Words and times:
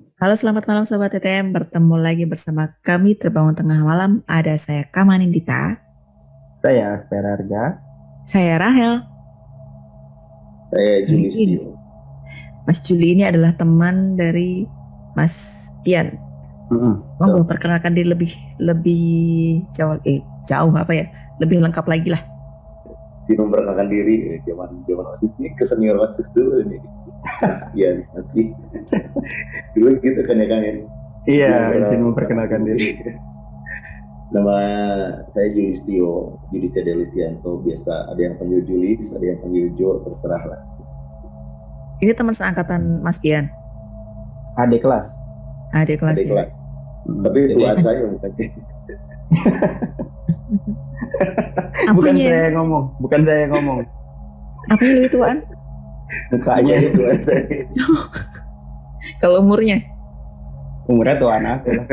Halo 0.00 0.32
selamat 0.32 0.64
malam 0.64 0.88
Sobat 0.88 1.12
TTM, 1.12 1.52
bertemu 1.52 2.00
lagi 2.00 2.24
bersama 2.24 2.72
kami 2.80 3.20
Terbangun 3.20 3.52
Tengah 3.52 3.84
Malam. 3.84 4.24
Ada 4.24 4.56
saya 4.56 4.88
Kamanindita. 4.88 5.76
Saya 6.64 6.96
Aspera 6.96 7.36
Arga. 7.36 7.76
Saya 8.24 8.56
Rahel. 8.56 9.04
Saya 10.72 11.04
Juli. 11.04 11.60
Mas 12.64 12.80
Juli 12.80 13.12
ini 13.12 13.28
adalah 13.28 13.52
teman 13.52 14.16
dari 14.16 14.64
Mas 15.12 15.68
Pian. 15.84 16.16
Mm-mm. 16.72 17.20
Monggo 17.20 17.44
perkenalkan 17.44 17.92
diri 17.92 18.08
lebih 18.08 18.32
lebih 18.56 19.04
jauh 19.76 20.00
eh 20.08 20.24
jauh 20.48 20.72
apa 20.80 20.96
ya? 20.96 21.06
Lebih 21.44 21.60
lengkap 21.60 21.84
lagi 21.84 22.08
lah. 22.08 22.24
Dia 23.28 23.36
memperkenalkan 23.36 23.92
diri 23.92 24.32
eh, 24.32 24.40
zaman 24.48 24.80
zaman 24.88 25.04
osis 25.12 25.32
ini 25.36 25.52
ke 25.60 25.68
senior 25.68 26.00
osis 26.00 26.24
dulu 26.32 26.64
ini. 26.64 26.80
Iya 27.76 28.00
nanti. 28.16 28.42
dulu 29.76 29.88
gitu 30.00 30.20
kan 30.24 30.36
ya 30.40 30.46
kan 30.48 30.60
ya. 30.64 30.72
Iya, 31.28 31.52
Iya, 31.68 31.84
izin 31.92 32.00
memperkenalkan 32.00 32.64
diri. 32.64 32.96
Nama 34.30 34.56
saya 35.34 35.48
Julistio, 35.52 36.38
Julistio 36.48 36.80
Delistianto. 36.80 37.60
Biasa 37.60 38.08
ada 38.14 38.20
yang 38.20 38.38
panggil 38.40 38.64
Julis, 38.64 39.10
ada 39.12 39.24
yang 39.26 39.38
panggil 39.42 39.68
Jo, 39.76 40.00
terserah 40.06 40.42
lah. 40.48 40.60
Ini 42.00 42.16
teman 42.16 42.32
seangkatan 42.32 43.04
Mas 43.04 43.20
Pian. 43.20 43.52
Adik 44.56 44.80
kelas. 44.80 45.12
Adik 45.76 46.00
kelas 46.00 46.16
Adik 46.16 46.26
ya. 46.26 46.32
kelas. 46.32 46.48
Mm. 47.04 47.20
Tapi 47.26 47.38
buat 47.58 47.76
saya 47.84 48.00
bukan. 48.08 48.30
bukan 52.00 52.14
saya 52.16 52.40
yang 52.48 52.56
ngomong, 52.64 52.84
bukan 53.02 53.20
saya 53.26 53.38
yang 53.44 53.52
ngomong. 53.52 53.78
Apanya 54.72 54.92
lebih 55.00 55.10
tuaan? 55.12 55.38
Mukanya 56.32 56.74
itu. 56.80 57.00
Kalau 59.22 59.42
umurnya? 59.42 59.80
umurnya 60.90 61.14
tuh 61.22 61.30
anak. 61.30 61.62
lah. 61.62 61.86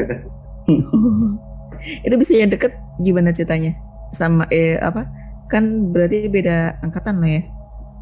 itu 2.08 2.16
bisa 2.18 2.34
yang 2.34 2.50
deket 2.50 2.74
gimana 2.98 3.30
ceritanya? 3.30 3.78
Sama 4.10 4.50
eh 4.50 4.82
apa? 4.82 5.06
Kan 5.48 5.94
berarti 5.94 6.28
beda 6.28 6.82
angkatan 6.82 7.22
lah 7.22 7.30
ya. 7.30 7.44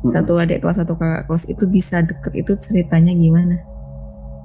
Satu 0.06 0.38
adik 0.38 0.62
kelas 0.62 0.80
satu 0.80 0.96
kakak 0.96 1.26
kelas 1.26 1.50
itu 1.50 1.66
bisa 1.66 2.00
deket 2.06 2.34
itu 2.38 2.54
ceritanya 2.62 3.12
gimana? 3.12 3.58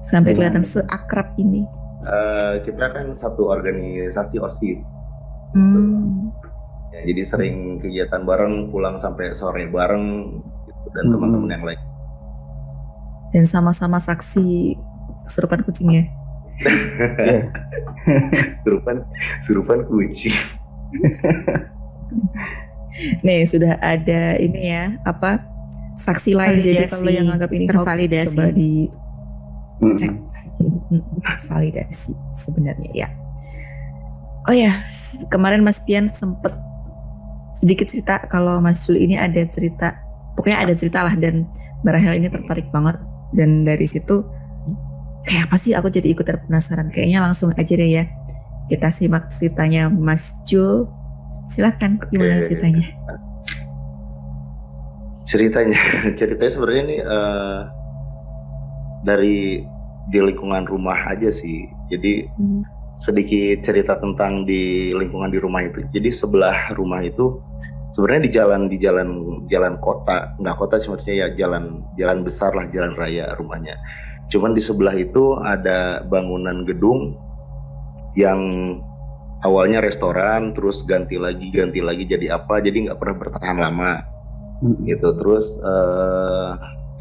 Sampai 0.01 0.33
kelihatan 0.33 0.65
seakrab 0.65 1.37
ini. 1.37 1.69
Eh, 2.01 2.55
kita 2.65 2.97
kan 2.97 3.13
satu 3.13 3.53
organisasi 3.53 4.41
osis. 4.41 4.81
Hmm. 5.53 6.33
Ya, 6.91 7.05
jadi 7.05 7.23
sering 7.29 7.79
kegiatan 7.79 8.25
bareng, 8.25 8.73
pulang 8.73 8.97
sampai 8.97 9.37
sore 9.37 9.69
bareng, 9.69 10.41
gitu, 10.41 10.49
dan 10.89 11.05
Hmm. 11.05 11.13
teman-teman 11.15 11.51
yang 11.51 11.65
lain. 11.65 11.81
Dan 13.31 13.45
sama-sama 13.45 13.97
saksi 13.97 14.75
kesurupan 15.23 15.63
kucingnya. 15.63 16.05
Iya. 16.61 17.49
Surupan, 18.63 18.97
surupan 19.43 19.81
kucing. 19.87 20.35
Nih 23.23 23.47
sudah 23.47 23.79
ada 23.79 24.35
ini 24.37 24.69
ya 24.69 24.99
apa 25.03 25.47
saksi 25.95 26.35
lain 26.35 26.59
jadi 26.59 26.85
Validasi. 26.85 26.93
kalau 26.93 27.11
yang 27.11 27.29
anggap 27.29 27.51
ini 27.51 27.65
hoax 27.65 27.77
Tervalidasi. 27.77 28.35
coba 28.35 28.47
di 28.51 28.73
cek 29.95 30.11
lagi 30.11 30.29
Hmm, 30.61 31.01
validasi 31.47 32.13
sebenarnya 32.31 32.91
ya. 32.95 33.09
Oh 34.45 34.53
ya 34.53 34.69
kemarin 35.27 35.63
Mas 35.63 35.81
Pian 35.81 36.05
sempet 36.05 36.53
sedikit 37.51 37.87
cerita 37.87 38.21
kalau 38.23 38.61
Mas 38.61 38.83
Jul 38.83 38.99
ini 38.99 39.17
ada 39.17 39.41
cerita 39.43 39.97
pokoknya 40.35 40.59
ada 40.69 40.75
cerita 40.77 41.03
lah 41.07 41.15
dan 41.17 41.47
Mbak 41.83 41.93
Rahel 41.97 42.15
ini 42.21 42.29
tertarik 42.29 42.69
banget. 42.71 42.99
Dan 43.31 43.63
dari 43.63 43.87
situ 43.87 44.27
kayak 45.23 45.47
apa 45.51 45.57
sih 45.57 45.73
aku 45.77 45.87
jadi 45.89 46.11
ikut 46.13 46.27
penasaran. 46.47 46.91
Kayaknya 46.91 47.23
langsung 47.23 47.55
aja 47.55 47.73
deh 47.75 47.91
ya 47.91 48.05
kita 48.71 48.87
simak 48.95 49.27
ceritanya 49.29 49.91
Mas 49.91 50.47
Jul. 50.47 50.87
Silahkan 51.51 51.99
gimana 52.15 52.39
Oke. 52.39 52.47
ceritanya? 52.47 52.87
Ceritanya 55.27 55.81
ceritanya 56.19 56.53
sebenarnya 56.55 56.83
ini 56.87 56.97
eh, 57.03 57.61
dari 59.03 59.39
di 60.11 60.19
lingkungan 60.19 60.67
rumah 60.71 60.99
aja 61.11 61.31
sih. 61.31 61.67
Jadi 61.91 62.27
Hmm. 62.39 62.63
sedikit 63.01 63.65
cerita 63.65 63.97
tentang 63.97 64.45
di 64.45 64.93
lingkungan 64.93 65.33
di 65.33 65.39
rumah 65.41 65.65
itu. 65.65 65.83
Jadi 65.91 66.11
sebelah 66.13 66.71
rumah 66.77 67.01
itu 67.01 67.41
sebenarnya 68.01 68.25
di 68.25 68.33
jalan 68.33 68.63
di 68.73 68.77
jalan 68.81 69.09
jalan 69.53 69.77
kota. 69.85 70.33
Nggak 70.41 70.57
kota 70.57 70.81
sih 70.81 70.89
maksudnya 70.89 71.29
ya 71.29 71.29
jalan 71.37 71.85
jalan 72.01 72.25
besar 72.25 72.57
lah 72.57 72.65
jalan 72.73 72.97
raya 72.97 73.37
rumahnya. 73.37 73.77
Cuman 74.33 74.57
di 74.57 74.65
sebelah 74.65 74.97
itu 74.97 75.37
ada 75.37 76.01
bangunan 76.09 76.65
gedung 76.65 77.13
yang 78.17 78.41
awalnya 79.45 79.85
restoran 79.85 80.57
terus 80.57 80.81
ganti 80.89 81.21
lagi 81.21 81.53
ganti 81.53 81.85
lagi 81.85 82.09
jadi 82.09 82.41
apa 82.41 82.65
jadi 82.65 82.89
nggak 82.89 82.97
pernah 82.97 83.17
bertahan 83.21 83.59
lama. 83.61 83.93
Mm-mm. 84.65 84.89
gitu. 84.89 85.13
Terus 85.21 85.61
eh, 85.61 86.51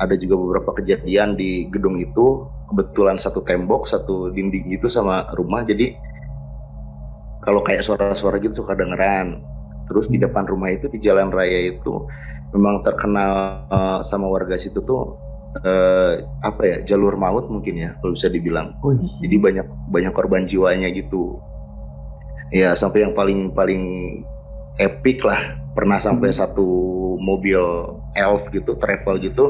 ada 0.04 0.16
juga 0.20 0.36
beberapa 0.36 0.84
kejadian 0.84 1.40
di 1.40 1.72
gedung 1.72 1.96
itu. 1.96 2.44
Kebetulan 2.76 3.16
satu 3.16 3.40
tembok 3.48 3.88
satu 3.88 4.36
dinding 4.36 4.68
gitu 4.76 4.92
sama 4.92 5.32
rumah. 5.40 5.64
Jadi 5.64 5.96
kalau 7.40 7.64
kayak 7.64 7.88
suara-suara 7.88 8.36
gitu 8.44 8.62
suka 8.62 8.76
dengeran 8.76 9.40
terus 9.90 10.06
di 10.08 10.22
depan 10.22 10.46
rumah 10.46 10.70
itu 10.70 10.86
di 10.94 11.02
jalan 11.02 11.34
raya 11.34 11.74
itu 11.74 12.06
memang 12.54 12.82
terkenal 12.86 13.66
eh, 13.70 14.00
sama 14.06 14.30
warga 14.30 14.58
situ 14.58 14.82
tuh 14.86 15.18
eh, 15.66 16.22
apa 16.46 16.62
ya 16.62 16.78
jalur 16.86 17.18
maut 17.18 17.50
mungkin 17.50 17.78
ya 17.78 17.90
kalau 18.00 18.14
bisa 18.14 18.30
dibilang. 18.30 18.78
Wih, 18.86 19.02
jadi 19.26 19.36
banyak 19.38 19.68
banyak 19.90 20.14
korban 20.14 20.46
jiwanya 20.46 20.90
gitu. 20.94 21.42
Ya 22.50 22.74
sampai 22.74 23.06
yang 23.06 23.14
paling 23.14 23.54
paling 23.54 23.84
epic 24.82 25.26
lah. 25.26 25.58
Pernah 25.78 26.02
sampai 26.02 26.34
satu 26.34 26.66
mobil 27.22 27.62
elf 28.18 28.42
gitu 28.50 28.74
travel 28.82 29.22
gitu 29.22 29.46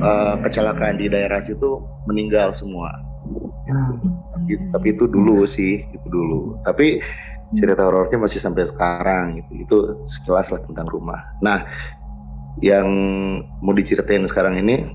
eh, 0.00 0.34
kecelakaan 0.44 1.00
di 1.00 1.12
daerah 1.12 1.40
situ 1.44 1.80
meninggal 2.08 2.52
semua. 2.56 2.92
Gitu. 4.42 4.74
tapi 4.74 4.90
itu 4.90 5.06
dulu 5.06 5.46
sih 5.46 5.86
itu 5.94 6.06
dulu. 6.10 6.58
Tapi 6.66 6.98
cerita 7.52 7.84
horornya 7.84 8.18
masih 8.18 8.40
sampai 8.40 8.64
sekarang 8.68 9.40
gitu. 9.42 9.52
Itu 9.62 9.76
sekilas 10.08 10.48
lah 10.52 10.60
tentang 10.64 10.88
rumah. 10.88 11.20
Nah 11.44 11.64
yang 12.60 12.88
mau 13.64 13.72
diceritain 13.72 14.24
sekarang 14.28 14.60
ini 14.60 14.92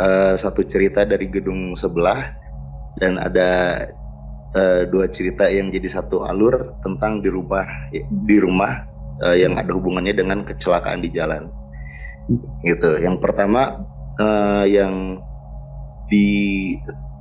eh, 0.00 0.34
satu 0.36 0.64
cerita 0.64 1.04
dari 1.04 1.28
gedung 1.28 1.76
sebelah 1.76 2.32
dan 2.96 3.20
ada 3.20 3.84
eh, 4.56 4.82
dua 4.88 5.08
cerita 5.12 5.48
yang 5.48 5.68
jadi 5.68 6.00
satu 6.00 6.24
alur 6.24 6.76
tentang 6.80 7.20
di 7.20 7.28
rumah 7.28 7.68
di 8.24 8.36
rumah 8.40 8.84
eh, 9.28 9.44
yang 9.44 9.60
ada 9.60 9.72
hubungannya 9.76 10.16
dengan 10.16 10.44
kecelakaan 10.48 11.04
di 11.04 11.12
jalan. 11.12 11.48
Gitu. 12.64 13.00
Yang 13.00 13.24
pertama 13.24 13.84
eh, 14.20 14.64
yang 14.72 15.20
di 16.08 16.26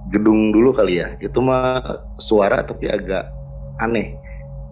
gedung 0.08 0.56
dulu 0.56 0.72
kali 0.72 1.04
ya 1.04 1.20
itu 1.20 1.36
mah 1.44 1.84
suara 2.16 2.64
tapi 2.64 2.88
agak 2.88 3.28
aneh. 3.82 4.18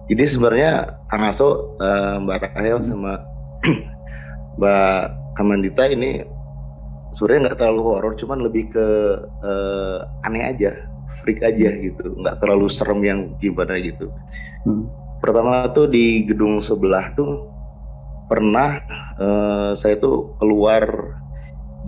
Jadi 0.05 0.23
sebenarnya 0.29 1.01
Kang 1.09 1.25
Aso 1.25 1.77
eh, 1.81 2.16
Mbak 2.21 2.53
Rahel 2.53 2.77
sama 2.85 3.21
Mbak 4.61 4.99
Kamandita 5.35 5.89
ini 5.89 6.21
sebenarnya 7.17 7.49
nggak 7.49 7.57
terlalu 7.57 7.81
horor 7.81 8.13
cuman 8.13 8.45
lebih 8.45 8.69
ke 8.69 8.88
eh, 9.23 9.99
aneh 10.27 10.44
aja 10.45 10.71
freak 11.25 11.41
aja 11.41 11.73
gitu. 11.81 12.13
Nggak 12.21 12.38
terlalu 12.41 12.67
serem 12.69 13.01
yang 13.01 13.19
gimana 13.41 13.77
gitu. 13.81 14.09
Mm. 14.65 14.89
pertama 15.21 15.65
tuh 15.73 15.89
di 15.89 16.21
gedung 16.25 16.61
sebelah 16.61 17.09
tuh 17.17 17.49
pernah 18.29 18.77
eh, 19.17 19.71
saya 19.73 19.97
tuh 19.97 20.38
keluar 20.38 20.85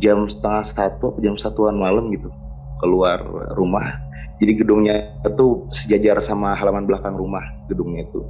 jam 0.02 0.26
setengah 0.30 0.66
satu 0.66 1.18
jam 1.22 1.38
satuan 1.38 1.78
malam 1.78 2.10
gitu. 2.10 2.34
Keluar 2.82 3.22
rumah 3.58 4.07
jadi 4.38 4.52
gedungnya 4.54 4.96
itu 5.24 5.66
sejajar 5.72 6.22
sama 6.22 6.54
halaman 6.54 6.86
belakang 6.86 7.18
rumah 7.18 7.42
gedungnya 7.68 8.06
itu 8.06 8.22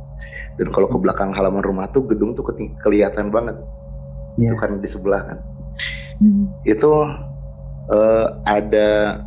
dan 0.58 0.72
kalau 0.72 0.88
ke 0.88 0.98
belakang 0.98 1.32
halaman 1.32 1.62
rumah 1.62 1.86
tuh 1.92 2.08
gedung 2.08 2.34
tuh 2.34 2.48
kelihatan 2.82 3.30
banget 3.30 3.56
Iya. 4.38 4.54
itu 4.54 4.58
kan 4.58 4.72
di 4.78 4.90
sebelah 4.90 5.22
kan 5.24 5.38
Hmm. 6.18 6.50
itu 6.66 6.92
eh, 7.88 8.26
ada 8.44 9.22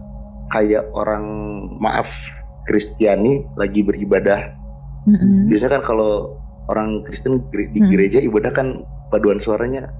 kayak 0.50 0.90
orang 0.90 1.24
maaf 1.78 2.10
Kristiani 2.66 3.46
lagi 3.54 3.82
beribadah 3.82 4.50
Mm-mm. 5.06 5.46
biasanya 5.46 5.78
kan 5.78 5.84
kalau 5.86 6.34
orang 6.66 7.02
Kristen 7.06 7.42
di 7.50 7.78
Hmm. 7.78 7.90
gereja 7.90 8.18
ibadah 8.20 8.50
kan 8.50 8.82
paduan 9.08 9.38
suaranya 9.38 9.90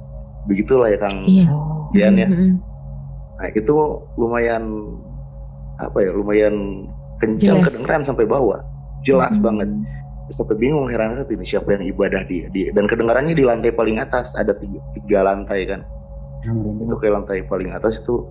begitulah 0.46 0.90
ya 0.90 0.98
Kang 0.98 1.14
Iya. 1.24 1.46
Oh. 1.50 1.90
Dian 1.90 2.14
ya 2.14 2.26
Mm-mm. 2.26 2.58
nah 3.38 3.48
itu 3.50 3.74
lumayan 4.14 4.66
apa 5.80 5.98
ya 6.04 6.10
lumayan 6.12 6.86
kencang 7.20 7.64
kedengeran 7.64 8.02
sampai 8.04 8.24
bawah. 8.26 8.60
Jelas 9.04 9.32
Hmm. 9.36 9.44
banget. 9.44 9.68
Sampai 10.30 10.54
bingung 10.62 10.86
heran 10.86 11.18
heran 11.18 11.26
ini 11.26 11.42
siapa 11.42 11.74
yang 11.74 11.82
ibadah 11.90 12.22
di, 12.28 12.46
di 12.54 12.70
dan 12.70 12.86
kedengarannya 12.86 13.34
di 13.34 13.42
lantai 13.42 13.74
paling 13.74 13.98
atas 13.98 14.30
ada 14.38 14.54
tiga, 14.54 14.78
tiga 14.94 15.26
lantai 15.26 15.66
kan. 15.66 15.82
Yang 16.46 16.86
itu 16.86 16.94
kayak 17.02 17.14
lantai 17.20 17.38
paling 17.50 17.70
atas 17.74 17.98
itu 17.98 18.24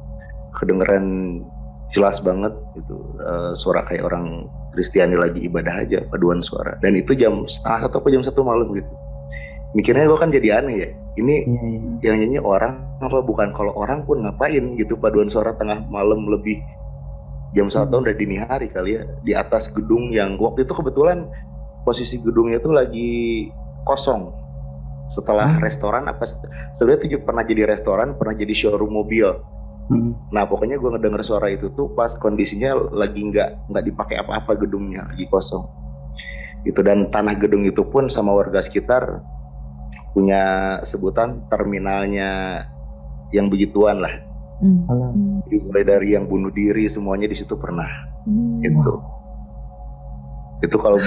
kedengeran 0.55 1.05
jelas 1.91 2.21
banget 2.21 2.53
itu 2.77 2.95
eh, 3.19 3.51
suara 3.57 3.83
kayak 3.89 4.05
orang 4.05 4.47
Kristiani 4.69 5.17
lagi 5.17 5.49
ibadah 5.49 5.81
aja 5.81 5.99
paduan 6.07 6.45
suara. 6.45 6.77
Dan 6.79 6.95
itu 6.95 7.17
jam 7.17 7.43
setengah 7.49 7.89
satu 7.89 7.99
atau 8.05 8.09
jam 8.13 8.23
satu 8.23 8.41
malam 8.45 8.69
gitu. 8.77 8.89
Mikirnya 9.75 10.09
gue 10.09 10.17
kan 10.17 10.29
jadi 10.33 10.61
aneh 10.61 10.75
ya. 10.81 10.89
Ini 11.19 11.35
iya. 11.45 12.09
yang 12.09 12.15
nyanyi 12.21 12.39
orang 12.39 12.79
apa? 13.01 13.19
Bukan 13.21 13.51
kalau 13.53 13.73
orang 13.75 14.05
pun 14.05 14.23
ngapain 14.23 14.77
gitu 14.77 14.95
paduan 14.95 15.27
suara 15.27 15.57
tengah 15.57 15.83
malam 15.89 16.25
lebih 16.29 16.61
jam 17.57 17.67
satu 17.69 18.05
udah 18.05 18.13
dini 18.13 18.37
hari 18.37 18.69
kali 18.69 19.01
ya 19.01 19.03
di 19.25 19.33
atas 19.33 19.73
gedung 19.73 20.13
yang 20.13 20.37
waktu 20.37 20.65
itu 20.65 20.73
kebetulan 20.73 21.25
posisi 21.81 22.21
gedungnya 22.21 22.61
tuh 22.61 22.75
lagi 22.75 23.49
kosong. 23.89 24.29
Setelah 25.09 25.57
Hmm. 25.57 25.65
restoran 25.65 26.05
apa 26.05 26.29
sebenarnya 26.77 27.09
itu 27.09 27.17
pernah 27.25 27.41
jadi 27.41 27.65
restoran 27.65 28.13
pernah 28.13 28.37
jadi 28.37 28.53
showroom 28.53 28.93
mobil. 28.93 29.33
Hmm. 29.89 30.13
nah 30.29 30.45
pokoknya 30.45 30.77
gue 30.77 30.85
ngedenger 30.85 31.25
suara 31.25 31.49
itu 31.49 31.73
tuh 31.73 31.89
pas 31.97 32.13
kondisinya 32.13 32.77
lagi 32.93 33.25
nggak 33.25 33.73
nggak 33.73 33.83
dipakai 33.89 34.21
apa-apa 34.21 34.61
gedungnya 34.61 35.09
lagi 35.09 35.25
kosong. 35.25 35.65
Itu 36.61 36.85
dan 36.85 37.09
tanah 37.09 37.33
gedung 37.41 37.65
itu 37.65 37.81
pun 37.89 38.05
sama 38.05 38.29
warga 38.37 38.61
sekitar 38.61 39.25
punya 40.13 40.77
sebutan 40.85 41.41
terminalnya 41.49 42.61
yang 43.33 43.49
begituan 43.49 43.97
lah 43.97 44.28
Hmm. 44.59 44.83
Hmm. 44.87 45.39
Jadi 45.47 45.57
mulai 45.63 45.83
dari 45.87 46.07
yang 46.13 46.27
bunuh 46.27 46.51
diri 46.51 46.85
semuanya 46.91 47.31
di 47.31 47.37
situ 47.39 47.55
pernah 47.55 47.87
Hmm. 48.27 48.59
itu 48.59 48.93
itu 50.59 50.75
kalau 50.75 50.99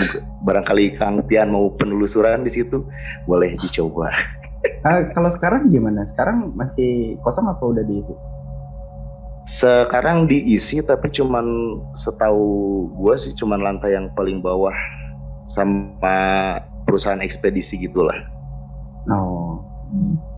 barangkali 0.49 0.96
Kang 0.96 1.20
Tian 1.28 1.52
mau 1.52 1.69
penelusuran 1.76 2.40
di 2.43 2.50
situ 2.50 2.88
boleh 3.28 3.54
dicoba 3.60 4.08
Ah, 4.87 5.10
kalau 5.10 5.26
sekarang 5.26 5.75
gimana? 5.75 6.06
Sekarang 6.06 6.54
masih 6.54 7.19
kosong 7.26 7.50
apa 7.50 7.62
udah 7.66 7.82
diisi? 7.82 8.14
sekarang 9.43 10.31
diisi 10.31 10.78
tapi 10.87 11.10
cuman 11.10 11.76
setahu 11.99 12.87
gua 12.94 13.19
sih 13.19 13.34
cuman 13.34 13.58
lantai 13.58 13.99
yang 13.99 14.06
paling 14.14 14.38
bawah 14.38 14.75
sama 15.50 16.62
perusahaan 16.87 17.22
ekspedisi 17.22 17.78
gitulah 17.78 18.16
Oh. 19.10 19.58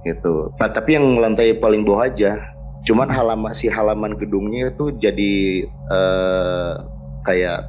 Gitu 0.08 0.56
nah, 0.56 0.72
tapi 0.72 0.96
yang 0.96 1.20
lantai 1.20 1.52
paling 1.60 1.84
bawah 1.84 2.08
aja 2.08 2.40
cuman 2.84 3.08
halaman 3.08 3.52
si 3.56 3.66
halaman 3.68 4.16
gedungnya 4.16 4.70
itu 4.72 4.92
jadi 5.00 5.32
eh, 5.68 6.72
kayak 7.24 7.68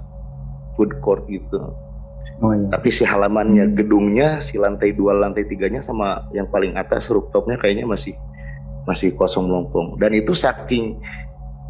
food 0.75 0.91
court 0.99 1.23
gitu 1.31 1.59
Oh 2.43 2.51
iya. 2.51 2.67
tapi 2.67 2.91
si 2.91 3.07
halamannya 3.07 3.71
Hmm. 3.71 3.75
gedungnya 3.79 4.43
si 4.43 4.59
lantai 4.59 4.91
dua 4.91 5.15
lantai 5.15 5.47
tiganya 5.47 5.79
sama 5.79 6.27
yang 6.35 6.51
paling 6.51 6.75
atas 6.75 7.07
rooftopnya 7.07 7.55
kayaknya 7.55 7.87
masih 7.87 8.11
masih 8.83 9.15
kosong 9.15 9.47
melompong 9.47 9.95
dan 10.03 10.11
itu 10.11 10.35
saking 10.35 10.99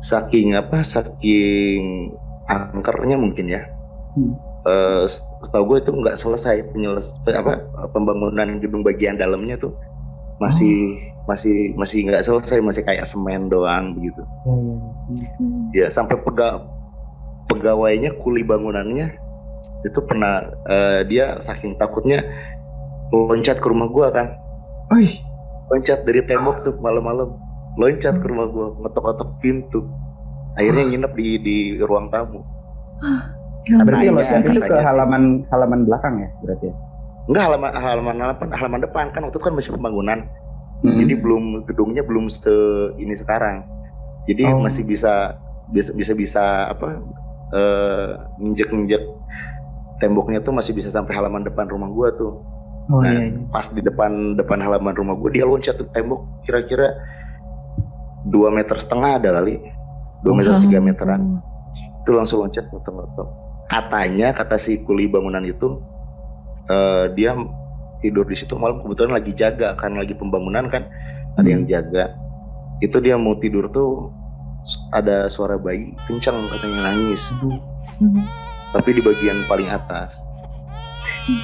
saking 0.02 0.58
apa 0.58 0.82
saking 0.82 2.10
angkernya 2.50 3.18
mungkin 3.18 3.46
ya 3.50 3.62
Hmm. 4.16 4.32
Eh, 4.66 5.06
setahu 5.46 5.76
gue 5.76 5.78
itu 5.86 5.92
nggak 5.94 6.18
selesai 6.18 6.74
penyeles 6.74 7.14
apa 7.30 7.62
pembangunan 7.94 8.58
gedung 8.58 8.82
bagian 8.82 9.14
dalamnya 9.14 9.62
tuh 9.62 9.78
masih 10.42 10.98
masih 11.26 11.74
masih 11.74 12.06
nggak 12.06 12.22
selesai 12.22 12.62
masih 12.62 12.86
kayak 12.86 13.06
semen 13.06 13.50
doang 13.50 13.98
begitu 13.98 14.22
Iya, 14.46 14.54
iya. 14.54 14.78
Hmm. 15.06 15.22
Hmm. 15.42 15.64
ya 15.74 15.88
sampai 15.90 16.22
pega, 16.22 16.62
pegawainya 17.48 18.14
kuli 18.20 18.42
bangunannya 18.42 19.10
itu 19.82 20.00
pernah 20.02 20.46
eh, 20.66 21.02
dia 21.06 21.38
saking 21.42 21.78
takutnya 21.78 22.22
loncat 23.10 23.58
ke 23.58 23.68
rumah 23.68 23.86
gua 23.88 24.10
kan 24.10 24.34
Wih, 24.90 25.18
loncat 25.70 26.06
dari 26.06 26.22
tembok 26.22 26.62
tuh 26.62 26.74
malam-malam 26.78 27.38
loncat 27.76 28.18
ke 28.18 28.26
rumah 28.26 28.46
gua 28.46 28.68
ngetok-ngetok 28.82 29.30
pintu 29.42 29.82
akhirnya 30.56 30.84
nginep 30.88 31.12
di 31.14 31.28
di 31.38 31.58
ruang 31.80 32.10
tamu 32.10 32.42
Ya 33.66 33.82
berarti 33.82 34.06
Nah, 34.06 34.14
lo 34.14 34.22
iya, 34.22 34.38
itu 34.40 34.52
ke 34.54 34.62
katanya 34.62 34.78
sih. 34.78 34.88
halaman 34.88 35.24
halaman 35.50 35.80
belakang 35.90 36.16
ya 36.22 36.30
berarti 36.40 36.66
ya? 36.70 36.74
enggak 37.26 37.44
halaman 37.50 37.70
halaman 37.74 38.16
halaman 38.22 38.50
halaman 38.54 38.80
depan 38.86 39.06
kan 39.10 39.22
waktu 39.26 39.34
itu 39.34 39.42
kan 39.42 39.54
masih 39.58 39.72
pembangunan 39.74 40.20
Hmm. 40.84 40.98
jadi 41.00 41.14
belum 41.18 41.64
gedungnya 41.66 42.04
belum 42.04 42.28
se 42.28 42.52
ini 43.00 43.16
sekarang 43.16 43.64
jadi 44.26 44.50
Oh. 44.52 44.60
masih 44.62 44.84
bisa 44.84 45.38
bisa 45.72 45.94
bisa 45.96 46.14
bisa 46.14 46.44
apa 46.70 47.00
eh 47.54 48.10
injek 48.42 48.70
injek 48.70 49.02
temboknya 49.98 50.44
tuh 50.44 50.52
masih 50.52 50.76
bisa 50.76 50.92
sampai 50.92 51.16
halaman 51.16 51.46
depan 51.46 51.70
rumah 51.70 51.88
gua 51.90 52.10
tuh 52.14 52.44
Oh 52.86 53.02
Nah, 53.02 53.10
iya. 53.10 53.34
iya. 53.34 53.50
pas 53.50 53.66
di 53.66 53.82
depan 53.82 54.38
depan 54.38 54.62
halaman 54.62 54.94
rumah 54.94 55.18
gue 55.18 55.34
dia 55.34 55.42
loncat 55.42 55.74
tuh 55.74 55.90
tembok 55.90 56.22
kira-kira 56.46 56.94
dua 58.30 58.54
meter 58.54 58.78
setengah 58.78 59.18
ada 59.18 59.42
kali 59.42 59.58
dua 60.22 60.34
meter 60.38 60.54
tiga 60.62 60.78
meteran 60.78 61.42
itu 61.74 62.12
langsung 62.14 62.46
loncat 62.46 62.62
ngetok-ngetok 62.70 63.28
katanya 63.74 64.38
kata 64.38 64.62
si 64.62 64.86
kuli 64.86 65.10
bangunan 65.10 65.42
itu 65.42 65.82
eh, 66.70 67.10
dia 67.18 67.34
tidur 68.00 68.26
di 68.26 68.36
situ 68.36 68.56
malam 68.56 68.82
kebetulan 68.82 69.20
lagi 69.20 69.32
jaga 69.36 69.76
kan 69.78 69.96
lagi 69.96 70.16
pembangunan 70.16 70.68
kan 70.68 70.84
ada 71.36 71.48
yang 71.48 71.64
jaga 71.68 72.12
itu 72.80 72.98
dia 73.00 73.16
mau 73.16 73.36
tidur 73.40 73.68
tuh 73.72 74.12
ada 74.92 75.30
suara 75.30 75.56
bayi 75.56 75.94
kencang 76.10 76.36
katanya 76.50 76.92
nangis 76.92 77.30
Hmm. 78.02 78.26
tapi 78.74 78.98
di 78.98 79.02
bagian 79.06 79.38
paling 79.46 79.70
atas 79.70 80.18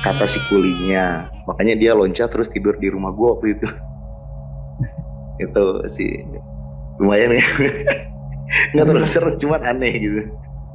kata 0.02 0.26
si 0.26 0.42
kulinya 0.50 1.30
makanya 1.46 1.78
dia 1.78 1.92
loncat 1.94 2.34
terus 2.34 2.50
tidur 2.50 2.74
di 2.82 2.90
rumah 2.90 3.14
gua 3.14 3.38
waktu 3.38 3.54
itu 3.56 3.68
itu 5.46 5.64
sih 5.94 6.12
lumayan 6.98 7.38
ya 7.38 7.46
nggak 8.74 8.86
terlalu 8.90 9.08
seru 9.10 9.32
cuman 9.38 9.62
aneh 9.64 9.94
gitu 10.02 10.24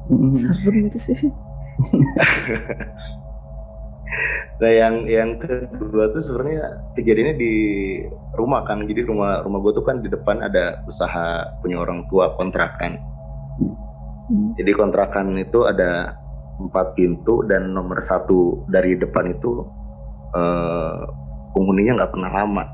Hmm. 0.07 0.31
Serem 0.31 0.87
itu 0.87 1.03
sih. 1.03 1.19
nah 4.57 4.73
yang 4.73 5.05
yang 5.05 5.37
kedua 5.37 6.17
tuh 6.17 6.25
sebenarnya 6.25 6.81
kejadiannya 6.97 7.37
di 7.37 7.55
rumah 8.41 8.65
kan 8.65 8.89
jadi 8.89 9.05
rumah 9.05 9.45
rumah 9.45 9.61
gua 9.61 9.73
tuh 9.77 9.85
kan 9.85 10.01
di 10.01 10.09
depan 10.09 10.41
ada 10.41 10.81
usaha 10.89 11.45
punya 11.61 11.77
orang 11.81 12.09
tua 12.09 12.33
kontrakan 12.41 12.97
Hmm. 14.27 14.59
jadi 14.59 14.75
kontrakan 14.75 15.39
itu 15.39 15.71
ada 15.71 16.19
empat 16.59 16.99
pintu 16.99 17.47
dan 17.47 17.71
nomor 17.71 18.03
satu 18.03 18.67
dari 18.67 18.99
depan 18.99 19.31
itu 19.31 19.63
eh, 20.35 20.99
penghuninya 21.55 22.03
nggak 22.03 22.11
pernah 22.11 22.33
lama 22.35 22.65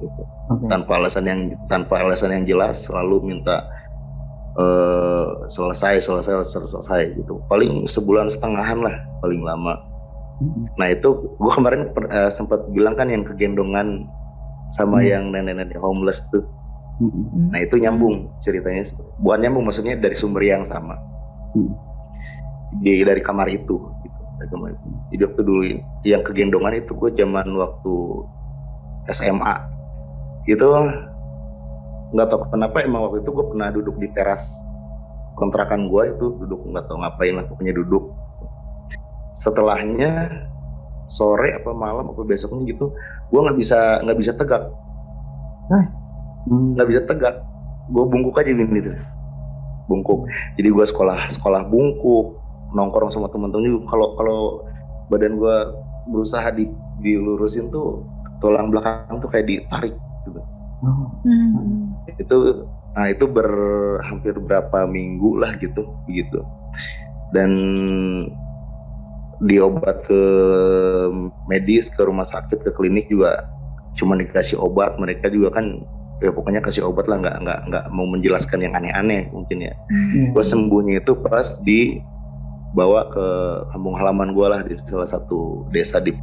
gitu. 0.00 0.22
Oke. 0.48 0.64
tanpa 0.72 0.96
alasan 0.96 1.28
yang 1.28 1.40
tanpa 1.68 2.00
alasan 2.00 2.32
yang 2.32 2.48
jelas 2.48 2.88
selalu 2.88 3.20
minta 3.20 3.68
eh, 4.56 5.28
selesai 5.52 6.00
selesai 6.00 6.56
selesai 6.56 7.20
gitu 7.20 7.36
paling 7.52 7.84
sebulan 7.84 8.32
setengahan 8.32 8.80
lah 8.80 8.96
paling 9.20 9.44
lama. 9.44 9.76
Nah 10.78 10.86
itu 10.86 11.34
gua 11.36 11.50
kemarin 11.50 11.90
per- 11.90 12.10
eh, 12.10 12.30
sempat 12.30 12.70
bilang 12.70 12.94
kan 12.94 13.10
yang 13.10 13.26
kegendongan 13.26 14.06
sama 14.70 15.02
Hmm. 15.02 15.08
yang 15.08 15.24
nenek-nenek 15.34 15.78
homeless 15.80 16.22
tuh 16.30 16.46
Hmm. 16.98 17.10
Hmm. 17.10 17.48
nah 17.50 17.60
itu 17.62 17.78
nyambung 17.78 18.30
ceritanya 18.42 18.86
bukan 19.18 19.38
nyambung 19.46 19.64
maksudnya 19.66 19.98
dari 19.98 20.14
sumber 20.14 20.42
yang 20.42 20.62
sama 20.66 20.94
Hmm. 21.54 21.74
di 22.82 23.02
dari 23.02 23.22
kamar 23.22 23.48
itu 23.50 23.80
gitu 24.04 24.20
dari 24.38 24.48
kamar 24.50 24.68
itu. 24.74 24.86
jadi 25.14 25.22
waktu 25.26 25.42
dulu 25.42 25.60
yang 26.06 26.22
kegendongan 26.22 26.74
itu 26.78 26.92
gue 26.94 27.10
zaman 27.14 27.48
waktu 27.58 27.94
SMA 29.08 29.54
itu 30.46 30.66
nggak 32.14 32.26
tahu 32.28 32.40
kenapa 32.52 32.76
emang 32.84 33.08
waktu 33.08 33.20
itu 33.20 33.30
gue 33.32 33.46
pernah 33.52 33.68
duduk 33.72 33.96
di 34.00 34.08
teras 34.12 34.44
kontrakan 35.36 35.86
gue 35.86 36.02
itu 36.16 36.26
duduk 36.40 36.60
nggak 36.72 36.84
tahu 36.88 36.98
ngapain 37.04 37.34
lah 37.36 37.44
pokoknya 37.46 37.74
duduk 37.78 38.17
setelahnya 39.38 40.28
sore 41.08 41.56
apa 41.56 41.72
malam 41.72 42.12
apa 42.12 42.20
besoknya 42.26 42.68
gitu 42.68 42.92
gue 43.32 43.40
nggak 43.40 43.58
bisa 43.58 44.00
nggak 44.04 44.18
bisa 44.18 44.32
tegak. 44.36 44.64
Nggak 46.48 46.88
bisa 46.88 47.00
tegak. 47.04 47.36
Gue 47.88 48.04
bungkuk 48.04 48.36
aja 48.40 48.52
gini 48.52 48.80
terus 48.80 49.04
bungkuk. 49.88 50.28
Jadi 50.60 50.68
gue 50.68 50.84
sekolah 50.84 51.32
sekolah 51.32 51.64
bungkuk 51.68 52.36
nongkrong 52.76 53.12
sama 53.12 53.32
temen-temen 53.32 53.80
juga. 53.80 53.96
Kalau 53.96 54.08
kalau 54.16 54.40
badan 55.08 55.40
gue 55.40 55.56
berusaha 56.12 56.48
di 56.52 56.68
dilurusin 57.00 57.72
tuh 57.72 58.04
tulang 58.40 58.72
belakang 58.72 59.20
tuh 59.20 59.28
kayak 59.28 59.48
ditarik 59.48 59.94
gitu. 60.28 60.40
Oh. 60.78 61.10
Hmm. 61.26 61.90
itu 62.06 62.36
nah 62.94 63.10
itu 63.10 63.26
ber 63.26 63.50
hampir 64.06 64.34
berapa 64.38 64.86
minggu 64.88 65.36
lah 65.40 65.56
gitu 65.60 65.84
begitu. 66.08 66.40
Dan 67.32 67.50
diobat 69.38 70.02
ke 70.06 70.22
medis 71.46 71.86
ke 71.92 72.02
rumah 72.02 72.26
sakit 72.26 72.62
ke 72.66 72.70
klinik 72.74 73.06
juga 73.06 73.46
cuma 73.98 74.18
dikasih 74.18 74.58
obat. 74.58 74.98
Mereka 74.98 75.30
juga 75.30 75.58
kan 75.58 75.82
ya 76.18 76.34
pokoknya 76.34 76.58
kasih 76.62 76.82
obat 76.86 77.06
lah 77.06 77.22
nggak 77.22 77.36
nggak 77.46 77.60
nggak 77.70 77.84
mau 77.94 78.06
menjelaskan 78.10 78.66
yang 78.66 78.74
aneh-aneh 78.74 79.30
mungkin 79.30 79.62
ya. 79.62 79.74
Hmm. 79.90 80.34
gue 80.34 80.44
sembuhnya 80.44 81.02
itu 81.02 81.14
pas 81.22 81.54
dibawa 81.62 83.06
ke 83.14 83.26
kampung 83.70 83.94
halaman 83.94 84.34
gue 84.34 84.46
lah 84.50 84.60
di 84.66 84.74
salah 84.86 85.06
satu 85.06 85.66
desa 85.70 86.02
di 86.02 86.14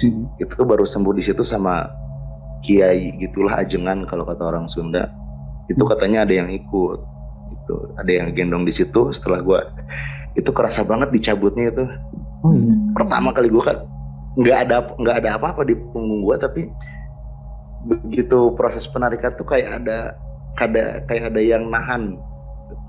Hmm. 0.00 0.32
itu 0.40 0.64
baru 0.64 0.88
sembuh 0.88 1.12
di 1.12 1.20
situ 1.20 1.44
sama 1.44 1.84
kiai 2.64 3.20
gitulah 3.20 3.60
ajengan 3.60 4.08
kalau 4.08 4.24
kata 4.24 4.48
orang 4.48 4.64
Sunda. 4.64 5.12
Itu 5.68 5.84
katanya 5.84 6.24
ada 6.24 6.40
yang 6.40 6.48
ikut 6.48 6.98
gitu 7.52 7.74
ada 8.00 8.08
yang 8.08 8.32
gendong 8.32 8.64
di 8.64 8.72
situ. 8.72 9.12
Setelah 9.12 9.44
gue 9.44 9.60
itu 10.32 10.50
kerasa 10.50 10.82
banget 10.82 11.10
dicabutnya 11.10 11.68
itu 11.68 11.84
Oh 12.40 12.50
iya. 12.50 12.72
pertama 12.92 13.30
kali 13.30 13.48
gue 13.48 13.60
kan 13.60 13.78
nggak 14.32 14.58
ada 14.64 14.76
nggak 14.94 15.16
ada 15.18 15.30
apa-apa 15.36 15.62
di 15.62 15.74
punggung 15.90 16.22
gue 16.22 16.36
tapi 16.36 16.60
begitu 17.82 18.38
proses 18.54 18.84
penarikan 18.86 19.32
tuh 19.34 19.44
kayak 19.44 19.80
ada 19.80 20.14
ada 20.54 21.00
kayak 21.04 21.32
ada 21.32 21.40
yang 21.40 21.66
nahan 21.66 22.16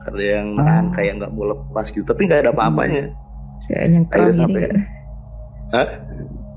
ada 0.04 0.22
yang 0.22 0.48
nahan 0.54 0.86
Ah. 0.86 0.94
kayak 0.94 1.12
nggak 1.18 1.32
mau 1.32 1.50
lepas 1.50 1.90
gitu 1.90 2.04
tapi 2.04 2.26
nggak 2.26 2.44
ada 2.44 2.52
apa-apanya 2.52 3.12
Kayak 3.64 3.86
nyengkram 3.88 4.18
Akhirnya 4.20 4.34
gini 4.42 4.42
sampai-? 4.58 4.86
Hah? 5.72 5.88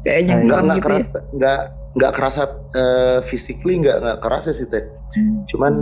Kayak 0.01 0.21
Nggak- 0.21 0.41
nggak 0.41 0.61
nggak 0.61 0.77
gitu 0.77 0.85
ya? 0.85 0.85
kerasa 0.85 1.19
nggak 1.33 1.61
nggak 1.95 2.13
kerasa 2.13 2.43
eh, 2.75 3.19
physically 3.25 3.75
nggak 3.79 3.97
nggak 4.01 4.19
kerasa 4.21 4.49
sih 4.51 4.67
teh 4.67 4.85
cuman 5.49 5.73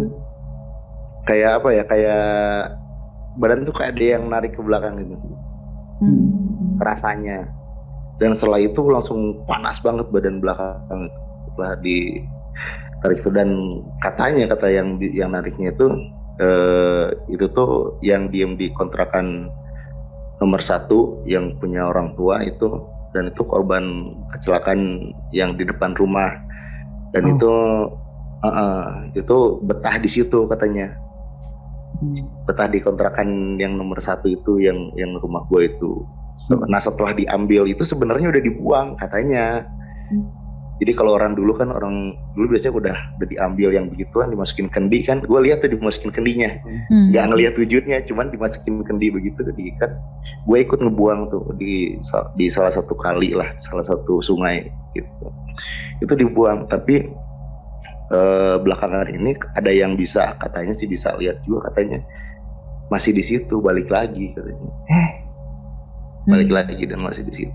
kayak 1.25 1.51
apa 1.57 1.69
ya 1.71 1.83
kayak 1.83 2.25
badan 3.37 3.65
tuh 3.65 3.75
kayak 3.75 3.97
ada 3.97 4.05
yang 4.19 4.25
narik 4.29 4.53
ke 4.57 4.63
belakang 4.63 4.99
gitu 5.01 5.17
Hmm. 6.03 6.83
rasanya 6.83 7.47
dan 8.19 8.35
setelah 8.35 8.59
itu 8.59 8.83
langsung 8.91 9.39
panas 9.47 9.79
banget 9.87 10.11
badan 10.11 10.43
belakang 10.43 11.07
setelah 11.47 11.79
di 11.79 12.19
tarik 13.03 13.23
itu 13.23 13.31
dan 13.31 13.51
katanya 14.03 14.51
kata 14.51 14.67
yang 14.67 14.99
yang 14.99 15.31
nariknya 15.31 15.71
itu 15.71 15.87
eh, 16.43 17.07
itu 17.31 17.47
tuh 17.55 18.03
yang 18.03 18.35
diem 18.35 18.59
di 18.59 18.75
kontrakan 18.75 19.47
nomor 20.43 20.59
satu 20.59 21.23
yang 21.23 21.55
punya 21.63 21.87
orang 21.87 22.19
tua 22.19 22.43
itu 22.43 22.83
dan 23.15 23.31
itu 23.31 23.47
korban 23.47 24.11
kecelakaan 24.35 25.13
yang 25.31 25.55
di 25.55 25.63
depan 25.63 25.95
rumah 25.95 26.35
dan 27.15 27.23
Oh. 27.27 27.33
itu 27.37 27.55
eh, 28.43 28.49
eh, 28.59 28.87
itu 29.23 29.39
betah 29.63 30.03
di 30.03 30.09
situ 30.11 30.51
katanya. 30.51 30.99
Betah 32.49 32.69
di 32.69 32.79
kontrakan 32.83 33.57
yang 33.57 33.79
nomor 33.79 34.03
satu 34.03 34.27
itu 34.29 34.59
yang 34.59 34.91
yang 34.99 35.15
rumah 35.23 35.47
gue 35.49 35.71
itu. 35.71 36.03
Se- 36.37 36.59
Nah 36.59 36.81
setelah 36.81 37.13
diambil 37.15 37.69
itu 37.69 37.85
sebenarnya 37.85 38.33
udah 38.33 38.43
dibuang 38.43 38.87
katanya. 38.99 39.65
Hmm. 40.11 40.25
Jadi 40.83 40.99
kalau 40.99 41.15
orang 41.15 41.39
dulu 41.39 41.55
kan 41.55 41.71
orang 41.71 42.11
dulu 42.35 42.59
biasanya 42.59 42.75
udah 42.75 42.97
udah 43.21 43.29
diambil 43.31 43.71
yang 43.71 43.87
begituan 43.87 44.35
dimasukin 44.35 44.67
kendi 44.67 45.07
kan. 45.07 45.23
Gue 45.23 45.39
lihat 45.47 45.63
tuh 45.63 45.71
dimasukin 45.71 46.11
kendinya. 46.11 46.51
Hmm. 46.91 47.15
Nggak 47.15 47.25
ngelihat 47.31 47.55
wujudnya, 47.55 48.03
cuman 48.03 48.35
dimasukin 48.35 48.83
kendi 48.83 49.15
begitu 49.15 49.47
diikat. 49.55 49.95
Gue 50.43 50.67
ikut 50.67 50.83
ngebuang 50.83 51.31
tuh 51.31 51.55
di 51.55 51.95
di 52.35 52.47
salah 52.51 52.75
satu 52.75 52.99
kali 52.99 53.31
lah, 53.31 53.47
salah 53.63 53.87
satu 53.87 54.19
sungai 54.19 54.67
gitu. 54.99 55.31
Itu 56.03 56.19
dibuang, 56.19 56.67
tapi 56.67 57.07
eh, 58.13 58.57
belakangan 58.61 59.09
ini 59.09 59.33
ada 59.57 59.73
yang 59.73 59.97
bisa 59.97 60.37
katanya 60.37 60.77
sih 60.77 60.87
bisa 60.87 61.17
lihat 61.17 61.41
juga 61.49 61.73
katanya. 61.73 62.05
Masih 62.93 63.17
di 63.17 63.25
situ 63.25 63.59
balik 63.65 63.89
lagi 63.89 64.37
katanya. 64.37 64.69
Eh, 64.93 65.11
balik 66.29 66.53
Hmm. 66.53 66.57
lagi 66.61 66.85
dan 66.85 67.01
masih 67.01 67.25
di 67.25 67.33
situ. 67.33 67.55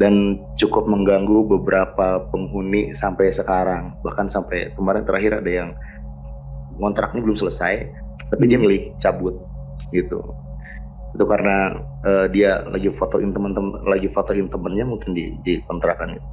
Dan 0.00 0.40
cukup 0.56 0.88
mengganggu 0.88 1.44
beberapa 1.44 2.24
penghuni 2.32 2.96
sampai 2.96 3.28
sekarang. 3.28 3.92
Bahkan 4.00 4.32
sampai 4.32 4.72
kemarin 4.72 5.04
terakhir 5.04 5.44
ada 5.44 5.50
yang 5.50 5.70
kontraknya 6.80 7.20
belum 7.20 7.36
selesai 7.36 7.90
tapi 8.32 8.44
dia 8.48 8.56
Hmm. 8.56 8.64
milih 8.64 8.82
cabut 8.98 9.36
gitu. 9.92 10.20
Itu 11.12 11.24
karena 11.28 11.76
eh, 12.06 12.26
dia 12.30 12.62
lagi 12.70 12.88
fotoin 12.94 13.34
teman-teman 13.34 13.84
lagi 13.84 14.06
fotoin 14.14 14.48
temennya 14.48 14.86
mungkin 14.86 15.12
di 15.12 15.34
di 15.44 15.60
kontrakan. 15.66 16.16
Itu 16.16 16.28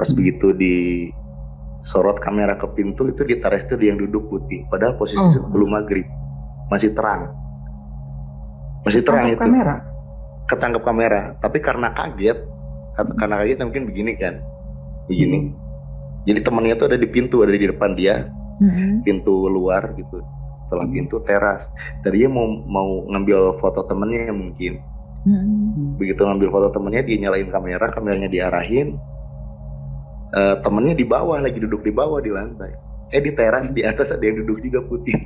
pas 0.00 0.08
Hmm. 0.08 0.16
begitu 0.16 0.56
di 0.56 0.74
sorot 1.82 2.18
kamera 2.18 2.54
ke 2.54 2.66
pintu 2.72 3.10
itu 3.10 3.22
di 3.22 3.38
teras 3.38 3.66
itu 3.66 3.74
yang 3.78 3.98
duduk 3.98 4.26
putih. 4.26 4.62
Padahal 4.66 4.94
posisi 4.94 5.20
Oh. 5.20 5.34
sebelum 5.34 5.74
maghrib. 5.74 6.06
Masih 6.70 6.94
terang. 6.94 7.30
Masih 8.82 9.02
terang 9.02 9.26
tangkap 9.26 9.38
itu. 9.38 9.44
kamera. 9.46 9.74
ketangkap 10.42 10.82
kamera. 10.82 11.20
Tapi 11.38 11.58
karena 11.58 11.88
kaget 11.90 12.38
kar- 12.92 13.14
karena 13.16 13.34
kaget 13.40 13.58
mungkin 13.62 13.84
begini 13.88 14.12
kan. 14.16 14.34
Begini. 15.06 15.54
Jadi 16.22 16.38
temannya 16.42 16.74
tuh 16.76 16.86
ada 16.90 16.98
di 16.98 17.08
pintu 17.08 17.42
ada 17.42 17.52
di 17.52 17.66
depan 17.66 17.94
dia. 17.94 18.26
Hmm. 18.62 19.02
pintu 19.02 19.50
luar 19.50 19.90
gitu. 19.96 20.22
Setelah 20.66 20.86
pintu 20.86 21.18
teras. 21.24 21.66
Dari 22.02 22.22
dia 22.22 22.30
mau 22.30 22.46
mau 22.46 23.06
ngambil 23.10 23.58
foto 23.58 23.82
temennya 23.84 24.30
mungkin. 24.30 24.78
Hmm. 25.22 25.94
begitu 26.02 26.18
ngambil 26.18 26.50
foto 26.50 26.74
temennya 26.74 27.06
dia 27.06 27.14
nyalain 27.14 27.46
kamera 27.46 27.94
kameranya 27.94 28.26
diarahin 28.26 28.98
Eh 30.32 30.56
temennya 30.64 30.96
di 30.96 31.04
bawah 31.04 31.38
lagi 31.44 31.60
duduk 31.60 31.84
di 31.84 31.92
bawah 31.92 32.20
di 32.24 32.32
lantai. 32.32 32.72
Eh 33.12 33.20
di 33.20 33.36
teras 33.36 33.68
di 33.68 33.84
atas 33.84 34.08
ada 34.08 34.24
yang 34.24 34.40
duduk 34.44 34.64
juga 34.64 34.80
putih. 34.88 35.16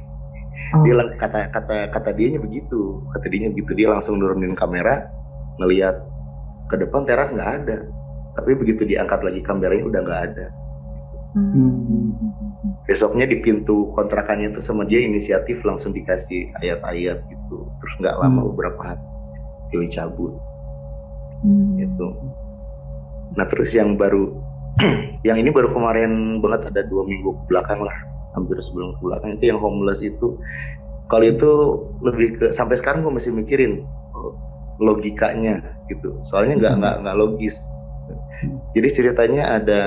Oh. 0.74 0.82
dia 0.82 0.98
kata 0.98 1.52
kata 1.54 1.94
kata 1.94 2.10
dianya 2.16 2.42
begitu. 2.42 2.98
Kata 3.14 3.26
dianya 3.30 3.54
begitu. 3.54 3.70
Dia 3.78 3.94
langsung 3.94 4.18
nurunin 4.18 4.58
kamera 4.58 5.06
ngelihat 5.62 5.94
ke 6.66 6.74
depan 6.80 7.06
teras 7.06 7.30
nggak 7.30 7.50
ada. 7.62 7.86
Tapi 8.34 8.50
begitu 8.58 8.82
diangkat 8.82 9.22
lagi 9.22 9.40
kameranya 9.46 9.84
udah 9.86 10.00
nggak 10.02 10.22
ada. 10.32 10.46
Hmm. 11.36 12.16
besoknya 12.88 13.28
di 13.28 13.44
pintu 13.44 13.92
kontrakannya 13.92 14.56
itu 14.56 14.64
sama 14.64 14.88
dia 14.88 15.04
inisiatif 15.04 15.60
langsung 15.68 15.92
dikasih 15.92 16.48
ayat-ayat 16.64 17.20
gitu. 17.28 17.68
Terus 17.68 17.94
nggak 18.00 18.16
lama 18.24 18.40
Hmm. 18.40 18.48
beberapa 18.56 18.80
hari 18.80 19.04
dia 19.68 19.78
dicabut 19.84 20.32
Hmm. 21.44 21.76
gitu. 21.76 22.08
Nah 23.36 23.44
terus 23.52 23.76
yang 23.76 24.00
baru 24.00 24.32
yang 25.28 25.40
ini 25.40 25.48
baru 25.48 25.72
kemarin 25.72 26.42
banget 26.44 26.72
ada 26.72 26.84
dua 26.84 27.08
minggu 27.08 27.48
belakang 27.48 27.80
lah 27.80 27.96
hampir 28.36 28.60
sebelum 28.60 28.96
ke 28.96 29.00
belakang. 29.04 29.30
Itu 29.40 29.44
yang 29.56 29.60
homeless 29.60 30.04
itu. 30.04 30.36
Kalau 31.06 31.24
itu 31.24 31.50
lebih 32.02 32.28
ke 32.36 32.46
sampai 32.50 32.76
sekarang 32.76 33.06
gue 33.06 33.14
masih 33.14 33.32
mikirin 33.32 33.86
oh, 34.12 34.36
logikanya 34.82 35.62
gitu. 35.88 36.20
Soalnya 36.28 36.60
nggak 36.60 36.74
Hmm. 36.76 36.80
nggak 36.82 36.96
nggak 37.06 37.16
logis. 37.16 37.56
Jadi 38.76 38.88
ceritanya 38.92 39.56
ada 39.56 39.82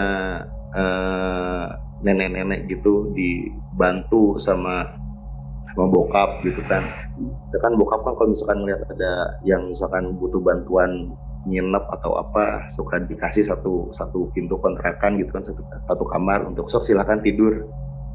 eh, 0.74 1.66
nenek-nenek 2.02 2.66
gitu 2.72 3.12
dibantu 3.14 4.40
sama 4.42 4.88
sama 5.70 5.86
bokap 5.92 6.42
gitu 6.42 6.60
kan. 6.66 6.82
Ya 7.54 7.60
kan 7.62 7.78
bokap 7.78 8.02
kan 8.02 8.18
kalau 8.18 8.34
misalkan 8.34 8.66
melihat 8.66 8.82
ada 8.90 9.38
yang 9.46 9.70
misalkan 9.70 10.18
butuh 10.18 10.42
bantuan 10.42 11.14
nginep 11.50 11.84
atau 12.00 12.22
apa 12.22 12.70
suka 12.70 13.02
dikasih 13.04 13.50
satu 13.50 13.90
satu 13.92 14.30
pintu 14.38 14.56
kontrakan 14.62 15.18
gitu 15.18 15.34
kan 15.34 15.42
satu, 15.42 15.62
satu 15.90 16.04
kamar 16.08 16.46
untuk 16.46 16.70
sok 16.70 16.86
silakan 16.86 17.20
tidur 17.26 17.66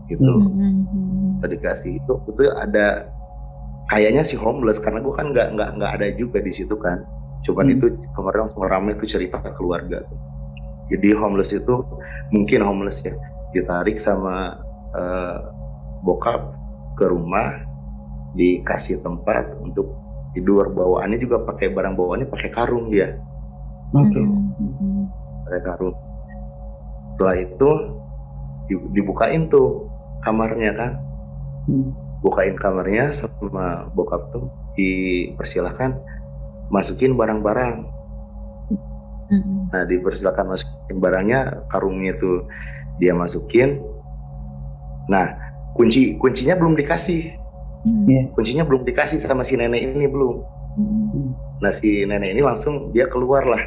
gitu 0.06 0.22
Hmm. 0.22 1.40
Kita 1.40 1.46
dikasih 1.50 1.98
itu 1.98 2.12
itu 2.30 2.42
ada 2.54 3.08
kayaknya 3.90 4.22
sih 4.24 4.38
homeless 4.38 4.80
karena 4.80 5.02
gue 5.04 5.12
kan 5.12 5.32
nggak 5.34 5.58
nggak 5.58 5.70
nggak 5.76 5.92
ada 6.00 6.06
juga 6.16 6.40
di 6.40 6.52
situ 6.54 6.72
kan 6.78 7.04
cuman 7.44 7.68
Hmm. 7.68 7.74
itu 7.76 7.86
kemarin 8.16 8.48
langsung 8.48 8.64
rame 8.64 8.96
tuh 8.96 9.08
cerita 9.08 9.36
ke 9.40 9.52
keluarga 9.56 10.00
tuh. 10.08 10.18
jadi 10.88 11.16
homeless 11.16 11.52
itu 11.52 11.84
mungkin 12.32 12.64
homeless 12.64 13.04
ya 13.04 13.12
ditarik 13.52 14.00
sama 14.00 14.56
eh, 14.96 15.38
bokap 16.04 16.54
ke 16.96 17.04
rumah 17.08 17.64
dikasih 18.36 19.00
tempat 19.04 19.52
untuk 19.60 20.03
tidur 20.34 20.68
bawaannya 20.74 21.22
juga 21.22 21.46
pakai 21.46 21.70
barang 21.70 21.94
bawaannya 21.94 22.26
pakai 22.28 22.50
karung 22.50 22.90
dia 22.90 23.14
Oke. 23.94 24.18
Hmm. 24.18 25.06
pakai 25.46 25.60
karung 25.62 25.96
setelah 27.14 27.36
itu 27.38 27.70
di- 28.66 28.88
dibukain 28.92 29.46
tuh 29.46 29.86
kamarnya 30.26 30.72
kan 30.74 30.92
Hmm. 31.64 31.96
bukain 32.20 32.58
kamarnya 32.60 33.08
sama 33.14 33.88
bokap 33.96 34.28
tuh 34.34 34.50
dipersilahkan 34.76 35.96
masukin 36.68 37.14
barang-barang 37.16 37.88
Hmm. 39.24 39.72
nah 39.72 39.88
dipersilakan 39.88 40.52
masukin 40.52 41.00
barangnya 41.00 41.64
karungnya 41.72 42.12
tuh 42.20 42.44
dia 43.00 43.16
masukin 43.16 43.80
nah 45.08 45.32
kunci 45.72 46.16
kuncinya 46.20 46.58
belum 46.58 46.76
dikasih 46.76 47.32
Hmm. 47.84 48.08
Iya. 48.08 48.22
kuncinya 48.32 48.64
belum 48.64 48.88
dikasih 48.88 49.20
sama 49.20 49.44
si 49.44 49.60
nenek 49.60 49.84
ini 49.84 50.08
belum 50.08 50.40
Hmm. 50.74 51.30
nah 51.62 51.70
si 51.70 52.02
nenek 52.02 52.34
ini 52.34 52.42
langsung 52.42 52.90
dia 52.90 53.06
keluar 53.06 53.46
lah 53.46 53.62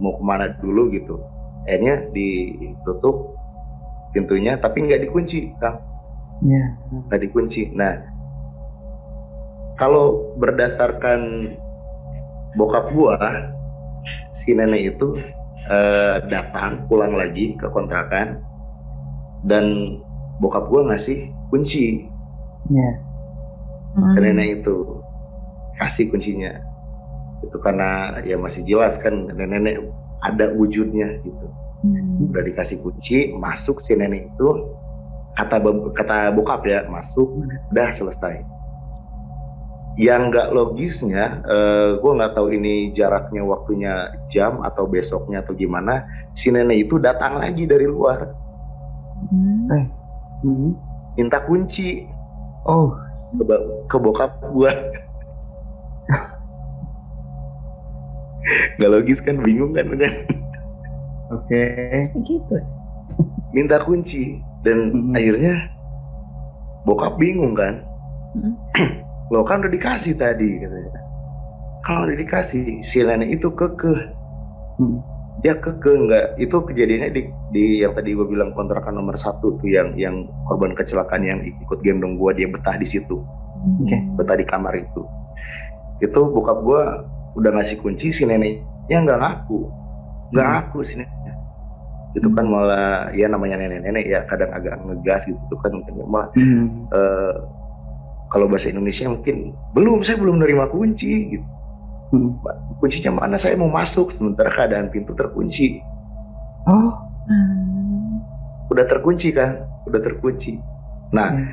mau 0.00 0.16
ke 0.16 0.22
mana 0.24 0.56
dulu 0.56 0.88
gitu 0.88 1.20
akhirnya 1.68 2.08
ditutup 2.10 3.36
pintunya 4.14 4.56
tapi 4.56 4.86
nggak 4.86 5.04
dikunci 5.04 5.52
kang 5.58 5.82
Iya. 6.42 6.64
nggak 7.08 7.20
dikunci. 7.24 7.72
Nah, 7.72 7.94
kalau 9.78 10.34
berdasarkan 10.36 11.50
bokap 12.54 12.90
gua, 12.90 13.16
si 14.34 14.54
nenek 14.54 14.94
itu 14.94 15.14
eh, 15.64 16.16
datang 16.28 16.84
pulang 16.90 17.14
lagi 17.16 17.56
ke 17.56 17.66
kontrakan 17.70 18.42
dan 19.46 19.96
bokap 20.38 20.68
gua 20.68 20.90
ngasih 20.92 21.32
kunci 21.48 22.10
Iya. 22.68 22.90
Hmm. 23.94 24.14
nenek 24.18 24.62
itu 24.62 25.00
kasih 25.78 26.10
kuncinya 26.10 26.58
itu 27.46 27.56
karena 27.62 28.18
ya 28.26 28.34
masih 28.34 28.66
jelas 28.66 28.98
kan 28.98 29.30
nenek 29.34 29.82
ada 30.22 30.50
wujudnya 30.54 31.22
gitu 31.22 31.46
Hmm. 31.84 32.32
udah 32.32 32.40
dikasih 32.48 32.80
kunci 32.80 33.36
masuk 33.36 33.76
si 33.84 33.92
nenek 33.92 34.32
itu 34.32 34.48
kata 35.36 35.60
kata 35.92 36.32
bokap 36.32 36.64
ya 36.64 36.88
masuk 36.88 37.44
udah 37.70 37.92
selesai 37.92 38.40
yang 39.94 40.34
nggak 40.34 40.50
logisnya, 40.50 41.38
uh, 41.46 42.02
gue 42.02 42.12
nggak 42.18 42.34
tahu 42.34 42.50
ini 42.50 42.90
jaraknya 42.98 43.46
waktunya 43.46 44.10
jam 44.26 44.58
atau 44.66 44.90
besoknya 44.90 45.46
atau 45.46 45.54
gimana. 45.54 46.02
Si 46.34 46.50
nenek 46.50 46.90
itu 46.90 46.98
datang 46.98 47.38
lagi 47.38 47.62
dari 47.62 47.86
luar, 47.86 48.26
Hmm. 49.30 49.70
Eh. 49.70 49.84
Hmm. 50.42 50.74
minta 51.14 51.38
kunci 51.46 52.10
Oh, 52.66 52.92
ke, 53.34 53.44
ke 53.90 53.96
bokap 53.98 54.32
gue. 54.52 54.72
Nggak 58.76 58.90
logis 58.92 59.20
kan, 59.24 59.40
bingung 59.40 59.72
kan 59.72 59.88
kan? 59.96 60.14
oke. 61.32 61.62
Bisa 61.96 62.20
gitu. 62.22 62.56
Minta 63.54 63.80
kunci 63.86 64.42
dan 64.66 64.92
Mhm. 64.92 65.14
akhirnya 65.16 65.54
bokap 66.84 67.16
bingung 67.16 67.56
kan. 67.56 67.80
Hmm. 68.34 68.54
Lo 69.32 69.46
kan 69.46 69.64
udah 69.64 69.72
dikasih 69.72 70.18
tadi 70.18 70.60
katanya. 70.60 71.00
Kalau 71.84 72.08
udah 72.08 72.16
dikasih, 72.18 72.82
si 72.82 73.00
nenek 73.00 73.40
itu 73.40 73.48
kekeh. 73.52 74.00
Hmm. 75.44 75.52
dia 75.52 75.60
keke 75.60 75.92
nggak 76.08 76.40
itu 76.40 76.56
kejadiannya 76.56 77.10
di, 77.12 77.22
di 77.52 77.64
yang 77.84 77.92
tadi 77.92 78.16
gue 78.16 78.24
bilang 78.24 78.56
kontrakan 78.56 78.96
nomor 78.96 79.12
satu 79.14 79.60
tuh 79.60 79.68
yang 79.68 79.92
yang 79.94 80.24
korban 80.48 80.72
kecelakaan 80.72 81.20
yang 81.20 81.44
ikut 81.44 81.84
gendong 81.84 82.16
gue 82.16 82.32
dia 82.32 82.48
betah 82.48 82.74
di 82.74 82.88
situ 82.88 83.20
Oke. 83.60 83.96
betah 84.16 84.40
di 84.40 84.44
kamar 84.44 84.72
itu 84.72 85.04
itu 86.00 86.16
bokap 86.16 86.64
gue 86.64 86.82
udah 87.34 87.50
ngasih 87.54 87.76
kunci 87.76 88.08
si 88.08 88.24
neneknya 88.24 89.04
nggak 89.04 89.20
ngaku 89.20 89.68
nggak 90.32 90.46
Hmm. 90.48 90.54
ngaku 90.64 90.78
si 90.80 90.94
neneknya 90.96 91.32
itu 92.14 92.28
kan 92.32 92.46
malah 92.48 93.12
ya 93.12 93.28
namanya 93.28 93.60
nenek-nenek 93.60 94.04
ya 94.06 94.24
kadang 94.24 94.48
agak 94.48 94.80
ngegas 94.80 95.28
gitu 95.28 95.54
kan 95.60 95.76
mungkin 95.76 95.92
malah 96.08 96.32
Hmm. 96.32 96.88
eh, 96.88 97.34
kalau 98.32 98.48
bahasa 98.48 98.72
Indonesia 98.72 99.06
mungkin 99.06 99.52
belum 99.76 100.00
saya 100.02 100.16
belum 100.16 100.40
nerima 100.40 100.72
kunci 100.72 101.36
gitu 101.36 101.44
Hmm. 101.44 101.63
Kuncinya 102.80 103.24
mana? 103.24 103.36
Saya 103.40 103.56
mau 103.58 103.70
masuk. 103.70 104.10
Sementara 104.12 104.50
keadaan 104.52 104.90
pintu 104.92 105.12
terkunci. 105.16 105.80
Oh, 106.64 106.92
Hmm. 107.24 108.20
udah 108.68 108.84
terkunci 108.84 109.32
kan 109.32 109.64
udah 109.88 110.00
terkunci. 110.00 110.60
Nah 111.12 111.28
Hmm. 111.32 111.48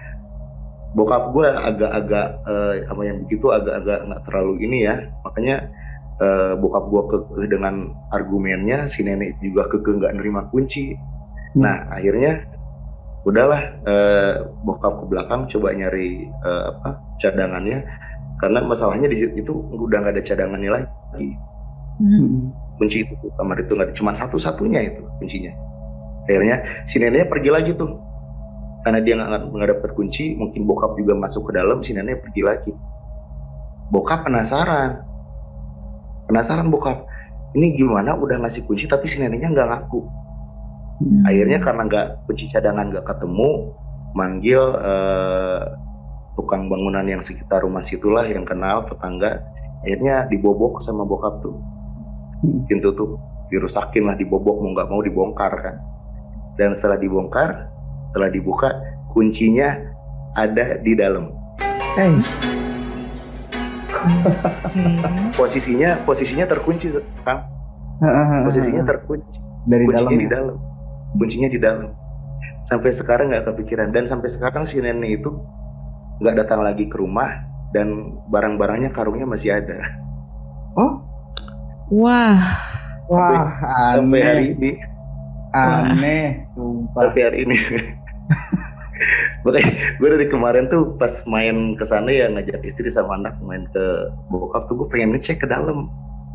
bokap 0.92 1.32
gue 1.32 1.48
agak-agak 1.48 2.28
eh, 2.44 2.76
apa 2.92 3.02
yang 3.08 3.24
begitu 3.24 3.48
agak-agak 3.52 4.00
nggak 4.08 4.22
terlalu 4.28 4.54
ini 4.68 4.88
ya. 4.88 4.96
Makanya 5.24 5.58
eh, 6.22 6.54
bokap 6.60 6.86
gue 6.92 7.02
kekeh 7.12 7.48
dengan 7.48 7.92
argumennya 8.12 8.86
si 8.92 9.04
nenek 9.08 9.40
juga 9.40 9.68
kekeh 9.72 10.00
nggak 10.00 10.16
nerima 10.20 10.48
kunci. 10.52 10.96
Hmm. 10.96 11.68
nah 11.68 11.78
akhirnya 11.92 12.48
udahlah 13.28 13.62
eh, 13.86 14.34
bokap 14.64 15.04
ke 15.04 15.06
belakang 15.12 15.42
coba 15.52 15.76
nyari 15.76 16.26
eh, 16.28 16.64
apa 16.74 17.00
cadangannya 17.22 17.86
karena 18.42 18.60
masalahnya 18.66 19.06
di 19.06 19.22
situ 19.22 19.46
itu 19.46 19.54
udah 19.54 19.98
nggak 20.02 20.18
ada 20.18 20.24
cadangannya 20.26 20.70
lagi. 20.74 21.30
Hmm. 22.02 22.18
Hmm. 22.18 22.46
kunci 22.82 23.06
itu 23.06 23.14
tuh, 23.22 23.30
kamar 23.38 23.62
itu 23.62 23.78
nggak 23.78 23.88
ada. 23.94 23.96
Cuma 23.96 24.12
satu-satunya 24.18 24.82
itu 24.90 25.06
kuncinya. 25.22 25.54
Akhirnya 26.26 26.66
si 26.90 26.98
neneknya 26.98 27.30
pergi 27.30 27.50
lagi 27.54 27.72
tuh. 27.78 28.02
Karena 28.82 28.98
dia 29.06 29.14
nggak 29.22 29.70
dapet 29.78 29.94
kunci 29.94 30.34
mungkin 30.34 30.66
bokap 30.66 30.98
juga 30.98 31.14
masuk 31.14 31.54
ke 31.54 31.62
dalam 31.62 31.86
si 31.86 31.94
nenek 31.94 32.26
pergi 32.26 32.42
lagi. 32.42 32.74
Bokap 33.94 34.26
penasaran. 34.26 35.06
Penasaran 36.26 36.74
bokap 36.74 37.06
ini 37.54 37.78
gimana 37.78 38.18
udah 38.18 38.42
ngasih 38.42 38.66
kunci 38.66 38.90
tapi 38.90 39.06
si 39.06 39.22
neneknya 39.22 39.54
nggak 39.54 39.70
ngaku. 39.70 40.02
Hmm. 41.02 41.26
akhirnya 41.26 41.58
karena 41.58 41.82
nggak 41.90 42.08
kunci 42.30 42.46
cadangan 42.54 42.94
nggak 42.94 43.06
ketemu 43.10 43.74
manggil 44.14 44.62
eh, 44.78 45.62
tukang 46.52 46.68
bangunan 46.68 47.08
yang 47.08 47.24
sekitar 47.24 47.64
rumah 47.64 47.80
situlah 47.80 48.28
yang 48.28 48.44
kenal 48.44 48.84
tetangga. 48.84 49.40
Akhirnya 49.88 50.28
dibobok 50.28 50.84
sama 50.84 51.08
bokap 51.08 51.40
tuh. 51.40 51.56
Hmm. 52.44 52.68
pintu 52.68 52.92
tuh 52.92 53.16
dirusakin 53.54 54.10
lah 54.12 54.18
dibobok 54.20 54.60
mau 54.60 54.76
nggak 54.76 54.90
mau 54.92 55.00
dibongkar 55.00 55.54
kan. 55.56 55.80
Dan 56.60 56.76
setelah 56.76 57.00
dibongkar 57.00 57.72
setelah 58.12 58.28
dibuka 58.28 58.68
kuncinya 59.16 59.80
ada 60.36 60.76
di 60.84 60.92
dalam. 60.92 61.32
Eh, 61.96 62.20
Oke. 62.20 62.20
posisinya 65.40 66.04
posisinya 66.04 66.52
terkunci 66.52 66.92
kan 67.24 67.48
posisinya 68.44 68.84
terkunci. 68.84 69.40
Dari 69.72 69.88
dalam 69.88 70.04
kuncinya 70.04 70.20
di 70.20 70.28
ya. 70.28 70.32
dalam. 70.36 70.58
Kuncinya 71.16 71.48
di 71.48 71.60
dalam. 71.64 71.90
Sampai 72.68 72.92
sekarang 72.92 73.32
nggak 73.32 73.48
kepikiran. 73.48 73.96
Dan 73.96 74.04
sampai 74.12 74.28
sekarang 74.28 74.68
si 74.68 74.84
nenek 74.84 75.24
itu 75.24 75.32
nggak 76.22 76.46
datang 76.46 76.62
lagi 76.62 76.86
ke 76.86 76.96
rumah 77.02 77.42
dan 77.74 78.16
barang-barangnya 78.30 78.94
karungnya 78.94 79.26
masih 79.26 79.58
ada. 79.58 79.80
Oh, 80.78 81.02
Wah. 81.92 82.40
wah, 83.12 83.52
sampai 83.92 84.22
hari 84.24 84.46
aneh, 84.48 84.56
ini. 84.56 84.72
Aneh, 85.52 86.26
sumpah. 86.56 87.12
sampai 87.12 87.22
hari 87.28 87.38
ini. 87.44 87.58
Makanya 89.44 89.72
gue 89.98 90.10
dari 90.14 90.28
kemarin 90.30 90.70
tuh 90.70 90.96
pas 90.96 91.12
main 91.26 91.74
ke 91.76 91.84
sana 91.84 92.08
ya 92.14 92.30
ngajak 92.30 92.62
istri 92.64 92.88
sama 92.94 93.18
anak 93.18 93.36
main 93.42 93.66
ke 93.74 93.86
bokap 94.30 94.70
tuh 94.70 94.78
gue 94.80 94.88
pengen 94.94 95.18
ngecek 95.18 95.44
ke 95.44 95.48
dalam. 95.50 95.90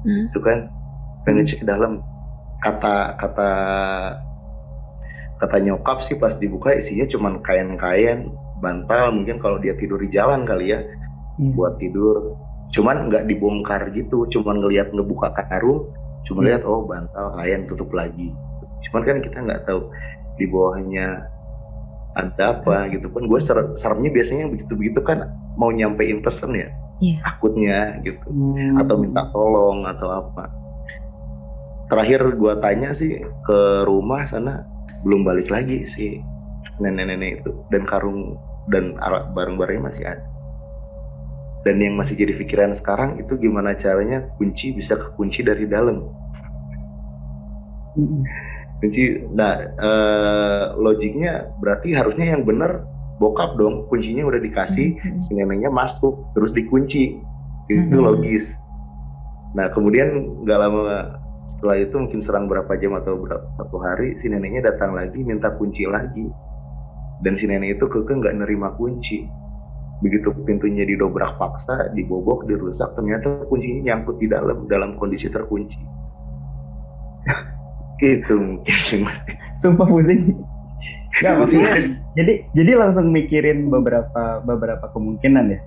Hmm. 0.04 0.28
itu 0.28 0.38
kan? 0.42 0.68
Pengen 1.24 1.46
ngecek 1.46 1.62
ke 1.62 1.66
dalam. 1.70 2.02
Kata 2.60 3.16
kata 3.16 3.50
kata 5.40 5.56
nyokap 5.62 6.02
sih 6.02 6.18
pas 6.18 6.34
dibuka 6.36 6.74
isinya 6.74 7.06
cuman 7.08 7.40
kain-kain 7.40 8.28
bantal 8.66 9.14
mungkin 9.14 9.38
kalau 9.38 9.62
dia 9.62 9.78
tidur 9.78 10.02
di 10.02 10.10
jalan 10.10 10.42
kali 10.42 10.74
ya 10.74 10.82
Iya. 11.38 11.52
buat 11.54 11.78
tidur 11.78 12.34
cuman 12.74 13.06
nggak 13.06 13.30
dibongkar 13.30 13.92
gitu 13.94 14.26
cuman 14.26 14.58
ngelihat 14.58 14.90
ngebuka 14.90 15.30
karung 15.36 15.86
cuma 16.26 16.42
Iya. 16.42 16.58
lihat 16.58 16.62
oh 16.66 16.82
bantal 16.82 17.26
kain 17.38 17.62
tutup 17.70 17.94
lagi 17.94 18.34
cuman 18.88 19.02
kan 19.06 19.16
kita 19.22 19.38
nggak 19.38 19.62
tahu 19.64 19.86
di 20.34 20.44
bawahnya 20.50 21.28
ada 22.16 22.56
apa 22.56 22.88
gitu 22.90 23.12
kan 23.12 23.28
gue 23.28 23.38
ser 23.38 23.76
seremnya 23.76 24.08
biasanya 24.08 24.48
begitu 24.48 24.72
begitu 24.74 25.00
kan 25.04 25.28
mau 25.54 25.68
nyampein 25.68 26.24
pesen 26.24 26.56
ya 26.56 26.68
Iya. 26.96 27.20
takutnya 27.22 27.78
gitu 28.02 28.24
Hmm. 28.32 28.80
atau 28.80 28.96
minta 28.96 29.28
tolong 29.30 29.84
atau 29.84 30.08
apa 30.16 30.48
terakhir 31.86 32.34
gua 32.34 32.58
tanya 32.58 32.90
sih 32.90 33.14
ke 33.46 33.58
rumah 33.86 34.26
sana 34.26 34.64
belum 35.04 35.22
balik 35.22 35.52
lagi 35.52 35.86
si 35.86 36.18
nenek-nenek 36.82 37.44
itu 37.44 37.50
dan 37.70 37.86
karung 37.86 38.34
dan 38.70 38.98
barang-barangnya 39.34 39.84
masih 39.84 40.04
ada 40.06 40.26
dan 41.66 41.82
yang 41.82 41.98
masih 41.98 42.14
jadi 42.14 42.38
pikiran 42.38 42.78
sekarang 42.78 43.18
itu 43.18 43.34
gimana 43.42 43.74
caranya 43.74 44.30
kunci 44.38 44.70
bisa 44.70 44.94
kekunci 44.94 45.42
dari 45.42 45.66
dalam. 45.66 46.06
Kunci 48.78 49.26
nah 49.34 49.58
eh, 49.66 50.64
logiknya 50.78 51.50
berarti 51.58 51.90
harusnya 51.90 52.38
yang 52.38 52.46
benar 52.46 52.86
bokap 53.18 53.58
dong 53.58 53.90
kuncinya 53.90 54.22
udah 54.30 54.38
dikasih 54.38 54.94
si 55.26 55.30
neneknya 55.34 55.66
masuk 55.66 56.30
terus 56.38 56.54
dikunci. 56.54 57.18
Itu 57.66 57.98
Mhm. 57.98 58.04
logis. 58.06 58.54
Nah 59.58 59.66
kemudian 59.74 60.38
nggak 60.46 60.58
lama 60.62 61.18
setelah 61.50 61.82
itu 61.82 61.98
mungkin 61.98 62.22
serang 62.22 62.46
berapa 62.46 62.78
jam 62.78 62.94
atau 62.94 63.18
berapa 63.18 63.42
satu 63.58 63.82
hari 63.82 64.14
si 64.22 64.30
neneknya 64.30 64.70
datang 64.70 64.94
lagi 64.94 65.18
minta 65.18 65.50
kunci 65.58 65.82
lagi 65.82 66.30
dan 67.24 67.32
si 67.40 67.48
nenek 67.48 67.80
itu 67.80 67.84
keke 67.88 68.12
nggak 68.12 68.36
nerima 68.44 68.74
kunci 68.76 69.24
begitu 70.04 70.28
pintunya 70.44 70.84
didobrak 70.84 71.40
paksa 71.40 71.88
dibobok 71.96 72.44
dirusak 72.44 72.92
ternyata 72.92 73.48
kuncinya 73.48 73.92
nyangkut 73.92 74.20
di 74.20 74.28
dalam 74.28 74.68
dalam 74.68 75.00
kondisi 75.00 75.32
terkunci 75.32 75.80
gitu 78.02 78.36
mungkin 78.36 78.76
sih, 78.84 79.00
mas 79.00 79.16
Sumpah 79.56 79.88
pusing. 79.88 80.36
Nggak 81.16 81.34
maksudnya. 81.40 81.72
Jadi 82.12 82.32
jadi 82.52 82.72
langsung 82.76 83.08
mikirin 83.08 83.72
beberapa 83.72 84.44
beberapa 84.44 84.92
kemungkinan 84.92 85.44
ya. 85.48 85.60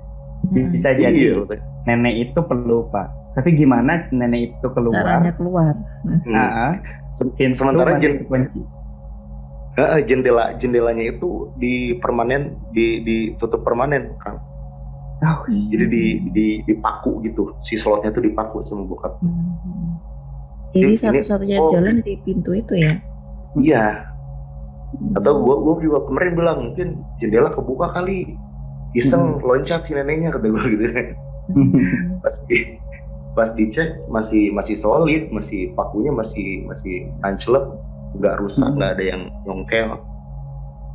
Hmm. 0.54 0.70
Bisa 0.72 0.94
iya 0.94 1.10
jadi 1.10 1.58
nenek 1.90 2.30
itu 2.30 2.40
pelupa. 2.46 3.10
Tapi 3.34 3.58
gimana 3.58 4.06
nenek 4.14 4.54
itu 4.54 4.68
keluar? 4.78 5.02
Caranya 5.02 5.32
keluar. 5.34 5.74
Hmm. 6.06 6.34
Ah, 6.38 6.74
ah. 6.74 6.74
sementara 7.18 7.98
masih 7.98 8.02
jen- 8.06 8.18
kekunci. 8.24 8.60
Heeh, 8.62 8.79
jendela 10.06 10.56
jendelanya 10.58 11.14
itu 11.14 11.54
di 11.60 11.98
permanen 12.02 12.58
di 12.74 13.02
ditutup 13.06 13.62
permanen 13.62 14.16
kang. 14.22 14.42
Oh, 15.20 15.44
jadi 15.52 15.86
di 15.92 16.04
di 16.32 16.48
dipaku 16.64 17.20
gitu. 17.28 17.52
Si 17.60 17.76
slotnya 17.76 18.10
tuh 18.16 18.24
dipaku 18.24 18.64
sama 18.64 18.88
bokap. 18.88 19.20
Hmm. 19.20 20.00
Jadi 20.72 20.96
Ini- 20.96 21.02
satu-satunya 21.02 21.58
oh. 21.60 21.68
jalan 21.68 21.96
di 22.00 22.14
pintu 22.24 22.56
itu 22.56 22.74
ya. 22.80 22.94
iya. 23.60 23.86
Atau 25.14 25.44
gua 25.44 25.60
gua 25.60 25.76
juga 25.84 26.08
kemarin 26.08 26.34
bilang 26.34 26.58
mungkin 26.72 27.04
jendela 27.20 27.52
kebuka 27.52 27.92
kali. 27.94 28.40
Iseng 28.98 29.44
loncat 29.44 29.86
si 29.86 29.94
neneknya 29.94 30.34
kata 30.34 30.48
gua 30.50 30.66
gitu. 30.66 30.86
Hmm. 31.50 32.22
pas 32.22 32.36
di 32.46 32.78
pas 33.34 33.50
dicek 33.58 34.06
masih 34.10 34.54
masih 34.54 34.78
solid 34.78 35.34
masih 35.34 35.74
pakunya 35.74 36.14
masih 36.14 36.66
masih 36.70 37.10
ancelep 37.26 37.66
nggak 38.18 38.36
rusak 38.42 38.70
Hmm. 38.70 38.78
nggak 38.80 38.92
ada 38.98 39.04
yang 39.04 39.22
nyongkel 39.46 40.00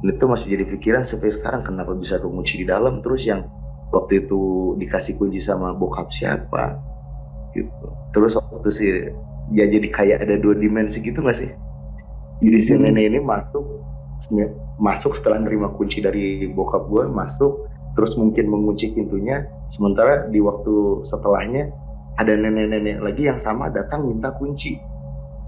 itu 0.04 0.24
masih 0.28 0.48
jadi 0.60 0.64
pikiran 0.68 1.02
sampai 1.08 1.32
sekarang 1.32 1.64
kenapa 1.64 1.96
bisa 1.96 2.20
kekunci 2.20 2.60
di 2.60 2.66
dalam? 2.68 3.00
Terus 3.00 3.24
yang 3.24 3.48
waktu 3.88 4.28
itu 4.28 4.74
dikasih 4.76 5.16
kunci 5.16 5.40
sama 5.40 5.72
bokap 5.72 6.12
siapa? 6.12 6.76
Gitu. 7.56 7.86
Terus 8.12 8.36
waktu 8.36 8.68
sih 8.68 8.88
ya 9.56 9.64
jadi 9.64 9.88
kayak 9.88 10.28
ada 10.28 10.36
dua 10.36 10.60
dimensi 10.60 11.00
gitu 11.00 11.24
gak 11.24 11.38
sih? 11.40 11.48
Jadi 12.44 12.58
si 12.60 12.76
Hmm. 12.76 12.84
nenek 12.84 13.16
ini 13.16 13.18
masuk 13.24 13.64
masuk 14.76 15.16
setelah 15.16 15.40
nerima 15.40 15.72
kunci 15.72 16.04
dari 16.04 16.48
bokap 16.52 16.88
gue 16.92 17.08
masuk 17.08 17.64
terus 17.96 18.12
mungkin 18.20 18.52
mengunci 18.52 18.92
pintunya. 18.92 19.48
Sementara 19.72 20.28
di 20.28 20.42
waktu 20.44 21.00
setelahnya 21.08 21.72
ada 22.20 22.36
nenek-nenek 22.36 23.00
lagi 23.00 23.22
yang 23.24 23.40
sama 23.40 23.72
datang 23.72 24.04
minta 24.04 24.36
kunci. 24.36 24.76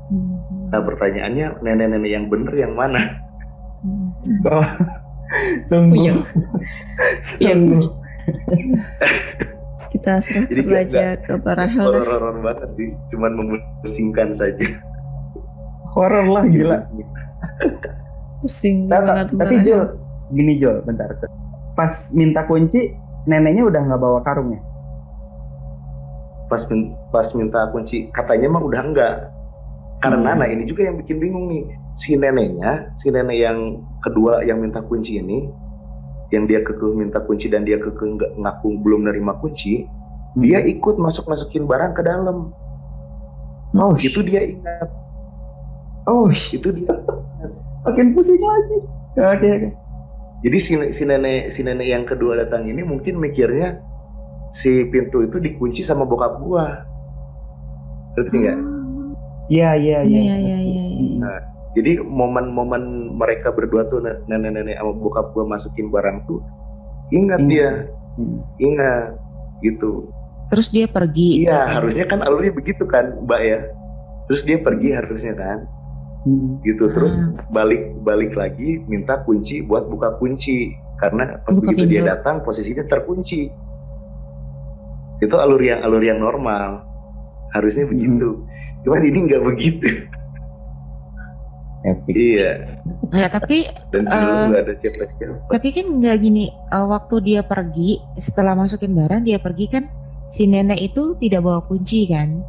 Hmm. 0.09 0.36
Nah 0.67 0.81
pertanyaannya 0.83 1.61
nenek-nenek 1.61 2.11
yang 2.11 2.25
bener 2.27 2.53
yang 2.53 2.73
mana. 2.75 3.23
Oh, 4.45 4.67
sungguh. 5.65 5.99
Iya. 5.99 6.15
Sungguh. 7.39 7.87
Kita 9.87 10.19
serahkan 10.19 10.67
nggak- 10.67 10.83
aja 10.83 11.07
ke 11.17 11.33
para 11.39 11.65
hal 11.65 11.89
horor-horor 11.89 12.43
banget 12.43 12.69
sih 12.75 12.91
cuman 13.09 13.33
memusingkan 13.39 14.35
saja 14.35 14.67
Horor 15.95 16.27
lah 16.29 16.45
gila. 16.45 16.79
pusing 18.43 18.85
Nah, 18.85 19.25
tapi 19.25 19.65
Hel. 19.65 19.97
gini 20.29 20.61
Jul, 20.61 20.85
bentar. 20.85 21.09
Pas 21.73 22.13
minta 22.13 22.45
kunci, 22.45 22.93
neneknya 23.25 23.65
udah 23.65 23.81
nggak 23.81 24.01
bawa 24.01 24.21
karungnya. 24.21 24.61
pas 26.47 26.63
min- 26.71 26.95
pas 27.11 27.27
minta 27.35 27.67
kunci 27.71 28.07
katanya 28.15 28.47
mah 28.47 28.63
udah 28.63 28.79
enggak 28.79 29.15
karena 30.01 30.37
Hmm. 30.37 30.41
nah 30.45 30.49
ini 30.49 30.69
juga 30.69 30.87
yang 30.87 31.01
bikin 31.01 31.17
bingung 31.19 31.47
nih. 31.49 31.65
Si 31.97 32.13
neneknya 32.13 32.93
si 33.01 33.09
nenek 33.09 33.39
yang 33.41 33.81
kedua 34.05 34.45
yang 34.45 34.61
minta 34.61 34.85
kunci 34.85 35.17
ini 35.17 35.49
yang 36.35 36.45
dia 36.45 36.61
kekeh 36.61 36.93
minta 36.93 37.23
kunci 37.25 37.49
dan 37.49 37.65
dia 37.65 37.81
kekeh 37.81 38.19
nggak 38.19 38.33
ngaku 38.37 38.83
belum 38.83 39.09
nerima 39.09 39.39
kunci 39.41 39.89
dia 40.37 40.61
ikut 40.61 41.01
masuk 41.01 41.25
masukin 41.33 41.65
barang 41.65 41.97
ke 41.97 42.05
dalam. 42.05 42.53
Oh, 43.77 43.97
itu 43.97 44.21
dia 44.21 44.45
ingat. 44.45 44.89
Oh, 46.05 46.29
itu 46.29 46.69
dia. 46.77 46.93
Makin 47.89 48.13
pusing 48.13 48.41
lagi. 48.41 48.79
Oke, 49.17 49.49
oke. 49.49 49.69
jadi 50.45 50.59
si, 50.61 50.73
si 50.93 51.03
nenek 51.09 51.49
si 51.49 51.65
nenek 51.65 51.89
yang 51.89 52.05
kedua 52.05 52.37
datang 52.37 52.69
ini 52.69 52.85
mungkin 52.85 53.17
mikirnya 53.17 53.81
si 54.53 54.85
pintu 54.93 55.25
itu 55.25 55.41
dikunci 55.41 55.81
sama 55.81 56.05
bokap 56.05 56.37
gua. 56.45 56.85
Ngerti 58.13 58.37
nggak 58.45 58.76
Iya, 59.47 59.71
iya, 59.75 59.99
Iya 60.03 60.19
iya. 60.21 60.37
iya 60.37 60.59
iya. 60.59 60.85
iya. 60.99 61.35
Jadi 61.73 62.01
momen-momen 62.01 62.83
mereka 63.13 63.53
berdua 63.53 63.85
tuh 63.87 64.01
nenek-nenek 64.01 64.75
sama 64.75 64.93
bokap 64.93 65.31
gua 65.31 65.45
masukin 65.47 65.89
barang 65.89 66.25
tuh 66.25 66.41
ingat 67.11 67.39
Ingat. 67.39 67.47
dia, 67.47 67.69
Hmm. 68.17 68.41
ingat 68.59 69.13
gitu. 69.61 70.09
Terus 70.49 70.71
dia 70.71 70.87
pergi. 70.87 71.45
Iya, 71.45 71.69
harusnya 71.71 72.07
kan 72.07 72.23
alurnya 72.23 72.51
begitu 72.51 72.83
kan, 72.83 73.21
Mbak 73.23 73.41
ya. 73.41 73.61
Terus 74.27 74.43
dia 74.43 74.59
pergi 74.59 74.89
harusnya 74.91 75.35
kan, 75.35 75.59
Hmm. 76.25 76.59
gitu. 76.63 76.89
Terus 76.89 77.21
Ah. 77.21 77.31
balik 77.53 77.83
balik 78.01 78.33
lagi 78.33 78.83
minta 78.83 79.21
kunci 79.21 79.61
buat 79.61 79.87
buka 79.87 80.17
kunci 80.17 80.73
karena 80.97 81.39
pas 81.41 81.53
Buka 81.53 81.71
begitu 81.71 81.87
dia 81.89 82.01
pintu. 82.01 82.11
datang 82.11 82.37
posisinya 82.41 82.83
terkunci. 82.85 83.53
Itu 85.19 85.37
alur 85.37 85.61
yang 85.61 85.81
alur 85.81 86.01
yang 86.01 86.19
normal. 86.19 86.83
Harusnya 87.53 87.85
Hmm. 87.85 87.95
Cuman 88.87 89.03
ini 89.03 89.19
nggak 89.27 89.43
begitu. 89.45 89.89
Epic. 91.83 92.15
iya. 92.15 92.51
Ya 93.11 93.27
tapi 93.27 93.63
Dan 93.91 94.07
dulu 94.07 94.31
nggak 94.51 94.63
ada 94.63 94.75
siapa-siapa. 94.77 95.37
tapi 95.51 95.69
kan 95.71 95.87
nggak 95.93 96.17
gini. 96.19 96.45
eh, 96.51 96.87
waktu 96.87 97.15
dia 97.21 97.41
pergi 97.43 97.99
setelah 98.17 98.55
masukin 98.55 98.91
barang 98.91 99.23
dia 99.23 99.39
pergi 99.39 99.67
kan 99.67 99.85
si 100.27 100.47
nenek 100.47 100.83
itu 100.85 101.15
tidak 101.17 101.43
bawa 101.43 101.63
kunci 101.63 102.07
kan? 102.07 102.43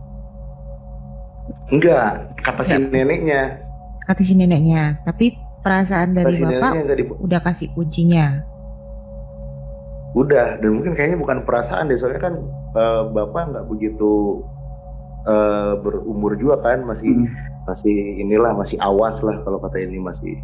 Enggak, 1.67 2.34
kata 2.39 2.62
si 2.62 2.73
Enggak. 2.76 2.91
neneknya. 2.91 3.41
Kata 4.04 4.21
si 4.21 4.34
neneknya. 4.34 5.04
Tapi 5.04 5.36
perasaan 5.60 6.13
Kata 6.13 6.17
dari 6.23 6.34
si 6.34 6.41
bapak 6.43 6.71
di, 6.88 7.04
udah 7.06 7.39
kasih 7.39 7.67
kuncinya. 7.73 8.26
udah 10.13 10.58
dan 10.58 10.71
mungkin 10.73 10.97
kayaknya 10.97 11.19
bukan 11.19 11.45
perasaan 11.45 11.91
deh 11.91 12.00
soalnya 12.00 12.17
kan 12.19 12.34
eh, 12.73 13.02
bapak 13.12 13.54
nggak 13.54 13.65
begitu 13.69 14.41
eh, 15.28 15.74
berumur 15.84 16.34
juga 16.40 16.63
kan 16.63 16.88
masih 16.88 17.12
Hmm. 17.13 17.28
masih 17.68 17.96
inilah 18.24 18.56
masih 18.56 18.80
awas 18.80 19.20
lah 19.28 19.44
kalau 19.44 19.60
kata 19.60 19.84
ini 19.84 20.00
masih 20.00 20.40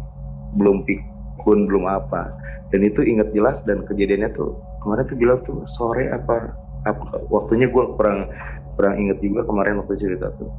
belum 0.60 0.84
pikun 0.84 1.64
belum 1.64 1.88
apa 1.88 2.36
dan 2.68 2.84
itu 2.84 3.00
ingat 3.00 3.32
jelas 3.32 3.64
dan 3.64 3.82
kejadiannya 3.88 4.28
tuh 4.36 4.60
kemarin 4.84 5.04
tuh 5.08 5.16
bilang 5.16 5.40
tuh 5.48 5.64
sore 5.64 6.12
apa 6.12 6.52
apa 6.84 7.24
waktunya 7.32 7.64
gua 7.72 7.96
kurang 7.96 8.28
kurang 8.76 9.00
inget 9.00 9.24
juga 9.24 9.48
kemarin 9.48 9.80
waktu 9.80 9.96
cerita 9.96 10.28
tuh 10.36 10.52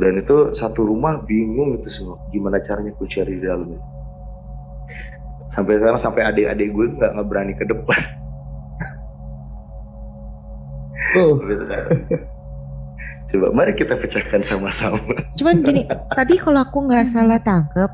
dan 0.00 0.18
itu 0.18 0.56
satu 0.56 0.88
rumah 0.88 1.22
bingung 1.24 1.76
itu 1.78 1.88
semua 1.92 2.18
gimana 2.32 2.58
caranya 2.60 2.92
kunci 2.98 3.22
ada 3.22 3.30
di 3.30 3.40
dalam 3.40 3.68
itu. 3.70 3.84
sampai 5.52 5.78
sekarang 5.78 6.00
sampai 6.00 6.22
adik-adik 6.26 6.68
gue 6.74 6.86
nggak 6.98 7.10
nggak 7.16 7.28
berani 7.28 7.52
ke 7.54 7.64
depan 7.68 8.00
Tuh. 11.14 11.38
Coba 13.36 13.52
mari 13.52 13.76
kita 13.76 14.00
pecahkan 14.00 14.40
sama-sama 14.40 14.98
Cuman 15.36 15.60
gini, 15.60 15.84
tadi 16.16 16.40
kalau 16.40 16.64
aku 16.64 16.88
nggak 16.88 17.04
salah 17.04 17.36
tangkep, 17.36 17.90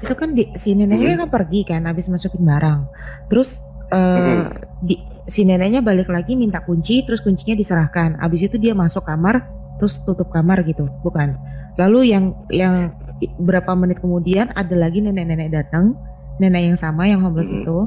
itu 0.00 0.14
kan 0.16 0.32
di, 0.32 0.48
si 0.56 0.72
neneknya 0.72 1.20
kan 1.20 1.28
pergi 1.28 1.60
kan, 1.68 1.84
habis 1.84 2.08
masukin 2.08 2.40
barang. 2.40 2.88
Terus 3.28 3.60
eh, 3.92 4.48
di, 4.80 4.96
si 5.28 5.44
neneknya 5.44 5.84
balik 5.84 6.08
lagi 6.08 6.34
minta 6.40 6.64
kunci, 6.64 7.04
terus 7.04 7.20
kuncinya 7.20 7.52
diserahkan. 7.52 8.16
Habis 8.16 8.48
itu 8.48 8.56
dia 8.56 8.72
masuk 8.72 9.04
kamar, 9.04 9.44
terus 9.76 10.00
tutup 10.04 10.32
kamar 10.32 10.64
gitu, 10.64 10.88
bukan? 11.04 11.36
Lalu 11.76 12.16
yang 12.16 12.32
yang 12.48 12.96
berapa 13.36 13.72
menit 13.76 14.00
kemudian 14.00 14.48
ada 14.56 14.74
lagi 14.76 15.04
nenek-nenek 15.04 15.52
datang, 15.52 15.92
nenek 16.40 16.72
yang 16.72 16.78
sama 16.80 17.04
yang 17.04 17.20
homeless 17.20 17.52
Mhm. 17.52 17.60
itu, 17.62 17.78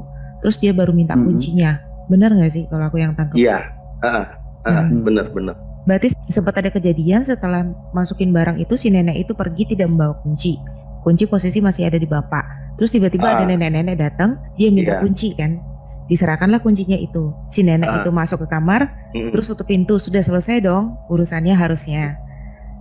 terus 0.45 0.55
dia 0.61 0.71
baru 0.71 0.93
minta 0.93 1.17
Mhm. 1.17 1.25
kuncinya. 1.25 1.71
Bener 2.07 2.31
nggak 2.31 2.51
sih 2.53 2.63
kalau 2.69 2.87
aku 2.87 3.01
yang 3.01 3.11
tangkep? 3.17 3.35
iya 3.35 3.67
ah, 3.99 4.23
ah, 4.63 4.85
Hmm. 4.87 5.03
bener 5.03 5.27
bener 5.33 5.57
Berarti 5.87 6.11
sempat 6.27 6.59
ada 6.59 6.67
kejadian 6.67 7.23
setelah 7.23 7.63
masukin 7.95 8.35
barang 8.35 8.59
itu 8.59 8.75
si 8.75 8.91
nenek 8.91 9.23
itu 9.23 9.31
pergi 9.31 9.71
tidak 9.71 9.87
membawa 9.87 10.19
kunci. 10.19 10.59
Kunci 10.99 11.23
posisi 11.31 11.63
masih 11.63 11.87
ada 11.87 11.95
di 11.95 12.03
bapak. 12.03 12.75
Terus 12.75 12.91
tiba-tiba 12.91 13.31
ada 13.31 13.47
Ah. 13.47 13.47
nenek-nenek 13.47 13.95
datang, 13.95 14.35
dia 14.59 14.67
minta 14.67 14.99
Iya. 14.99 15.01
kunci 15.01 15.31
kan. 15.39 15.63
Diserahkanlah 16.11 16.59
kuncinya 16.59 16.99
itu. 16.99 17.31
Si 17.47 17.63
nenek 17.63 17.87
Ah. 17.87 17.97
itu 18.03 18.11
masuk 18.11 18.43
ke 18.43 18.47
kamar, 18.51 18.91
Mm-mm. 19.15 19.31
terus 19.31 19.47
tutup 19.47 19.71
pintu. 19.71 19.95
Sudah 19.95 20.19
selesai 20.19 20.59
dong 20.59 20.99
urusannya 21.07 21.55
harusnya. 21.55 22.19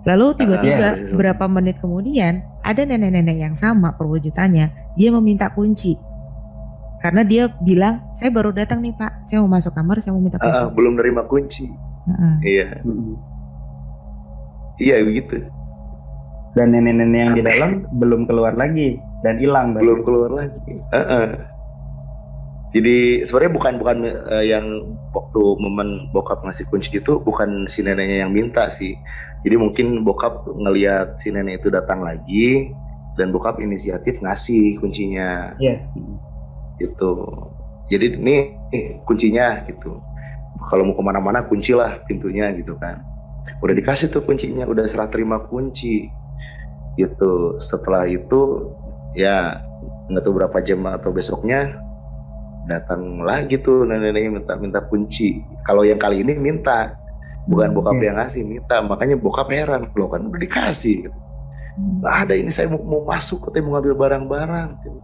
Lalu 0.02 0.26
tiba-tiba 0.42 0.98
iya. 0.98 1.14
berapa 1.14 1.46
menit 1.46 1.78
kemudian 1.78 2.42
ada 2.62 2.82
nenek-nenek 2.82 3.38
yang 3.38 3.54
sama 3.54 3.94
perwujudannya, 3.94 4.98
dia 4.98 5.10
meminta 5.14 5.46
kunci. 5.54 5.94
Karena 6.98 7.22
dia 7.22 7.46
bilang, 7.62 8.02
saya 8.18 8.34
baru 8.34 8.50
datang 8.50 8.82
nih 8.82 8.94
pak, 8.98 9.22
saya 9.22 9.38
mau 9.46 9.50
masuk 9.54 9.70
kamar, 9.74 10.02
saya 10.02 10.10
mau 10.14 10.22
minta 10.22 10.42
kunci. 10.42 10.58
Ah, 10.58 10.66
ah, 10.66 10.70
belum 10.74 10.98
nerima 10.98 11.22
kunci 11.22 11.70
Heeh. 12.06 12.34
iya 12.42 12.66
iya 14.78 14.96
begitu 15.02 15.42
Dan 16.56 16.72
nenek-nenek 16.72 17.20
yang 17.20 17.34
di 17.36 17.42
dalam 17.44 17.70
belum 17.92 18.24
keluar 18.24 18.56
lagi 18.56 18.96
dan 19.20 19.36
hilang. 19.36 19.76
belum 19.76 20.00
keluar 20.02 20.30
lagi 20.32 20.72
ah. 20.90 21.36
jadi 22.72 23.24
sebenarnya 23.24 23.52
bukan 23.52 23.74
bukan 23.76 23.98
eh, 24.08 24.44
yang 24.48 24.66
waktu 25.12 25.42
momen 25.60 26.08
bokap 26.12 26.40
ngasih 26.44 26.64
kunci 26.68 26.92
itu 26.94 27.20
bukan 27.20 27.68
si 27.68 27.80
neneknya 27.80 28.24
yang 28.24 28.32
minta 28.32 28.72
sih 28.72 28.96
jadi 29.44 29.56
mungkin 29.56 30.00
bokap 30.00 30.48
ngelihat 30.48 31.20
si 31.20 31.28
nenek 31.28 31.60
itu 31.60 31.68
datang 31.68 32.00
lagi 32.00 32.72
dan 33.16 33.32
bokap 33.32 33.60
inisiatif 33.60 34.20
ngasih 34.20 34.76
kuncinya 34.76 35.56
Iya. 35.56 35.76
gitu 36.78 37.12
jadi 37.88 38.16
ini 38.16 38.36
nih, 38.72 38.84
kuncinya 39.04 39.64
gitu 39.64 40.00
kalau 40.68 40.88
mau 40.88 40.94
ke 40.96 41.02
mana-mana 41.04 41.44
kuncilah 41.44 42.02
pintunya 42.08 42.50
gitu 42.56 42.74
kan. 42.80 43.04
Udah 43.62 43.74
dikasih 43.76 44.10
tuh 44.10 44.24
kuncinya 44.24 44.66
udah 44.66 44.84
serah 44.88 45.08
terima 45.08 45.40
kunci. 45.46 46.08
Gitu. 46.96 47.60
Setelah 47.60 48.08
itu 48.08 48.72
ya 49.16 49.60
nggak 50.10 50.22
tahu 50.22 50.34
berapa 50.42 50.58
jam 50.64 50.84
atau 50.88 51.10
besoknya 51.12 51.76
datang 52.66 53.22
lagi 53.22 53.56
tuh 53.62 53.86
nenek-neneknya 53.86 54.30
minta 54.42 54.52
minta 54.58 54.80
kunci. 54.82 55.44
Kalau 55.64 55.86
yang 55.86 56.00
kali 56.00 56.24
ini 56.24 56.34
minta. 56.34 56.96
Bukan 57.46 57.78
bokap 57.78 57.94
Oke. 57.94 58.10
yang 58.10 58.18
ngasih 58.18 58.42
minta. 58.42 58.82
Makanya 58.82 59.14
bokap 59.14 59.46
heran. 59.54 59.86
Loh 59.94 60.10
kan 60.10 60.26
udah 60.26 60.40
dikasih 60.40 61.06
gitu. 61.06 61.18
nggak 61.76 62.14
ada 62.24 62.32
ini 62.32 62.48
saya 62.48 62.72
mau, 62.72 62.80
mau 62.80 63.04
masuk 63.04 63.44
katanya 63.44 63.68
mau 63.68 63.72
ngambil 63.76 63.94
barang-barang. 64.00 64.68
Gitu. 64.80 65.00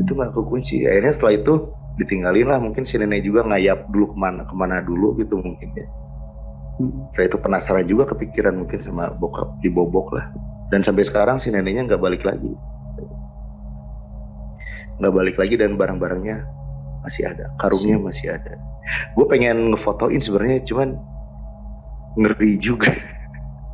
itu 0.00 0.16
nggak 0.16 0.32
kekunci 0.32 0.88
akhirnya 0.88 1.12
setelah 1.12 1.34
itu 1.36 1.52
ditinggalin 2.00 2.48
lah 2.48 2.58
mungkin 2.62 2.88
si 2.88 2.96
nenek 2.96 3.26
juga 3.26 3.44
ngayap 3.44 3.88
dulu 3.92 4.12
ke 4.12 4.16
mana 4.16 4.48
ke 4.48 4.54
mana 4.56 4.80
dulu 4.80 5.16
gitu 5.20 5.36
mungkin 5.40 5.68
ya. 5.76 5.86
Hmm. 6.80 7.04
setelah 7.12 7.28
itu 7.28 7.36
penasaran 7.36 7.84
juga 7.84 8.08
kepikiran 8.16 8.56
mungkin 8.56 8.80
sama 8.80 9.12
bokap 9.20 9.60
dibobok 9.60 10.16
lah. 10.16 10.32
Dan 10.72 10.80
sampai 10.80 11.04
sekarang 11.04 11.36
si 11.36 11.52
neneknya 11.52 11.84
nggak 11.84 12.00
balik 12.00 12.24
lagi. 12.24 12.48
Nggak 14.96 15.12
balik 15.12 15.36
lagi 15.36 15.54
dan 15.60 15.76
barang-barangnya 15.76 16.40
masih 17.04 17.28
ada 17.28 17.52
karungnya 17.60 18.00
masih 18.00 18.32
ada. 18.32 18.56
Gue 19.12 19.28
pengen 19.28 19.76
ngefotoin 19.76 20.24
sebenarnya 20.24 20.64
cuman 20.64 20.96
ngeri 22.16 22.56
juga. 22.56 22.88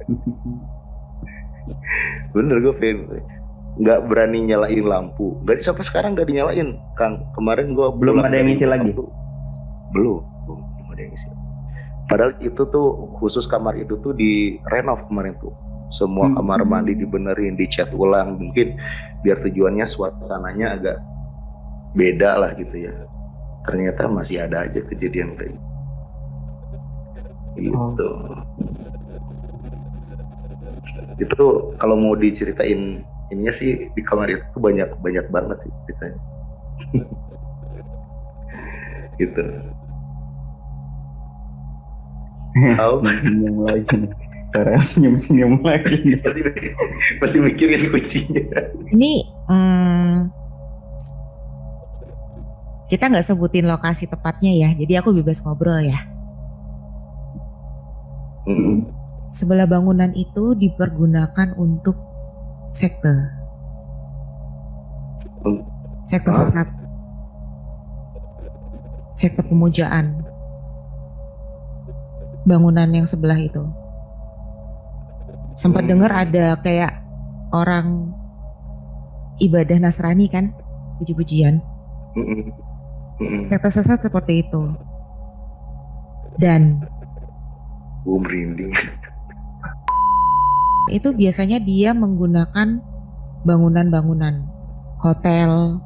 Bener 2.35 2.59
gue 2.59 2.75
pengen 2.83 3.07
nggak 3.79 4.11
berani 4.11 4.43
nyalain 4.43 4.85
lampu. 4.85 5.38
Nggak 5.47 5.62
sampai 5.62 5.87
sekarang 5.87 6.19
nggak 6.19 6.29
dinyalain 6.29 6.79
kang. 6.99 7.23
Kemarin 7.38 7.79
gue 7.79 7.88
belum 7.95 8.27
ada 8.27 8.35
yang 8.35 8.51
ngisi 8.51 8.67
lagi? 8.67 8.91
Belum. 8.91 9.07
Belum 9.95 10.21
belum 10.77 10.88
ada 10.91 11.01
yang 11.01 11.12
ngisi. 11.14 11.29
Padahal 12.09 12.33
itu 12.43 12.62
tuh 12.69 12.87
khusus 13.23 13.47
kamar 13.47 13.79
itu 13.79 13.95
tuh 14.03 14.12
di 14.17 14.59
renov 14.75 15.07
kemarin 15.07 15.38
tuh. 15.38 15.55
Semua 15.95 16.29
hmm. 16.29 16.37
kamar 16.37 16.61
mandi 16.69 16.93
dibenerin 16.99 17.57
dicat 17.57 17.88
ulang 17.97 18.37
mungkin 18.37 18.77
biar 19.25 19.41
tujuannya 19.41 19.87
suasananya 19.88 20.67
agak 20.77 20.97
beda 21.95 22.31
lah 22.37 22.51
gitu 22.59 22.91
ya. 22.91 22.93
Ternyata 23.64 24.11
masih 24.11 24.45
ada 24.45 24.67
aja 24.67 24.81
kejadian 24.85 25.38
kayak 25.38 25.55
gitu. 25.55 25.67
Oh. 27.75 27.91
itu 31.19 31.75
kalau 31.83 31.99
mau 31.99 32.14
diceritain 32.14 33.03
ininya 33.29 33.53
sih 33.53 33.93
di 33.93 34.03
kamar 34.05 34.33
itu 34.33 34.57
banyak 34.57 34.88
banyak 35.01 35.27
banget 35.29 35.57
sih 35.64 35.73
ceritanya 35.87 36.21
gitu 39.21 39.45
Tahu? 42.59 42.95
senyum 43.23 43.57
lagi. 43.64 43.99
Karena 44.49 44.81
senyum-senyum 44.81 45.61
lagi. 45.61 46.17
Pasti, 46.25 46.41
pasti 47.21 47.38
mikirin 47.38 47.93
kuncinya. 47.93 48.45
Ini 48.88 49.12
hmm, 49.53 50.12
kita 52.88 53.12
nggak 53.12 53.27
sebutin 53.29 53.69
lokasi 53.69 54.09
tepatnya 54.09 54.53
ya, 54.57 54.69
jadi 54.73 55.05
aku 55.05 55.12
bebas 55.12 55.45
ngobrol 55.45 55.85
ya. 55.85 56.01
Mm. 58.49 58.88
Sebelah 59.29 59.69
bangunan 59.69 60.09
itu 60.17 60.57
dipergunakan 60.57 61.53
untuk 61.61 62.08
sekte. 62.79 63.14
Sekte 66.07 66.31
sesat. 66.31 66.69
Sekte 69.11 69.43
pemujaan 69.43 70.23
bangunan 72.47 72.87
yang 72.87 73.05
sebelah 73.05 73.37
itu. 73.37 73.67
Sempat 75.59 75.83
hmm. 75.85 75.91
dengar 75.91 76.12
ada 76.14 76.55
kayak 76.62 77.03
orang 77.51 78.14
ibadah 79.43 79.83
Nasrani 79.83 80.31
kan, 80.31 80.55
puji-pujian. 81.03 81.59
Hmm. 82.14 82.55
Hmm. 83.19 83.51
Kayak 83.51 83.67
tersesat 83.67 83.99
seperti 83.99 84.47
itu. 84.47 84.62
Dan 86.38 86.87
gue 88.07 88.19
merinding. 88.23 88.71
Itu 90.90 91.14
biasanya 91.14 91.62
dia 91.62 91.94
menggunakan 91.94 92.83
bangunan-bangunan 93.46 94.44
hotel, 94.98 95.79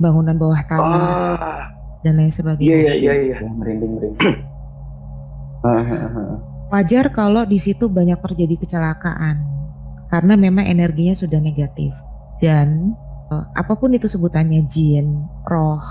bangunan 0.00 0.34
bawah 0.40 0.62
tanah, 0.64 1.36
ah. 1.36 1.62
dan 2.00 2.16
lain 2.16 2.32
sebagainya. 2.32 2.70
Iya 2.70 2.94
iya 2.96 3.12
iya. 3.20 3.36
iya. 3.42 3.50
Merinding 3.52 3.92
merinding. 3.98 4.36
Wajar 6.72 7.12
kalau 7.12 7.44
di 7.44 7.58
situ 7.60 7.90
banyak 7.90 8.16
terjadi 8.22 8.56
kecelakaan 8.56 9.44
karena 10.08 10.34
memang 10.38 10.64
energinya 10.64 11.12
sudah 11.12 11.36
negatif 11.42 11.92
dan 12.40 12.96
uh, 13.28 13.44
apa 13.52 13.76
pun 13.76 13.92
itu 13.92 14.08
sebutannya 14.08 14.64
jin, 14.64 15.20
roh, 15.44 15.82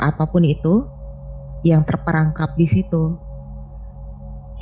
apa 0.00 0.24
pun 0.24 0.42
itu 0.46 0.88
yang 1.66 1.84
terperangkap 1.84 2.56
di 2.56 2.66
situ 2.68 3.18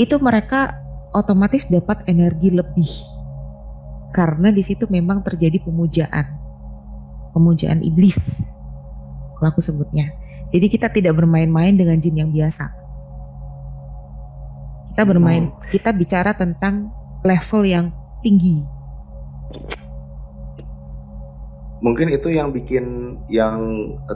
itu 0.00 0.16
mereka 0.18 0.81
otomatis 1.12 1.68
dapat 1.68 2.04
energi 2.08 2.50
lebih 2.52 2.90
karena 4.12 4.52
di 4.52 4.60
situ 4.60 4.88
memang 4.88 5.24
terjadi 5.24 5.60
pemujaan 5.64 6.26
pemujaan 7.32 7.80
iblis 7.80 8.56
kalau 9.38 9.52
aku 9.52 9.64
sebutnya 9.64 10.12
jadi 10.52 10.68
kita 10.68 10.92
tidak 10.92 11.16
bermain-main 11.16 11.72
dengan 11.72 11.96
jin 11.96 12.20
yang 12.20 12.32
biasa 12.32 12.82
kita 14.92 15.08
bermain, 15.08 15.48
hmm. 15.48 15.72
kita 15.72 15.88
bicara 15.96 16.36
tentang 16.36 16.92
level 17.24 17.64
yang 17.64 17.88
tinggi. 18.20 18.60
Mungkin 21.80 22.12
itu 22.12 22.28
yang 22.28 22.52
bikin 22.52 23.16
yang 23.32 23.56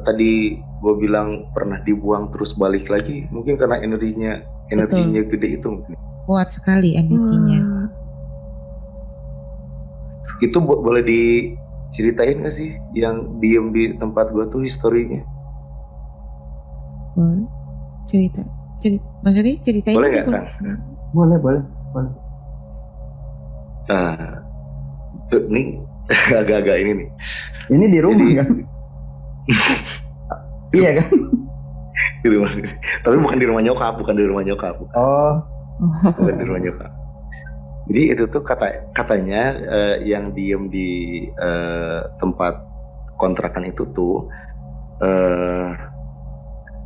tadi 0.04 0.60
gue 0.60 0.94
bilang 1.00 1.48
pernah 1.56 1.80
dibuang 1.80 2.28
terus 2.28 2.52
balik 2.52 2.92
lagi, 2.92 3.24
mungkin 3.32 3.56
karena 3.56 3.80
energinya 3.80 4.44
energinya 4.68 5.24
Betul. 5.24 5.32
gede 5.32 5.48
itu 5.56 5.66
mungkin. 5.66 5.96
Kuat 6.26 6.50
sekali 6.50 6.98
energinya. 6.98 7.62
Hmm. 7.62 7.88
Itu 10.42 10.58
bo 10.58 10.82
boleh 10.82 11.06
diceritain 11.06 12.42
gak 12.42 12.54
sih 12.58 12.74
yang 12.98 13.38
diem 13.38 13.70
di 13.70 13.94
tempat 13.96 14.34
gue 14.34 14.44
tuh 14.50 14.66
historinya? 14.66 15.22
Boleh. 17.14 17.46
Cerita. 18.10 18.42
Cerita 18.76 19.06
maksudnya 19.24 19.54
ceritain 19.64 19.96
boleh 19.96 20.10
nggak 20.12 20.26
kan 20.28 20.44
boleh 21.10 21.38
boleh 21.40 21.62
boleh. 21.90 22.12
Nah 23.88 24.14
ini 25.32 25.62
agak-agak 26.42 26.76
ini 26.82 26.92
nih. 27.02 27.08
Ini 27.66 27.84
di 27.90 27.98
rumah 27.98 28.26
Jadi, 28.26 28.38
kan? 28.38 28.48
Iya 30.76 30.90
kan? 31.02 31.10
Di 32.20 32.28
rumah. 32.28 32.50
Tapi 33.06 33.16
bukan 33.16 33.38
di 33.38 33.46
rumah 33.46 33.62
nyokap 33.64 33.94
bukan 33.96 34.14
di 34.18 34.24
rumah 34.26 34.42
nyokap 34.44 34.74
bukan. 34.76 34.94
oh 34.98 35.55
bukan 35.80 36.34
di 36.40 36.44
rumah 36.44 36.62
nyokap 36.62 36.92
jadi 37.86 38.02
itu 38.18 38.24
tuh 38.34 38.42
kata 38.42 38.90
katanya 38.98 39.42
uh, 39.62 39.96
yang 40.02 40.34
diem 40.34 40.66
di 40.66 40.90
uh, 41.38 42.02
tempat 42.18 42.58
kontrakan 43.14 43.70
itu 43.70 43.86
tuh 43.94 44.26
uh, 45.00 45.70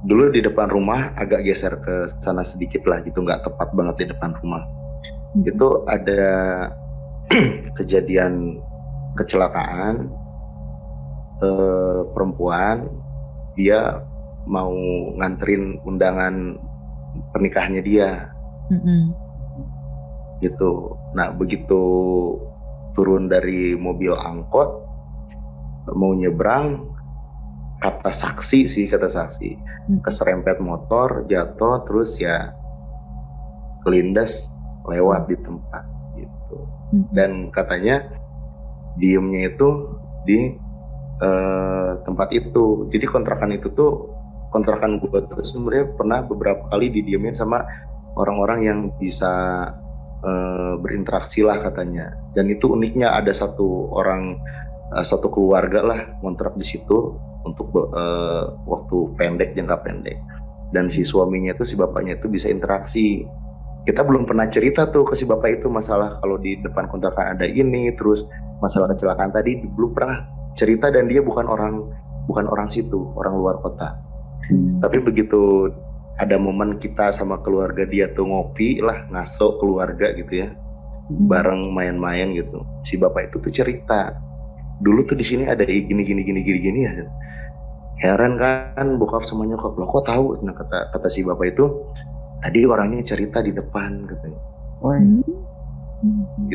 dulu 0.05 0.33
di 0.33 0.40
depan 0.40 0.72
rumah 0.72 1.12
agak 1.16 1.44
geser 1.44 1.76
ke 1.81 2.09
sana 2.24 2.40
sedikit 2.44 2.85
lah 2.88 3.05
gitu 3.05 3.20
nggak 3.20 3.44
tepat 3.44 3.68
banget 3.76 4.05
di 4.05 4.07
depan 4.12 4.33
rumah. 4.40 4.64
Hmm. 5.37 5.44
itu 5.46 5.68
ada 5.87 6.22
kejadian 7.79 8.59
kecelakaan 9.14 10.11
eh, 11.38 12.00
perempuan 12.11 12.90
dia 13.55 14.03
mau 14.48 14.72
nganterin 15.20 15.79
undangan 15.87 16.59
pernikahannya 17.31 17.83
dia 17.85 18.35
hmm. 18.70 19.02
gitu 20.40 20.96
nah 21.12 21.35
begitu 21.35 21.83
turun 22.94 23.26
dari 23.26 23.74
mobil 23.74 24.14
angkot 24.14 24.70
mau 25.94 26.14
nyebrang 26.14 26.87
kata 27.80 28.12
saksi 28.12 28.68
sih 28.68 28.87
kata 28.87 29.09
saksi 29.09 29.50
hmm. 29.56 30.00
keserempet 30.04 30.61
motor 30.61 31.24
jatuh 31.26 31.83
terus 31.88 32.20
ya 32.20 32.52
kelindas 33.83 34.46
lewat 34.85 35.28
di 35.28 35.37
tempat 35.40 35.85
gitu 36.20 36.59
hmm. 36.92 37.04
dan 37.16 37.48
katanya 37.50 38.04
diemnya 39.00 39.48
itu 39.48 39.96
di 40.28 40.52
uh, 41.24 41.96
tempat 42.04 42.28
itu 42.37 42.90
jadi 42.92 43.09
kontrakan 43.09 43.56
itu 43.56 43.72
tuh 43.72 44.12
kontrakan 44.52 44.98
gue 45.00 45.20
tuh 45.30 45.40
sebenarnya 45.46 45.94
pernah 45.94 46.20
beberapa 46.26 46.66
kali 46.68 46.90
didiemin 46.90 47.38
sama 47.38 47.64
orang-orang 48.16 48.60
yang 48.66 48.78
bisa 48.98 49.32
uh, 50.24 50.74
berinteraksi 50.80 51.44
lah 51.44 51.60
katanya. 51.60 52.14
Dan 52.34 52.50
itu 52.50 52.70
uniknya 52.72 53.14
ada 53.14 53.30
satu 53.30 53.90
orang 53.94 54.38
uh, 54.94 55.04
satu 55.04 55.30
keluarga 55.30 55.80
lah 55.84 56.00
kontrak 56.24 56.54
di 56.58 56.66
situ 56.66 57.16
untuk 57.46 57.72
uh, 57.74 58.54
waktu 58.66 58.96
pendek 59.18 59.54
jangka 59.54 59.76
pendek. 59.82 60.18
Dan 60.70 60.86
si 60.86 61.02
suaminya 61.02 61.50
itu 61.50 61.66
si 61.66 61.74
bapaknya 61.74 62.18
itu 62.18 62.30
bisa 62.30 62.46
interaksi. 62.46 63.26
Kita 63.82 64.04
belum 64.04 64.28
pernah 64.28 64.46
cerita 64.46 64.86
tuh 64.92 65.08
ke 65.08 65.16
si 65.16 65.24
bapak 65.24 65.64
itu 65.64 65.66
masalah 65.72 66.20
kalau 66.20 66.36
di 66.36 66.60
depan 66.60 66.86
kontrakan 66.92 67.34
ada 67.34 67.48
ini 67.48 67.90
terus 67.96 68.28
masalah 68.60 68.92
kecelakaan 68.92 69.32
tadi 69.32 69.56
belum 69.56 69.96
pernah 69.96 70.28
cerita 70.52 70.92
dan 70.92 71.08
dia 71.08 71.24
bukan 71.24 71.48
orang 71.48 71.88
bukan 72.28 72.44
orang 72.44 72.68
situ 72.68 73.08
orang 73.16 73.34
luar 73.40 73.56
kota. 73.64 73.96
Hmm. 74.50 74.82
tapi 74.82 74.98
begitu 74.98 75.70
ada 76.18 76.34
momen 76.40 76.82
kita 76.82 77.14
sama 77.14 77.38
keluarga 77.44 77.86
dia 77.86 78.10
tuh 78.12 78.26
ngopi 78.26 78.82
lah 78.82 79.06
ngaso 79.14 79.60
keluarga 79.62 80.10
gitu 80.18 80.46
ya 80.46 80.48
hmm. 80.50 81.30
bareng 81.30 81.70
main-main 81.70 82.34
gitu 82.34 82.66
si 82.82 82.98
bapak 82.98 83.30
itu 83.30 83.36
tuh 83.38 83.52
cerita 83.54 84.18
dulu 84.80 85.04
tuh 85.06 85.14
di 85.14 85.24
sini 85.24 85.46
ada 85.46 85.62
gini 85.62 86.02
gini 86.02 86.22
gini 86.24 86.40
gini 86.42 86.58
gini 86.58 86.80
ya 86.88 86.92
heran 88.00 88.40
kan 88.40 88.96
bokap 88.96 89.28
sama 89.28 89.44
nyokap 89.44 89.76
lo 89.76 89.86
kok 89.86 90.08
tahu 90.08 90.40
nah 90.40 90.56
kata 90.56 90.90
kata 90.96 91.08
si 91.12 91.20
bapak 91.20 91.52
itu 91.52 91.68
tadi 92.40 92.64
orangnya 92.64 93.04
cerita 93.04 93.44
di 93.44 93.52
depan 93.52 94.08
katanya 94.08 94.40
oh, 94.80 94.96
iya. 94.96 95.20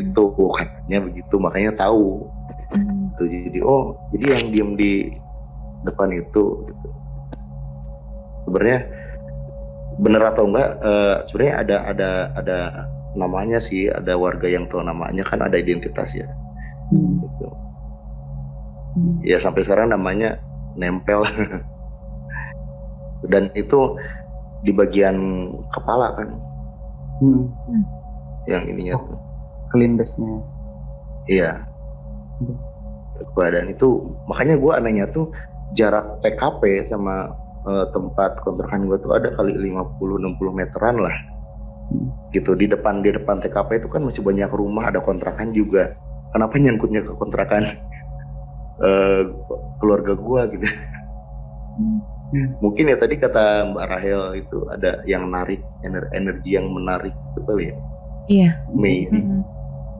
gitu 0.01 0.33
katanya 0.33 0.97
begitu 1.05 1.35
makanya 1.37 1.71
tahu 1.77 2.25
hmm. 2.73 3.13
tuh 3.21 3.27
jadi 3.29 3.59
oh 3.61 3.93
jadi 4.17 4.25
yang 4.25 4.45
diem 4.49 4.71
di 4.73 4.91
depan 5.85 6.09
itu 6.17 6.65
gitu. 6.65 6.89
sebenarnya 8.49 9.04
bener 9.95 10.21
atau 10.27 10.51
enggak 10.51 10.69
uh, 10.83 11.23
sebenarnya 11.27 11.55
ada 11.63 11.77
ada 11.87 12.09
ada 12.35 12.57
namanya 13.15 13.57
sih 13.63 13.87
ada 13.87 14.19
warga 14.19 14.51
yang 14.51 14.67
tahu 14.67 14.83
namanya 14.83 15.23
kan 15.23 15.39
ada 15.39 15.55
identitas 15.55 16.11
ya 16.11 16.27
hmm. 16.91 17.23
gitu. 17.23 17.47
hmm. 18.99 19.15
ya 19.23 19.37
sampai 19.39 19.63
sekarang 19.63 19.91
namanya 19.91 20.35
nempel 20.75 21.23
dan 23.31 23.47
itu 23.55 23.95
di 24.67 24.75
bagian 24.75 25.15
kepala 25.71 26.11
kan 26.19 26.29
hmm. 27.23 27.43
yang 28.51 28.67
ininya 28.67 28.99
oh, 28.99 29.15
kelindesnya 29.71 30.43
iya 31.31 31.63
hmm. 32.43 32.55
badan 33.31 33.71
itu 33.71 34.03
makanya 34.27 34.59
gue 34.59 34.71
anehnya 34.75 35.05
tuh 35.07 35.31
jarak 35.71 36.19
TKP 36.19 36.83
sama 36.83 37.31
uh, 37.65 37.85
tempat 37.91 38.39
kontrakan 38.45 38.87
gue 38.87 38.97
tuh 39.01 39.11
ada 39.17 39.33
kali 39.33 39.53
50-60 39.57 40.57
meteran 40.57 40.95
lah. 41.01 41.15
Gitu 42.33 42.53
di 42.57 42.65
depan 42.65 43.05
di 43.05 43.13
depan 43.13 43.41
TKP 43.41 43.85
itu 43.85 43.89
kan 43.89 44.05
masih 44.05 44.21
banyak 44.25 44.49
rumah 44.53 44.89
ada 44.89 45.01
kontrakan 45.01 45.53
juga. 45.53 45.93
Kenapa 46.33 46.57
nyangkutnya 46.57 47.01
ke 47.05 47.13
kontrakan? 47.17 47.63
Uh, 48.81 49.29
keluarga 49.79 50.17
gua 50.17 50.47
gitu. 50.49 50.65
Hmm. 51.75 51.99
mungkin 52.63 52.87
ya 52.87 52.97
tadi 52.97 53.19
kata 53.19 53.75
Mbak 53.75 53.85
Rahel 53.85 54.21
itu 54.39 54.63
ada 54.71 55.03
yang 55.03 55.27
narik 55.27 55.59
energi 56.15 56.55
yang 56.57 56.71
menarik 56.71 57.11
betul 57.35 57.59
ya? 57.61 57.75
Iya. 58.25 58.49
Maybe. 58.73 59.21
Mm-hmm. 59.21 59.41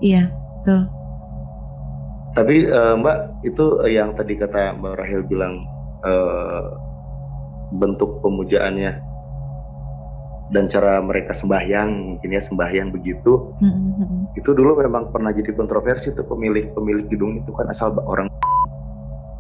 iya 0.02 0.24
betul. 0.32 0.82
Tapi 2.36 2.56
uh, 2.68 2.96
Mbak 3.00 3.18
itu 3.48 3.66
yang 3.88 4.18
tadi 4.18 4.34
kata 4.36 4.76
Mbak 4.82 4.94
Rahel 4.98 5.22
bilang 5.28 5.64
uh, 6.04 6.85
bentuk 7.76 8.24
pemujaannya 8.24 9.16
dan 10.54 10.70
cara 10.70 11.02
mereka 11.02 11.34
sembahyang 11.34 12.16
mungkin 12.16 12.30
ya 12.30 12.42
sembahyang 12.42 12.94
begitu 12.94 13.56
mm-hmm. 13.58 14.38
itu 14.38 14.50
dulu 14.54 14.78
memang 14.78 15.10
pernah 15.10 15.34
jadi 15.34 15.52
kontroversi 15.58 16.14
tuh 16.14 16.26
pemilik 16.30 16.70
pemilik 16.72 17.10
gedung 17.10 17.42
itu 17.42 17.50
kan 17.50 17.66
asal 17.74 17.98
orang 18.06 18.30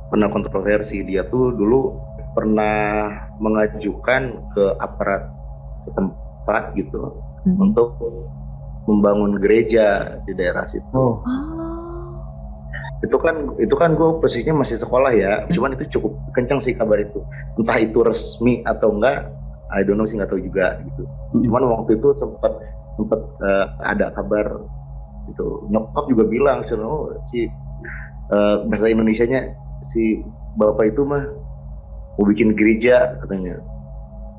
pernah 0.09 0.29
kontroversi 0.33 1.05
dia 1.05 1.23
tuh 1.29 1.53
dulu 1.53 1.93
pernah 2.33 3.07
mengajukan 3.37 4.51
ke 4.57 4.65
aparat 4.81 5.29
setempat 5.85 6.73
gitu 6.73 7.13
mm-hmm. 7.45 7.63
untuk 7.69 7.95
membangun 8.85 9.41
gereja 9.41 10.21
di 10.29 10.37
daerah 10.37 10.65
situ. 10.69 10.85
Oh. 10.93 11.25
Itu 13.05 13.17
kan 13.21 13.55
itu 13.61 13.75
kan 13.77 13.93
gue 13.93 14.17
posisinya 14.19 14.65
masih 14.65 14.81
sekolah 14.81 15.13
ya, 15.13 15.45
cuman 15.53 15.77
itu 15.77 15.99
cukup 15.99 16.17
kencang 16.33 16.59
sih 16.59 16.73
kabar 16.73 16.97
itu. 16.99 17.21
Entah 17.61 17.77
itu 17.77 18.01
resmi 18.01 18.65
atau 18.65 18.97
enggak, 18.97 19.29
I 19.69 19.85
don't 19.85 20.01
know 20.01 20.09
sih 20.09 20.17
nggak 20.17 20.33
tahu 20.33 20.41
juga 20.41 20.81
gitu. 20.81 21.03
Hmm. 21.05 21.41
Cuman 21.45 21.61
waktu 21.69 22.01
itu 22.01 22.09
sempat 22.17 22.53
sempat 22.97 23.21
uh, 23.43 23.65
ada 23.85 24.09
kabar 24.17 24.65
gitu. 25.29 25.67
Nyokap 25.69 26.05
juga 26.09 26.23
bilang, 26.25 26.57
oh, 26.81 27.13
si 27.29 27.45
uh, 28.33 28.65
bahasa 28.65 28.89
Indonesia-nya 28.89 29.53
si 29.93 30.21
bapak 30.57 30.95
itu 30.95 31.01
mah 31.05 31.23
mau 32.15 32.25
bikin 32.25 32.55
gereja 32.55 33.19
katanya. 33.21 33.59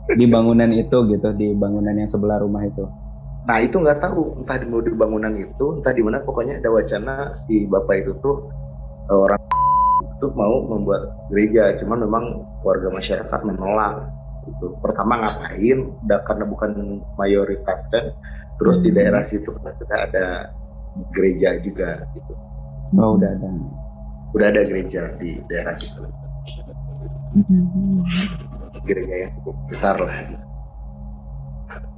Di 0.06 0.26
bangunan 0.30 0.70
itu 0.70 0.96
gitu, 1.10 1.28
di 1.34 1.50
bangunan 1.58 1.94
yang 1.98 2.06
sebelah 2.06 2.38
rumah 2.38 2.62
itu. 2.62 2.86
Nah 3.46 3.62
itu 3.62 3.78
nggak 3.78 4.02
tahu 4.02 4.42
entah 4.42 4.58
di 4.58 4.66
di 4.66 4.94
bangunan 4.94 5.34
itu, 5.34 5.82
entah 5.82 5.94
di 5.94 6.02
mana 6.02 6.22
pokoknya 6.22 6.62
ada 6.62 6.70
wacana 6.70 7.34
si 7.34 7.66
bapak 7.66 8.06
itu 8.06 8.12
tuh 8.18 8.46
uh, 8.50 8.55
orang 9.10 9.40
itu 10.16 10.26
mau 10.32 10.64
membuat 10.64 11.12
gereja, 11.28 11.76
cuman 11.82 12.08
memang 12.08 12.24
warga 12.64 12.88
masyarakat 12.90 13.40
menolak 13.44 14.10
gitu. 14.48 14.74
Pertama 14.80 15.22
ngapain? 15.22 15.78
Udah 16.06 16.20
karena 16.24 16.44
bukan 16.48 17.02
mayoritas 17.20 17.86
kan. 17.92 18.14
Terus 18.56 18.80
hmm. 18.80 18.84
di 18.88 18.90
daerah 18.96 19.22
situ 19.26 19.52
kan 19.60 19.74
sudah 19.76 19.98
ada 20.08 20.26
gereja 21.12 21.60
juga 21.60 22.00
gitu. 22.16 22.32
Oh 22.96 23.20
udah 23.20 23.30
ada. 23.36 23.48
Udah 24.32 24.46
ada 24.50 24.62
gereja 24.64 25.12
di 25.20 25.36
daerah 25.50 25.76
situ. 25.76 26.00
Hmm. 27.36 28.00
Gereja 28.86 29.28
yang 29.28 29.32
cukup 29.42 29.56
besar 29.68 29.96
lah. 30.00 30.16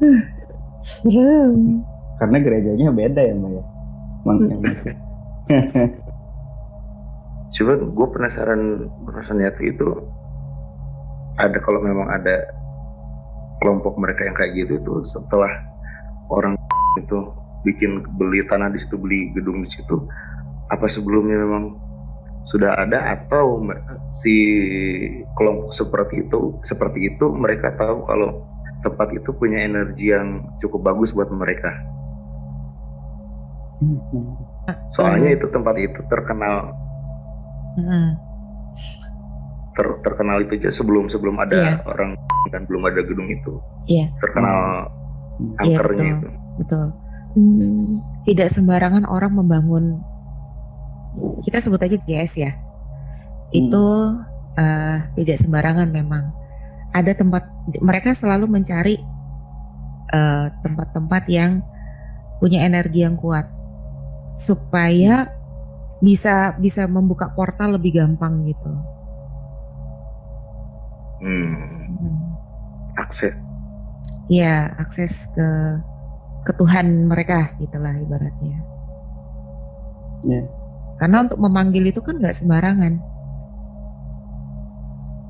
Uh, 0.02 0.20
serem. 0.82 1.84
Karena 2.18 2.36
gerejanya 2.42 2.90
beda 2.90 3.22
ya 3.22 3.34
Maya. 3.38 3.62
Makanya 4.26 4.56
masih. 4.66 4.96
Cuma 7.54 7.80
gue 7.80 8.06
penasaran 8.12 8.90
rasanya 9.08 9.54
itu 9.64 9.88
ada 11.38 11.58
kalau 11.62 11.80
memang 11.80 12.10
ada 12.10 12.44
kelompok 13.62 13.98
mereka 13.98 14.26
yang 14.26 14.36
kayak 14.36 14.52
gitu 14.54 14.72
itu 14.78 14.92
setelah 15.06 15.50
orang 16.30 16.54
itu 16.98 17.18
bikin 17.66 18.06
beli 18.18 18.42
tanah 18.46 18.70
di 18.70 18.78
situ 18.78 18.98
beli 18.98 19.34
gedung 19.34 19.62
di 19.62 19.70
situ 19.70 20.06
apa 20.70 20.86
sebelumnya 20.86 21.38
memang 21.38 21.74
sudah 22.46 22.78
ada 22.80 23.18
atau 23.18 23.60
si 24.14 24.34
kelompok 25.36 25.74
seperti 25.74 26.26
itu 26.26 26.56
seperti 26.64 27.14
itu 27.14 27.26
mereka 27.34 27.74
tahu 27.76 28.06
kalau 28.06 28.46
tempat 28.80 29.10
itu 29.10 29.34
punya 29.34 29.66
energi 29.66 30.14
yang 30.14 30.46
cukup 30.62 30.94
bagus 30.94 31.10
buat 31.10 31.28
mereka 31.28 31.70
hmm. 33.82 34.38
soalnya 34.94 35.34
itu 35.34 35.50
tempat 35.50 35.76
itu 35.82 35.98
terkenal 36.08 36.72
hmm 37.78 38.28
ter, 39.78 39.86
terkenal 40.02 40.42
itu 40.42 40.58
aja 40.58 40.74
sebelum 40.74 41.06
sebelum 41.06 41.38
ada 41.38 41.78
yeah. 41.78 41.78
orang 41.86 42.18
dan 42.50 42.66
belum 42.66 42.90
ada 42.90 42.98
gedung 43.06 43.30
itu 43.30 43.62
yeah. 43.86 44.10
terkenal 44.18 44.90
hmm. 45.38 45.62
angkernya 45.62 46.02
yeah, 46.02 46.18
itu 46.18 46.28
betul 46.58 46.86
hmm, 47.38 47.86
tidak 48.26 48.48
sembarangan 48.50 49.06
orang 49.06 49.32
membangun 49.38 50.02
kita 51.46 51.62
sebut 51.62 51.78
aja 51.78 51.94
GS 52.02 52.32
ya 52.42 52.52
hmm. 52.58 53.54
itu 53.54 53.86
uh, 54.58 54.98
tidak 55.14 55.38
sembarangan 55.38 55.94
memang 55.94 56.34
ada 56.90 57.14
tempat 57.14 57.46
mereka 57.84 58.16
selalu 58.16 58.48
mencari 58.48 58.96
eh, 60.08 60.46
tempat-tempat 60.64 61.22
uh, 61.28 61.32
yang 61.36 61.60
punya 62.40 62.64
energi 62.64 63.04
yang 63.04 63.12
kuat 63.12 63.44
supaya 64.40 65.37
bisa 65.98 66.54
bisa 66.62 66.86
membuka 66.86 67.30
portal 67.34 67.74
lebih 67.74 67.98
gampang 67.98 68.46
gitu 68.46 68.70
Hmm. 71.18 72.38
Akses. 72.94 73.34
Ya, 74.30 74.70
akses 74.78 75.34
ke 75.34 75.48
ke 76.46 76.52
Tuhan 76.54 77.10
mereka 77.10 77.58
gitulah 77.58 77.94
ibaratnya. 77.98 78.58
Ya. 80.26 80.42
Karena 80.98 81.26
untuk 81.26 81.38
memanggil 81.42 81.90
itu 81.90 82.02
kan 82.02 82.18
nggak 82.18 82.34
sembarangan. 82.34 82.94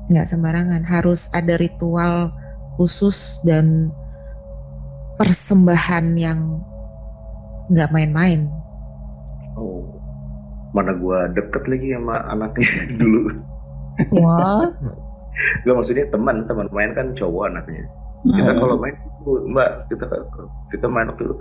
Nggak 0.09 0.27
sembarangan, 0.29 0.81
harus 0.89 1.29
ada 1.33 1.53
ritual 1.57 2.33
khusus 2.77 3.41
dan 3.45 3.93
persembahan 5.21 6.17
yang 6.17 6.61
nggak 7.69 7.93
main-main. 7.93 8.49
Oh, 9.53 9.98
mana 10.75 10.93
gua 10.97 11.29
deket 11.33 11.63
lagi 11.65 11.87
sama 11.95 12.15
anaknya 12.29 12.69
dulu. 13.01 13.21
Wah. 14.19 14.67
Gak 15.63 15.75
maksudnya 15.75 16.05
teman 16.11 16.43
teman 16.51 16.67
main 16.75 16.91
kan 16.91 17.15
cowok 17.15 17.47
anaknya 17.47 17.87
kita 18.27 18.51
kalau 18.59 18.75
main 18.75 18.95
mbak 19.23 19.87
kita 19.87 20.05
kita 20.75 20.85
main 20.91 21.07
waktu 21.07 21.31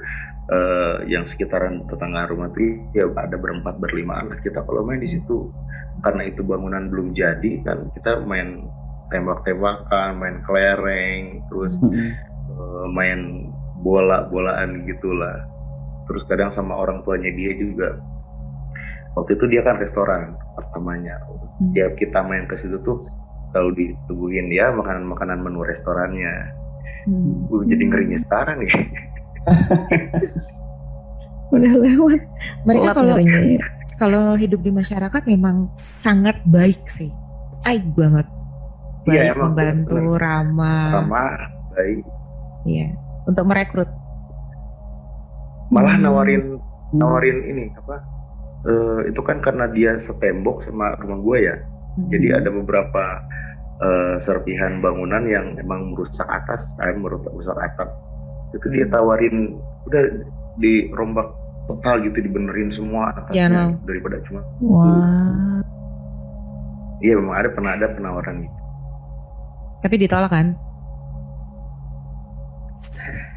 uh, 0.55 1.03
yang 1.11 1.27
sekitaran 1.27 1.83
tetangga 1.91 2.31
rumah 2.31 2.47
tuh 2.55 2.79
ya 2.95 3.11
ada 3.19 3.35
berempat 3.35 3.83
berlima 3.83 4.23
anak 4.23 4.39
kita 4.47 4.63
kalau 4.63 4.87
main 4.87 5.03
di 5.03 5.11
situ 5.11 5.51
karena 6.07 6.31
itu 6.31 6.47
bangunan 6.47 6.87
belum 6.87 7.19
jadi 7.19 7.67
kan 7.67 7.91
kita 7.99 8.23
main 8.23 8.71
tembak-tembakan 9.11 10.23
main 10.23 10.37
kelereng 10.47 11.43
terus 11.51 11.75
hmm. 11.83 12.15
uh, 12.55 12.87
main 12.95 13.51
bola-bolaan 13.83 14.87
gitulah 14.87 15.43
terus 16.07 16.23
kadang 16.31 16.55
sama 16.55 16.79
orang 16.79 17.03
tuanya 17.03 17.35
dia 17.35 17.59
juga 17.59 17.99
waktu 19.19 19.35
itu 19.35 19.51
dia 19.51 19.67
kan 19.67 19.83
restoran 19.83 20.39
pertamanya 20.55 21.19
hmm. 21.59 21.75
dia 21.75 21.91
kita 21.99 22.23
main 22.23 22.47
ke 22.47 22.55
situ 22.55 22.79
tuh 22.87 23.03
kalau 23.53 23.73
ditubuhin 23.73 24.53
ya 24.53 24.73
makanan-makanan 24.77 25.41
menu 25.41 25.65
restorannya. 25.65 26.53
Hmm. 27.09 27.49
Gue 27.49 27.65
jadi 27.65 27.83
ngerinya 27.89 28.19
sekarang 28.21 28.61
nih. 28.61 28.69
Udah 31.55 31.73
lewat. 31.81 32.21
Mereka 32.69 32.91
kalau 32.93 33.17
kalau 33.97 34.25
hidup 34.37 34.61
di 34.61 34.71
masyarakat 34.71 35.23
memang 35.25 35.73
sangat 35.75 36.37
baik 36.45 36.85
sih. 36.85 37.09
Baik 37.65 37.89
banget. 37.97 38.29
Iya, 39.09 39.09
baik 39.09 39.25
ya, 39.25 39.33
membantu, 39.41 39.97
bener. 39.97 40.21
ramah. 40.21 40.89
Ramah, 41.01 41.33
baik. 41.73 42.05
Iya, 42.69 42.89
untuk 43.25 43.45
merekrut. 43.49 43.89
Malah 45.73 45.97
hmm. 45.97 46.05
nawarin 46.05 46.43
nawarin 46.93 47.39
ini 47.49 47.65
apa? 47.73 48.18
Uh, 48.67 49.07
itu 49.07 49.23
kan 49.23 49.39
karena 49.39 49.71
dia 49.71 49.95
setembok 50.03 50.67
sama 50.67 50.99
rumah 50.99 51.19
gue 51.23 51.39
ya. 51.47 51.57
Hmm. 51.95 52.11
Jadi 52.11 52.27
ada 52.35 52.51
beberapa 52.51 53.23
uh, 53.79 54.17
serpihan 54.19 54.83
bangunan 54.83 55.23
yang 55.31 55.55
emang 55.59 55.95
merusak 55.95 56.27
atas, 56.27 56.75
kan 56.79 56.99
merusak 56.99 57.31
merusak 57.31 57.59
atap. 57.59 57.89
Itu 58.55 58.67
dia 58.75 58.91
tawarin 58.91 59.59
udah 59.87 60.03
dirombak 60.59 61.29
total 61.69 62.01
gitu 62.03 62.19
dibenerin 62.25 62.73
semua 62.73 63.13
atasnya 63.13 63.47
Jangan. 63.47 63.69
daripada 63.85 64.17
cuma 64.25 64.41
Wah. 64.65 65.61
iya 67.05 67.13
memang 67.15 67.37
ada 67.37 67.49
pernah 67.53 67.77
ada 67.77 67.87
penawaran 67.93 68.43
gitu. 68.43 68.59
Tapi 69.85 69.95
ditolak 70.01 70.33
kan? 70.33 70.57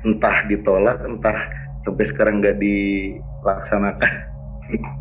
entah 0.05 0.45
ditolak 0.45 1.01
entah 1.01 1.37
sampai 1.81 2.05
sekarang 2.05 2.45
nggak 2.45 2.61
dilaksanakan 2.61 4.13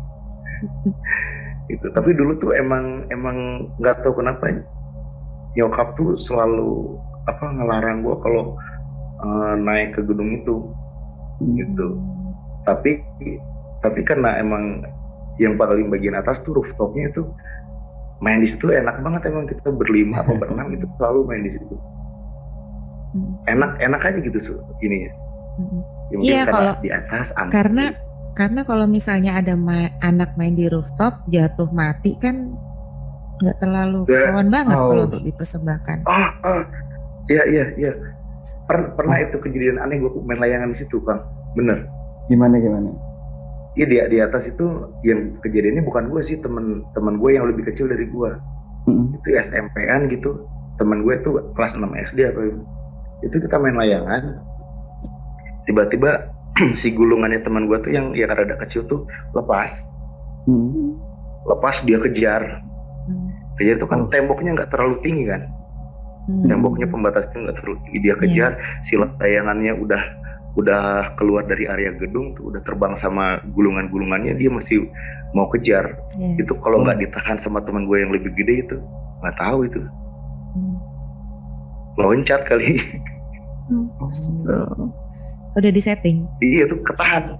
itu 1.73 1.85
tapi 1.93 2.11
dulu 2.13 2.35
tuh 2.37 2.51
emang 2.53 3.07
emang 3.09 3.67
nggak 3.79 4.03
tahu 4.03 4.19
kenapa 4.19 4.49
nyokap 5.55 5.95
tuh 5.95 6.15
selalu 6.15 6.95
apa 7.27 7.45
ngelarang 7.53 8.01
gua 8.01 8.17
kalau 8.19 8.43
uh, 9.21 9.53
naik 9.55 9.93
ke 9.95 10.01
gedung 10.03 10.31
itu 10.31 10.55
gitu 11.57 11.97
tapi 12.65 13.01
tapi 13.81 13.99
karena 14.05 14.37
emang 14.37 14.85
yang 15.41 15.57
paling 15.57 15.89
bagian 15.89 16.13
atas 16.13 16.43
tuh 16.43 16.53
rooftopnya 16.53 17.09
itu 17.09 17.25
main 18.21 18.37
di 18.37 18.49
situ 18.49 18.69
enak 18.69 19.01
banget 19.01 19.33
emang 19.33 19.49
kita 19.49 19.73
berlima 19.73 20.21
atau 20.21 20.37
berenam 20.37 20.69
itu 20.69 20.85
selalu 20.99 21.19
main 21.25 21.43
di 21.45 21.53
situ 21.57 21.75
Hmm. 23.11 23.35
enak 23.43 23.75
enak 23.83 24.07
aja 24.07 24.23
gitu 24.23 24.39
ini 24.79 25.03
ya 25.03 25.11
Hmm. 25.59 25.83
mungkin 26.15 26.31
Iya, 26.31 26.47
karena 26.47 26.55
kalau- 26.71 26.79
di 26.79 26.89
atas 26.95 27.27
angin. 27.35 27.51
Karena 27.51 27.83
karena 28.31 28.63
kalau 28.63 28.85
misalnya 28.85 29.35
ada 29.35 29.53
ma- 29.53 29.91
anak 29.99 30.33
main 30.33 30.53
di 30.53 30.65
rooftop 30.65 31.27
jatuh 31.27 31.67
mati 31.69 32.15
kan 32.15 32.55
nggak 33.37 33.57
terlalu 33.57 34.05
Ya. 34.05 34.29
kawan 34.29 34.47
banget 34.47 34.75
Oh. 34.75 34.87
kalau 34.89 35.03
untuk 35.05 35.23
dipersembahkan. 35.23 35.97
ah 36.05 36.29
ah 36.41 36.61
iya 37.27 37.43
iya 37.43 37.65
iya 37.75 37.91
pernah 38.65 38.89
pernah 38.93 39.17
itu 39.17 39.37
kejadian 39.37 39.77
aneh 39.77 39.97
gue 39.97 40.09
main 40.21 40.37
layangan 40.37 40.69
di 40.69 40.77
situ 40.77 41.01
kang 41.01 41.21
bener 41.53 41.85
Gimana 42.25 42.57
gimana? 42.57 42.89
Iya 43.73 43.85
di 43.85 43.97
di 44.07 44.17
atas 44.19 44.47
itu 44.47 44.63
yang 45.01 45.35
kejadiannya 45.39 45.83
bukan 45.83 46.07
gue 46.07 46.21
sih 46.21 46.39
temen 46.39 46.85
temen 46.91 47.17
gue 47.17 47.31
yang 47.31 47.43
lebih 47.45 47.65
kecil 47.65 47.87
dari 47.87 48.05
gue 48.05 48.31
Mm-mm. 48.87 49.15
itu 49.15 49.29
SMP-an 49.33 50.07
gitu 50.07 50.47
temen 50.75 51.03
gue 51.03 51.15
tuh 51.19 51.37
kelas 51.53 51.75
6 51.75 51.83
SD 52.07 52.19
apa 52.25 52.39
itu 53.21 53.35
kita 53.37 53.55
main 53.57 53.75
layangan 53.75 54.41
tiba-tiba 55.63 56.30
si 56.79 56.91
gulungannya 56.91 57.41
teman 57.41 57.65
gue 57.65 57.77
tuh 57.79 57.91
yang 57.91 58.11
yang 58.11 58.31
rada 58.31 58.55
kecil 58.59 58.83
tuh 58.85 59.03
lepas 59.33 59.87
Mm. 60.41 60.97
lepas 61.45 61.85
dia 61.85 62.01
kejar 62.01 62.65
Hmm. 63.05 63.29
kejar 63.55 63.77
itu 63.77 63.85
Oh. 63.85 63.89
kan 63.89 64.09
temboknya 64.09 64.57
nggak 64.57 64.69
terlalu 64.73 64.97
tinggi 65.01 65.29
kan 65.29 65.45
Hmm. 66.25 66.49
temboknya 66.49 66.89
pembatasnya 66.89 67.45
nggak 67.45 67.57
terlalu 67.61 67.77
tinggi 67.85 67.99
dia 68.01 68.15
kejar 68.17 68.51
si 68.81 68.97
layangannya 68.97 69.73
udah 69.77 70.01
udah 70.51 71.13
keluar 71.15 71.45
dari 71.45 71.63
area 71.63 71.93
gedung 71.93 72.33
tuh 72.33 72.49
udah 72.49 72.61
terbang 72.65 72.91
sama 72.93 73.39
gulungan-gulungannya 73.53 74.35
dia 74.35 74.49
masih 74.49 74.89
mau 75.31 75.45
kejar 75.47 75.93
Iya. 76.17 76.41
itu 76.41 76.53
kalau 76.59 76.81
Oh. 76.81 76.89
nggak 76.89 76.99
ditahan 76.99 77.37
sama 77.37 77.61
teman 77.61 77.85
gue 77.85 78.01
yang 78.01 78.09
lebih 78.09 78.33
gede 78.33 78.65
itu 78.65 78.77
nggak 79.21 79.37
tahu 79.37 79.69
itu 79.69 79.77
Hmm. 79.77 80.75
loncat 81.97 82.43
kali 82.43 82.81
Astagfirullah. 84.01 84.89
Udah 85.51 85.67
di 85.67 85.81
setting. 85.81 86.23
iya 86.39 86.63
itu 86.63 86.75
ketahan 86.81 87.35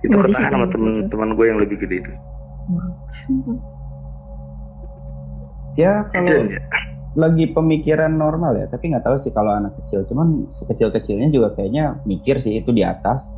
itu 0.00 0.12
Berarti 0.12 0.32
ketahan 0.32 0.50
sama 0.52 0.64
sih 0.64 0.72
teman-teman 0.74 1.28
gue 1.32 1.46
yang 1.46 1.58
lebih 1.58 1.76
gede 1.80 1.96
itu 2.02 2.12
Ya 5.74 6.04
kalau 6.10 6.42
ya. 6.44 6.58
lagi 7.14 7.44
pemikiran 7.48 8.10
normal 8.12 8.58
ya, 8.58 8.66
tapi 8.66 8.90
nggak 8.90 9.00
tahu 9.00 9.16
sih 9.16 9.30
kalau 9.30 9.54
anak 9.54 9.78
kecil. 9.78 10.02
Cuman 10.04 10.50
sekecil-kecilnya 10.50 11.30
juga 11.30 11.54
kayaknya 11.54 12.02
mikir 12.02 12.38
sih 12.38 12.58
itu 12.58 12.70
di 12.70 12.82
atas. 12.82 13.30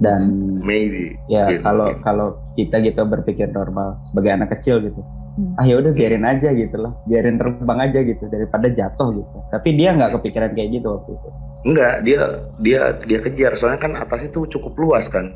Dan 0.00 0.24
maybe 0.58 1.20
ya 1.28 1.44
Mungkin, 1.46 1.60
kalau 1.60 1.86
mungkin. 1.86 2.00
kalau 2.00 2.26
kita 2.56 2.80
gitu 2.80 3.04
berpikir 3.04 3.52
normal 3.52 4.00
sebagai 4.02 4.32
anak 4.32 4.48
kecil 4.50 4.80
gitu, 4.80 5.04
Hmm. 5.30 5.52
ah 5.54 5.64
ya 5.64 5.76
udah 5.76 5.92
biarin 5.92 6.24
aja 6.24 6.50
gitu 6.50 6.74
lah, 6.74 6.96
biarin 7.04 7.36
terbang 7.36 7.78
aja 7.78 8.00
gitu 8.00 8.24
daripada 8.26 8.66
jatuh 8.66 9.08
gitu. 9.14 9.36
Tapi 9.46 9.68
dia 9.76 9.92
nggak 9.92 10.16
kepikiran 10.16 10.50
kayak 10.50 10.80
gitu 10.80 10.88
waktu 10.90 11.10
itu. 11.12 11.28
Enggak 11.62 12.02
dia 12.02 12.20
dia 12.58 12.80
dia 13.04 13.18
kejar 13.20 13.52
soalnya 13.54 13.80
kan 13.80 13.92
atasnya 13.94 14.32
tuh 14.32 14.48
cukup 14.48 14.72
luas 14.80 15.08
kan 15.08 15.32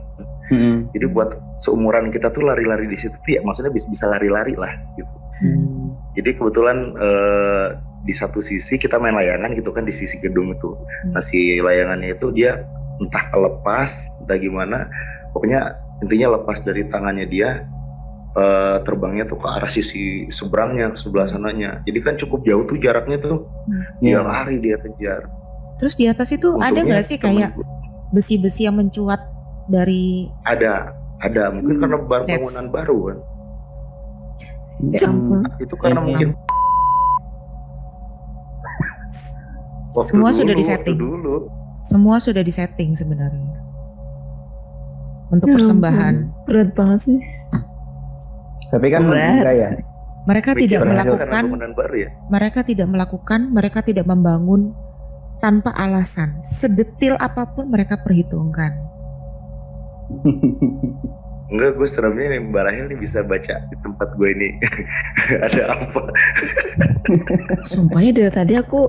Mm-mm. 0.49 0.89
jadi 0.93 1.09
buat 1.09 1.37
seumuran 1.59 2.09
kita 2.09 2.29
tuh 2.29 2.45
lari-lari 2.45 2.85
di 2.85 2.97
situ 2.97 3.17
ya 3.27 3.41
maksudnya 3.41 3.73
bisa 3.73 3.89
bisa 3.89 4.05
lari-lari 4.09 4.57
lah 4.57 4.73
gitu 4.97 5.13
Hmm. 5.35 5.91
Jadi 6.15 6.39
kebetulan 6.39 6.95
eh, 6.95 7.75
di 8.07 8.15
satu 8.15 8.39
sisi 8.39 8.79
kita 8.79 9.03
main 9.03 9.19
layangan 9.19 9.51
gitu 9.59 9.75
kan 9.75 9.83
di 9.83 9.91
sisi 9.91 10.23
gedung 10.23 10.55
itu. 10.55 10.79
Hmm. 10.79 11.11
Nah 11.11 11.19
si 11.19 11.59
layangannya 11.59 12.15
itu 12.15 12.31
dia 12.31 12.63
entah 13.03 13.35
kelepas, 13.35 13.91
entah 14.23 14.39
gimana. 14.39 14.87
Pokoknya 15.35 15.75
intinya 16.07 16.39
lepas 16.39 16.63
dari 16.63 16.87
tangannya 16.87 17.27
dia. 17.27 17.51
eh, 18.35 18.79
terbangnya 18.87 19.27
tuh 19.27 19.43
ke 19.43 19.47
arah 19.47 19.71
sisi 19.71 20.31
seberangnya, 20.31 20.95
ke 20.95 21.03
sebelah 21.03 21.27
sananya. 21.27 21.83
Jadi 21.83 21.99
kan 21.99 22.15
cukup 22.15 22.47
jauh 22.47 22.63
tuh 22.63 22.79
jaraknya 22.79 23.19
tuh. 23.19 23.51
Dia 23.99 24.19
Iya. 24.19 24.21
lari, 24.23 24.57
dia 24.59 24.79
kejar. 24.79 25.27
Terus 25.83 25.95
di 25.99 26.07
atas 26.07 26.31
itu 26.31 26.55
ada 26.59 26.71
Untungnya 26.71 27.03
nggak 27.03 27.05
sih 27.05 27.19
kayak 27.19 27.57
besi-besi 28.15 28.65
yang 28.71 28.79
mencuat 28.79 29.21
dari 29.67 30.31
ada, 30.47 30.95
ada 31.19 31.51
mungkin 31.51 31.83
karena 31.83 31.99
bar- 32.05 32.29
bangunan 32.29 32.67
baru 32.71 32.97
kan. 33.11 33.19
Mm. 34.85 35.43
Itu 35.63 35.75
karena 35.79 36.01
mungkin 36.03 36.29
waktu 39.95 40.11
Semua 40.11 40.31
dulu, 40.31 40.39
sudah 40.43 40.55
waktu 40.55 40.63
disetting. 40.63 40.99
Dulu, 40.99 41.35
semua 41.87 42.17
sudah 42.19 42.43
disetting 42.43 42.91
sebenarnya 42.99 43.59
untuk 45.31 45.51
Ya 45.51 45.55
persembahan. 45.59 46.15
Berat 46.47 46.71
banget 46.79 47.01
sih. 47.11 47.19
Tapi 48.71 48.87
kan 48.91 49.07
Berat. 49.07 49.43
enggak 49.43 49.55
ya. 49.55 49.69
Mereka 50.25 50.51
mikir 50.57 50.63
tidak 50.67 50.81
melakukan, 50.89 51.43
baru 51.77 51.95
ya. 52.01 52.11
mereka 52.33 52.61
tidak 52.65 52.89
melakukan, 52.89 53.41
mereka 53.53 53.79
tidak 53.85 54.09
membangun 54.09 54.73
tanpa 55.39 55.71
alasan. 55.75 56.39
Sedetil 56.43 57.15
apa 57.19 57.47
pun 57.49 57.71
mereka 57.71 57.99
perhitungkan. 58.03 58.73
Enggak, 61.45 61.77
gue 61.77 61.87
seremnya 61.87 62.35
nih 62.35 62.41
Mbak 62.51 62.63
Rahel 62.67 62.87
nih 62.91 62.99
bisa 62.99 63.21
baca 63.23 63.63
di 63.69 63.77
tempat 63.85 64.09
gue 64.17 64.29
ini 64.33 64.49
ada 65.47 65.77
apa. 65.77 66.03
Sumpahnya 67.71 68.11
dari 68.17 68.33
tadi 68.33 68.55
aku 68.59 68.89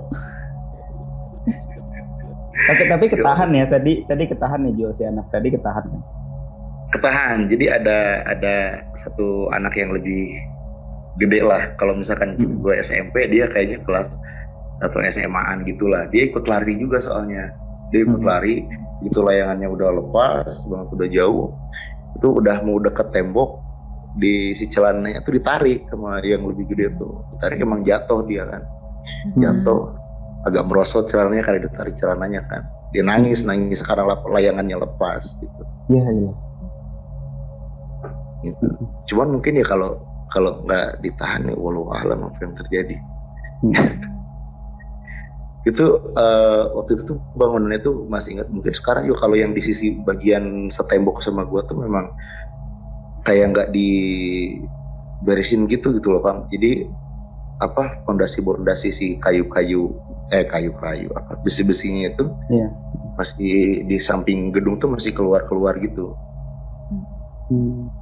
tapi 2.56 2.88
tapi 2.88 3.06
ketahan 3.12 3.52
ya 3.52 3.68
tadi 3.68 4.08
tadi 4.08 4.24
ketahan 4.26 4.64
nih 4.66 4.74
Jo 4.80 4.90
si 4.96 5.04
anak 5.04 5.28
tadi 5.30 5.52
ketahan 5.52 5.86
kan. 5.86 6.02
Ketahan, 6.96 7.38
jadi 7.52 7.66
ada 7.76 8.24
ada 8.24 8.56
satu 9.04 9.52
anak 9.52 9.76
yang 9.76 9.92
lebih 9.92 10.32
gede 11.20 11.44
lah. 11.44 11.76
Kalau 11.76 11.92
misalkan 12.00 12.40
Hmm. 12.40 12.64
gue 12.64 12.74
SMP, 12.80 13.28
dia 13.28 13.52
kayaknya 13.52 13.84
kelas 13.84 14.16
atau 14.82 15.00
SMA-an 15.04 15.64
gitulah. 15.64 16.08
Dia 16.12 16.28
ikut 16.28 16.44
lari 16.48 16.76
juga 16.80 17.00
soalnya. 17.00 17.52
Dia 17.94 18.04
ikut 18.04 18.22
Hmm. 18.22 18.30
lari, 18.30 18.66
itu 19.06 19.20
layangannya 19.22 19.70
udah 19.70 19.90
lepas, 20.02 20.52
banget 20.68 20.88
udah 20.92 21.08
jauh. 21.12 21.46
Itu 22.20 22.28
udah 22.40 22.64
mau 22.64 22.80
deket 22.80 23.12
tembok, 23.12 23.62
di 24.16 24.56
si 24.56 24.72
celananya 24.72 25.20
tuh 25.22 25.36
ditarik 25.36 25.88
sama 25.92 26.24
yang 26.24 26.48
lebih 26.48 26.72
gede 26.72 26.96
tuh. 26.96 27.24
Ditarik 27.36 27.60
emang 27.62 27.84
jatuh 27.84 28.24
dia 28.26 28.44
kan. 28.48 28.64
Hmm. 29.06 29.38
jatuh 29.38 29.94
agak 30.50 30.66
merosot 30.66 31.06
celananya 31.06 31.46
karena 31.46 31.70
ditarik 31.70 31.94
celananya 31.94 32.42
kan 32.50 32.66
dia 32.90 33.06
nangis 33.06 33.46
nangis 33.46 33.86
karena 33.86 34.18
layangannya 34.26 34.82
lepas 34.82 35.42
gitu, 35.42 35.62
Iya 35.94 36.06
iya. 36.10 36.32
gitu. 38.46 38.66
cuman 39.14 39.38
mungkin 39.38 39.62
ya 39.62 39.66
kalau 39.66 40.02
kalau 40.34 40.62
nggak 40.66 41.02
ditahan 41.06 41.50
ya 41.50 41.56
walau 41.58 41.90
alam 41.94 42.30
apa 42.30 42.38
yang 42.42 42.54
terjadi 42.58 42.98
itu 45.66 45.86
eh, 46.14 46.64
waktu 46.78 46.92
itu 46.94 47.04
tuh 47.10 47.18
bangunannya 47.34 47.82
tuh 47.82 48.06
masih 48.06 48.38
ingat 48.38 48.48
mungkin 48.54 48.70
sekarang 48.70 49.10
juga 49.10 49.26
kalau 49.26 49.36
yang 49.36 49.52
di 49.58 49.66
sisi 49.66 49.98
bagian 50.06 50.70
setembok 50.70 51.26
sama 51.26 51.42
gua 51.50 51.66
tuh 51.66 51.82
memang 51.82 52.14
kayak 53.26 53.46
nggak 53.50 53.70
diberesin 53.74 55.66
gitu 55.66 55.90
gitu 55.98 56.14
loh 56.14 56.22
kang 56.22 56.46
jadi 56.54 56.86
apa 57.58 58.04
fondasi-fondasi 58.06 58.90
si 58.94 59.08
kayu-kayu 59.18 59.90
eh 60.30 60.46
kayu-kayu 60.46 61.10
apa 61.18 61.40
besi-besinya 61.42 62.14
itu 62.14 62.30
Iya. 62.52 62.68
masih 63.18 63.88
di 63.90 63.98
samping 63.98 64.52
gedung 64.54 64.78
tuh 64.78 64.92
masih 64.94 65.16
keluar-keluar 65.18 65.80
gitu 65.82 66.14
Hmm. 67.46 67.94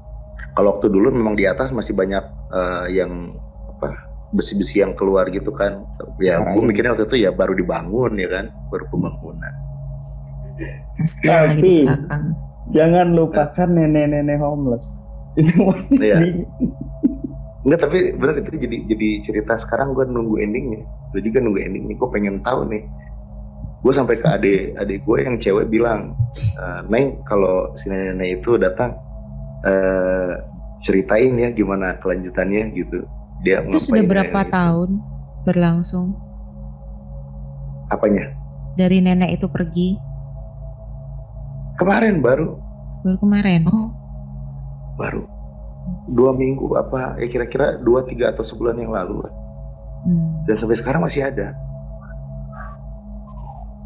kalau 0.55 0.79
waktu 0.79 0.87
dulu 0.87 1.11
memang 1.11 1.35
di 1.35 1.43
atas 1.43 1.75
masih 1.75 1.95
banyak 1.95 2.23
eh, 2.51 2.85
yang 2.95 3.35
besi-besi 4.33 4.81
yang 4.81 4.97
keluar 4.97 5.29
gitu 5.29 5.53
kan 5.53 5.85
ya 6.17 6.41
gue 6.41 6.57
Karain. 6.57 6.65
mikirnya 6.65 6.91
waktu 6.97 7.05
itu 7.05 7.17
ya 7.21 7.29
baru 7.29 7.53
dibangun 7.53 8.17
ya 8.17 8.27
kan 8.27 8.45
baru 8.67 8.85
pembangunan 8.89 9.53
Tapi- 11.23 11.85
belakang. 11.85 12.23
Jangan 12.71 13.07
lupakan 13.11 13.69
nenek-nenek 13.69 14.39
homeless. 14.39 14.87
Itu 15.39 15.67
masih 15.67 15.97
Iya. 15.99 16.17
di- 16.23 16.47
Enggak 17.63 17.79
tapi 17.79 18.11
bener 18.11 18.43
itu 18.43 18.59
jadi 18.59 18.77
jadi 18.87 19.09
cerita 19.23 19.55
sekarang 19.55 19.95
gue 19.95 20.03
nunggu 20.03 20.35
endingnya. 20.35 20.83
Gue 21.11 21.23
juga 21.23 21.39
nunggu 21.39 21.59
endingnya. 21.59 21.95
Gue 21.95 22.09
pengen 22.11 22.43
tahu 22.43 22.67
nih. 22.67 22.83
Gue 23.79 23.91
sampai 23.91 24.15
ke 24.15 24.27
adik 24.27 24.61
adik 24.77 24.99
gue 25.03 25.17
yang 25.23 25.35
cewek 25.39 25.67
bilang, 25.67 26.11
e, 26.31 26.65
Neng 26.87 27.23
kalau 27.23 27.71
si 27.75 27.87
nenek 27.87 28.39
itu 28.39 28.55
datang 28.55 28.95
eh 29.63 30.33
ceritain 30.83 31.35
ya 31.35 31.49
gimana 31.51 31.95
kelanjutannya 31.99 32.75
gitu. 32.75 33.03
Dia 33.43 33.59
Itu 33.67 33.79
sudah 33.79 34.03
berapa 34.07 34.31
ya, 34.31 34.45
gitu. 34.47 34.55
tahun 34.55 34.89
berlangsung 35.43 36.07
Apanya? 37.91 38.31
dari 38.73 39.03
nenek 39.03 39.37
itu 39.37 39.45
pergi? 39.51 39.99
Kemarin 41.77 42.23
baru 42.23 42.57
Baru 43.03 43.17
kemarin. 43.19 43.67
Oh, 43.67 43.91
baru 44.95 45.27
dua 46.07 46.31
minggu 46.31 46.79
apa 46.79 47.19
ya 47.19 47.27
kira-kira 47.27 47.75
dua 47.83 48.07
tiga 48.07 48.31
atau 48.31 48.43
sebulan 48.47 48.79
yang 48.79 48.95
lalu 48.95 49.19
lah. 49.19 49.33
Hmm. 50.03 50.43
dan 50.43 50.55
sampai 50.59 50.75
sekarang 50.75 50.99
masih 51.03 51.23
ada 51.23 51.55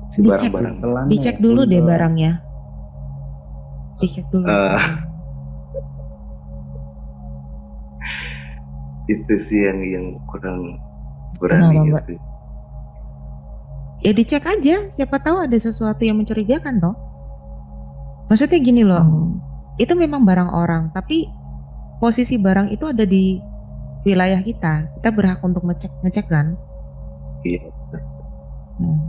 si 0.10 0.22
Dicek. 0.22 0.50
barang-barang 0.50 0.76
Pelan 0.82 1.06
Dicek 1.10 1.38
ya, 1.38 1.42
dulu 1.42 1.62
deh 1.66 1.82
barangnya. 1.82 2.32
Dicek 3.98 4.26
dulu. 4.30 4.46
Eh. 4.46 5.07
Itu 9.08 9.34
sih 9.40 9.64
yang 9.64 9.80
yang 9.84 10.06
kurang 10.28 10.80
berani 11.40 11.64
Kenapa, 11.72 11.82
Mbak? 11.88 12.04
gitu. 12.04 12.14
Ya 13.98 14.12
dicek 14.14 14.46
aja, 14.46 14.76
siapa 14.88 15.18
tahu 15.18 15.50
ada 15.50 15.58
sesuatu 15.58 16.06
yang 16.06 16.22
mencurigakan 16.22 16.78
toh. 16.78 16.96
Maksudnya 18.30 18.60
gini 18.62 18.84
loh, 18.86 19.02
oh. 19.02 19.28
itu 19.80 19.96
memang 19.96 20.22
barang 20.22 20.52
orang, 20.54 20.92
tapi 20.94 21.32
posisi 21.98 22.38
barang 22.38 22.70
itu 22.70 22.86
ada 22.86 23.08
di 23.08 23.42
wilayah 24.04 24.44
kita. 24.44 24.94
Kita 25.00 25.10
berhak 25.10 25.42
untuk 25.42 25.66
ngecek 25.66 25.92
ngecek 26.06 26.26
kan? 26.30 26.54
Iya. 27.42 27.72
Hmm, 28.78 29.00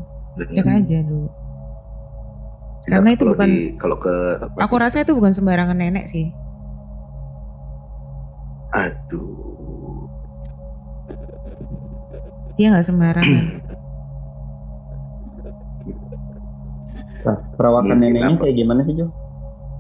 cek 0.57 0.65
aja 0.65 0.99
dulu. 1.05 1.29
Nah, 1.29 2.97
Karena 3.05 3.11
itu 3.13 3.21
kalau 3.21 3.33
bukan 3.37 3.49
di- 3.53 3.73
kalau 3.77 3.97
ke 4.01 4.15
apa 4.41 4.57
Aku 4.65 4.75
rasa 4.81 5.05
itu 5.05 5.13
bukan 5.13 5.35
sembarangan 5.37 5.77
nenek 5.77 6.09
sih. 6.09 6.33
aduh 8.69 9.48
Dia 12.59 12.67
nggak 12.69 12.85
sembarangan. 12.85 13.45
Nah, 17.21 17.37
perawakan 17.55 17.93
Mungkin 17.93 18.09
neneknya 18.09 18.31
apa? 18.33 18.43
kayak 18.43 18.57
gimana 18.57 18.81
sih 18.83 18.95
Jo? 18.95 19.07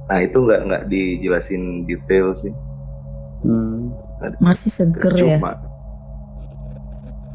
nah 0.04 0.18
itu 0.18 0.40
nggak 0.40 0.60
nggak 0.64 0.82
dijelasin 0.88 1.62
detail 1.84 2.32
sih 2.34 2.48
Hmm. 3.38 3.92
Masih 4.40 4.66
seger 4.66 5.14
ya. 5.14 5.36
cuma 5.36 5.52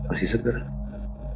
masih 0.05 0.27
seger 0.27 0.67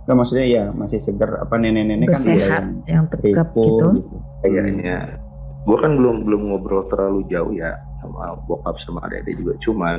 Nggak, 0.04 0.16
maksudnya 0.18 0.46
ya 0.46 0.64
masih 0.72 0.98
segar 0.98 1.38
apa 1.38 1.56
nenek-nenek 1.56 2.10
kan 2.10 2.18
Sehat, 2.18 2.64
yang 2.66 2.68
yang 2.84 3.06
tegap 3.08 3.54
kepo 3.54 3.64
gitu. 3.94 4.18
kayaknya 4.42 5.20
gue 5.62 5.78
kan 5.78 5.92
belum 5.94 6.24
belum 6.24 6.42
ngobrol 6.48 6.84
terlalu 6.88 7.22
jauh 7.28 7.54
ya 7.54 7.70
sama 8.02 8.34
bokap 8.44 8.76
sama 8.82 9.04
adik-adik 9.04 9.38
juga 9.38 9.54
cuman 9.62 9.98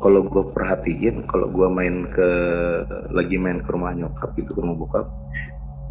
kalau 0.00 0.24
gue 0.24 0.44
perhatiin 0.56 1.28
kalau 1.28 1.52
gue 1.52 1.68
main 1.68 2.08
ke 2.08 2.30
lagi 3.12 3.36
main 3.36 3.60
ke 3.60 3.68
rumah 3.68 3.92
nyokap 3.92 4.32
gitu 4.34 4.56
ke 4.56 4.60
rumah 4.64 4.76
bokap 4.76 5.06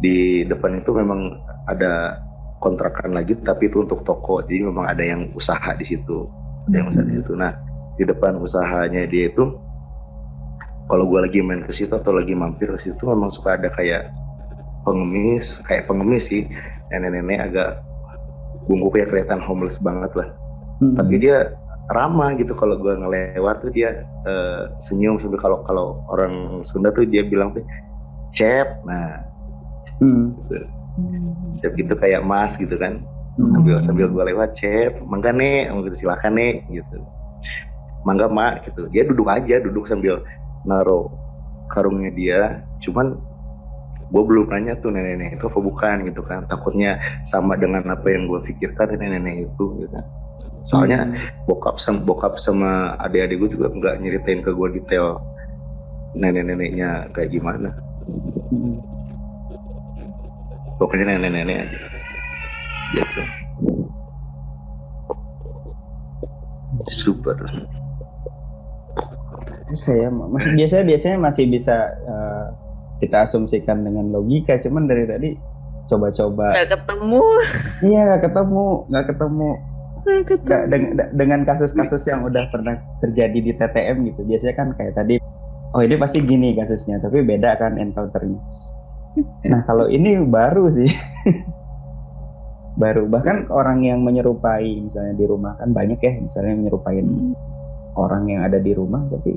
di 0.02 0.42
depan 0.50 0.82
itu 0.82 0.90
memang 0.90 1.38
ada 1.70 2.18
kontrakan 2.60 3.16
lagi 3.16 3.38
tapi 3.40 3.72
itu 3.72 3.86
untuk 3.86 4.04
toko. 4.04 4.44
Jadi 4.44 4.68
memang 4.68 4.84
ada 4.88 5.00
yang 5.00 5.32
usaha 5.32 5.72
di 5.76 5.84
situ. 5.84 6.28
Ada 6.68 6.74
yang 6.76 6.88
usaha 6.92 7.04
di 7.06 7.14
situ. 7.20 7.32
Nah 7.36 7.52
di 7.96 8.04
depan 8.08 8.36
usahanya 8.40 9.04
dia 9.08 9.28
itu 9.28 9.56
kalau 10.88 11.06
gue 11.06 11.20
lagi 11.22 11.38
main 11.44 11.62
ke 11.62 11.72
situ 11.72 11.92
atau 11.94 12.10
lagi 12.16 12.34
mampir 12.34 12.66
ke 12.74 12.80
situ 12.80 13.02
memang 13.06 13.30
suka 13.30 13.54
ada 13.60 13.70
kayak 13.70 14.10
pengemis 14.82 15.62
kayak 15.68 15.86
pengemis 15.86 16.28
sih. 16.28 16.48
Nenek-nenek 16.90 17.38
agak 17.52 17.70
bungkuknya 18.66 19.06
kelihatan 19.06 19.40
homeless 19.40 19.78
banget 19.78 20.10
lah. 20.18 20.30
Hmm. 20.80 20.96
tapi 20.96 21.20
dia 21.20 21.52
ramah 21.90 22.34
gitu. 22.38 22.54
Kalau 22.54 22.78
gue 22.78 22.94
ngelewat 22.94 23.66
tuh 23.66 23.70
dia 23.74 24.06
eh, 24.26 24.62
senyum 24.78 25.18
sambil 25.18 25.38
kalau 25.42 25.58
kalau 25.66 25.86
orang 26.10 26.62
Sunda 26.62 26.94
tuh 26.94 27.04
dia 27.06 27.26
bilang 27.26 27.52
tuh 27.54 27.66
cep. 28.34 28.82
Nah 28.86 29.30
Hmm. 30.00 30.32
Hmm. 30.96 31.52
cep 31.60 31.76
gitu 31.76 31.92
kayak 31.92 32.24
mas 32.24 32.56
gitu 32.56 32.72
kan. 32.80 33.04
Hmm. 33.38 33.52
sambil 33.54 33.76
sambil 33.80 34.06
gue 34.10 34.24
lewat 34.32 34.56
cep 34.58 35.00
mangga 35.06 35.30
nek 35.30 35.70
gitu 35.90 36.06
silakan 36.06 36.40
nek 36.40 36.64
gitu. 36.72 36.98
Mangga 38.06 38.32
mak 38.32 38.64
gitu. 38.70 38.88
Dia 38.88 39.04
duduk 39.04 39.28
aja 39.28 39.60
duduk 39.60 39.84
sambil 39.84 40.24
naro 40.64 41.12
karungnya 41.68 42.10
dia. 42.16 42.40
Cuman 42.80 43.18
gue 44.10 44.22
belum 44.26 44.50
nanya 44.50 44.74
tuh 44.82 44.90
nenek-nenek 44.90 45.38
itu 45.38 45.44
apa 45.46 45.60
bukan 45.60 45.96
gitu 46.08 46.24
kan. 46.24 46.48
Takutnya 46.48 46.96
sama 47.28 47.60
dengan 47.60 47.84
apa 47.92 48.08
yang 48.08 48.24
gue 48.24 48.40
pikirkan 48.40 48.96
nenek-nenek 48.96 49.52
itu 49.52 49.64
gitu 49.84 49.88
kan 49.92 50.04
soalnya 50.70 51.02
Hmm. 51.02 51.18
bokap 51.44 51.76
sama 51.76 51.98
bokap 52.00 52.38
sama 52.38 52.70
adik-adik 52.98 53.36
gue 53.38 53.50
juga 53.52 53.66
nggak 53.68 53.94
nyeritain 53.98 54.40
ke 54.40 54.50
gue 54.50 54.68
detail 54.72 55.18
nenek-neneknya 56.12 57.10
kayak 57.10 57.30
gimana 57.30 57.74
Hmm. 58.48 58.78
pokoknya 60.76 61.14
nenek-nenek 61.14 61.56
aja 61.60 61.78
gitu 62.92 63.22
super 66.90 67.36
Terus 69.70 69.86
saya 69.86 70.10
masih 70.10 70.50
biasanya 70.58 70.84
biasanya 70.84 71.18
masih 71.20 71.44
bisa 71.46 71.76
eh, 72.02 72.46
kita 73.00 73.22
asumsikan 73.22 73.80
dengan 73.80 74.10
logika, 74.10 74.58
cuman 74.58 74.84
dari 74.84 75.06
tadi 75.06 75.30
coba-coba 75.86 76.50
Gak 76.52 76.74
ketemu. 76.74 77.22
iya 77.82 78.00
nggak 78.04 78.22
ketemu 78.26 78.66
nggak 78.86 79.06
ketemu 79.08 79.48
Gak 80.00 80.22
ketemu. 80.24 80.46
Nggak, 80.46 80.64
deng- 80.66 80.92
de- 80.94 81.10
dengan 81.14 81.40
kasus-kasus 81.44 82.02
yang 82.04 82.20
udah 82.22 82.48
pernah 82.48 82.74
terjadi 82.98 83.38
di 83.38 83.52
TTM 83.52 83.96
gitu 84.06 84.20
biasanya 84.22 84.54
kan 84.54 84.68
kayak 84.72 84.94
tadi 84.94 85.16
oh 85.70 85.80
ini 85.80 85.94
pasti 85.94 86.18
gini 86.20 86.52
kasusnya 86.52 86.98
tapi 86.98 87.20
beda 87.20 87.54
kan 87.54 87.76
encounternya 87.76 88.40
nah 89.44 89.60
kalau 89.62 89.86
ini 89.86 90.18
baru 90.20 90.66
sih 90.68 90.86
baru 92.76 93.06
bahkan 93.06 93.44
orang 93.48 93.82
yang 93.82 94.00
menyerupai 94.00 94.64
misalnya 94.80 95.12
di 95.12 95.26
rumah 95.26 95.54
kan 95.54 95.70
banyak 95.70 95.98
ya 95.98 96.12
misalnya 96.18 96.54
menyerupain 96.56 97.02
Hmm. 97.02 97.34
orang 97.92 98.22
yang 98.24 98.40
ada 98.40 98.56
di 98.56 98.70
rumah 98.70 99.02
tapi 99.06 99.34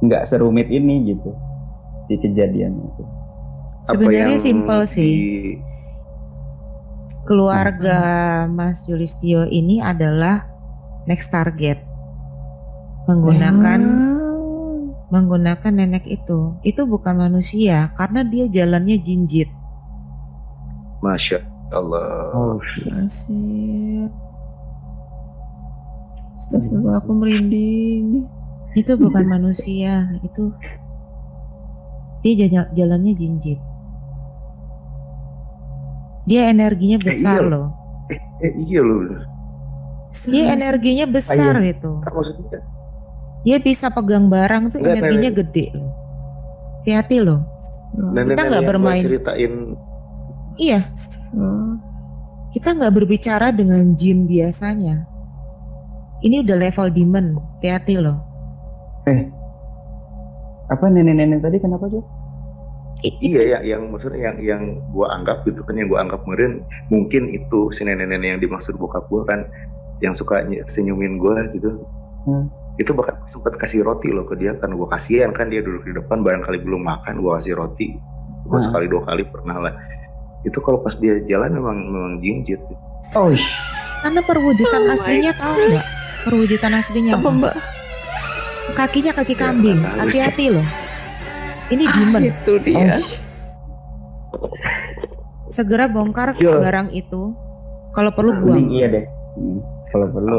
nggak 0.00 0.26
serumit 0.26 0.66
ini 0.66 1.08
gitu 1.08 1.30
si 2.04 2.18
kejadian 2.18 2.74
itu 2.76 3.04
Sebenarnya 3.82 4.36
simpel 4.36 4.82
sih. 4.84 5.10
di- 5.10 5.58
Keluarga 7.22 7.98
Mas 8.50 8.82
Julistio 8.84 9.46
ini 9.46 9.78
adalah 9.78 10.50
next 11.06 11.30
target 11.30 11.78
menggunakan 13.06 13.80
Ah. 13.82 14.10
menggunakan 15.10 15.72
nenek 15.74 16.06
itu. 16.06 16.56
Itu 16.62 16.86
bukan 16.86 17.18
manusia 17.18 17.90
karena 17.94 18.22
dia 18.22 18.46
jalannya 18.48 18.98
jinjit. 18.98 19.50
masya 21.02 21.42
Allah 21.74 22.30
Masih. 22.94 24.06
Astagfirullah 26.38 27.02
aku 27.02 27.10
merinding. 27.10 28.22
Itu 28.72 28.94
bukan 28.94 29.26
manusia, 29.26 30.14
itu 30.22 30.54
dia 32.22 32.34
jalan- 32.46 32.70
jalannya 32.72 33.12
jinjit. 33.12 33.58
Dia 36.22 36.48
energinya 36.48 36.98
besar 36.98 37.42
iya. 37.42 37.50
loh. 37.50 37.66
eh, 38.38 38.52
iya 38.62 38.80
loh 38.80 39.00
Dia 40.28 40.52
energinya 40.52 41.06
besar 41.08 41.56
Ah, 41.56 41.64
itu. 41.64 41.90
maksudnya 41.98 42.60
Dia 43.42 43.56
bisa 43.58 43.90
pegang 43.90 44.28
barang 44.28 44.70
tuh 44.70 44.78
Enggak, 44.78 44.92
energinya 44.96 45.30
Nenek. 45.32 45.40
gede 45.42 45.66
loh. 45.74 45.90
Hati-hati 46.78 47.16
loh. 47.18 47.40
nenek-nenek 48.12 48.36
nggak 48.38 48.50
yang 48.52 48.62
gua 48.62 48.70
bermain. 48.70 49.02
ceritain 49.02 49.52
Iya, 50.52 50.78
kita 52.52 52.68
nggak 52.76 52.92
berbicara 52.92 53.48
dengan 53.50 53.96
jin 53.96 54.28
biasanya. 54.28 55.08
Ini 56.20 56.44
udah 56.44 56.56
level 56.60 56.92
demon, 56.92 57.26
hati-hati 57.56 57.96
loh. 57.96 58.20
apa 60.68 60.84
nenek-nenek 60.86 61.40
tadi 61.40 61.56
kenapa 61.56 61.88
Jo? 61.88 62.04
Iya 63.02 63.42
ya, 63.42 63.58
yang 63.66 63.90
maksudnya 63.90 64.30
yang 64.30 64.36
yang 64.38 64.62
gua 64.94 65.10
anggap 65.10 65.42
gitu 65.42 65.64
kan 65.66 65.74
yang 65.74 65.90
gua 65.90 66.06
anggap 66.06 66.22
kemarin 66.22 66.62
mungkin 66.86 67.28
itu 67.28 67.72
si 67.72 67.82
nenek-nenek 67.82 68.38
yang 68.38 68.40
dimaksud 68.40 68.78
bokap 68.78 69.10
gua 69.10 69.26
kan 69.26 69.42
yang 69.98 70.14
suka 70.14 70.46
ny- 70.46 70.62
senyumin 70.66 71.18
gua 71.18 71.50
gitu. 71.50 71.82
Hmm. 72.22 72.46
Itu 72.78 72.94
bahkan 72.94 73.18
sempat 73.26 73.58
kasih 73.58 73.82
roti 73.82 74.14
loh 74.14 74.22
ke 74.22 74.38
dia 74.38 74.54
kan 74.54 74.70
gua 74.72 74.86
kasihan 74.86 75.34
kan 75.34 75.50
dia 75.50 75.60
duduk 75.60 75.82
di 75.82 75.92
depan 75.92 76.22
barangkali 76.22 76.62
belum 76.62 76.86
makan 76.86 77.18
gua 77.18 77.42
kasih 77.42 77.58
roti. 77.58 77.98
Gua 78.46 78.62
Hmm. 78.62 78.66
sekali 78.70 78.86
dua 78.86 79.02
kali 79.02 79.26
pernah 79.26 79.58
lah. 79.58 79.74
Itu 80.42 80.58
kalau 80.58 80.78
pas 80.78 80.94
dia 80.94 81.18
jalan 81.26 81.58
memang 81.58 81.78
memang 81.90 82.12
jinjit 82.18 82.62
sih. 82.62 82.78
Oh 83.14 83.34
Karena 84.02 84.18
perwujudan 84.22 84.82
Oh 84.82 84.94
aslinya 84.94 85.30
tahu 85.34 85.54
nggak? 85.70 85.86
Perwujudan 86.22 86.72
aslinya 86.74 87.12
Apa 87.18 87.28
mbak? 87.30 87.54
kakinya 88.72 89.12
kaki 89.12 89.34
kambing. 89.34 89.78
Hati-hati 89.82 90.54
loh. 90.54 90.66
Ini 91.72 91.84
Ah, 91.84 91.94
demon. 91.94 92.20
itu 92.22 92.52
dia. 92.60 92.96
Segera 95.46 95.84
bongkar 95.86 96.32
Iya. 96.34 96.60
barang 96.60 96.88
itu. 96.92 97.32
Kalau 97.92 98.10
perlu 98.10 98.32
Mending 98.34 98.44
buang. 98.46 98.64
iya 98.70 98.86
deh. 98.88 99.04
Hmm, 99.34 99.58
Kalau 99.88 100.06
perlu 100.08 100.36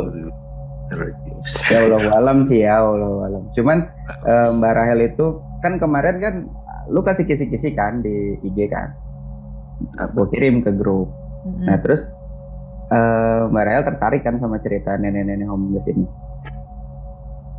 ya 1.67 1.77
Allah 1.83 2.01
alam 2.15 2.41
sih 2.41 2.61
ya 2.61 2.81
Allah 2.81 3.27
alam. 3.27 3.43
Cuman 3.51 3.85
eh, 4.23 4.47
Mbak 4.51 4.73
Rahel 4.73 4.99
itu 5.07 5.25
kan 5.59 5.77
kemarin 5.77 6.17
kan 6.17 6.35
lu 6.87 7.01
kasih 7.01 7.23
kisi-kisi 7.23 7.71
kan 7.71 8.01
di 8.01 8.13
IG 8.41 8.65
kan. 8.67 8.93
Aku 9.99 10.25
kirim 10.27 10.61
ke 10.61 10.69
grup. 10.71 11.13
Mm-mm. 11.43 11.65
Nah 11.65 11.77
terus 11.77 12.09
eh, 12.87 13.41
Mbak 13.45 13.63
Rahel 13.63 13.83
tertarik 13.85 14.21
kan 14.21 14.37
sama 14.37 14.57
cerita 14.57 14.93
nenek-nenek 14.95 15.45
homeless 15.45 15.85
ini. 15.87 16.05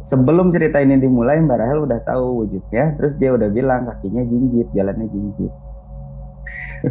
Sebelum 0.05 0.53
cerita 0.53 0.85
ini 0.85 1.01
dimulai 1.01 1.41
Mbak 1.41 1.57
Rahel 1.57 1.81
udah 1.89 2.01
tahu 2.05 2.45
wujudnya, 2.45 2.93
terus 3.01 3.17
dia 3.17 3.33
udah 3.33 3.49
bilang 3.49 3.89
kakinya 3.89 4.21
jinjit, 4.29 4.69
jalannya 4.77 5.09
jinjit. 5.09 5.53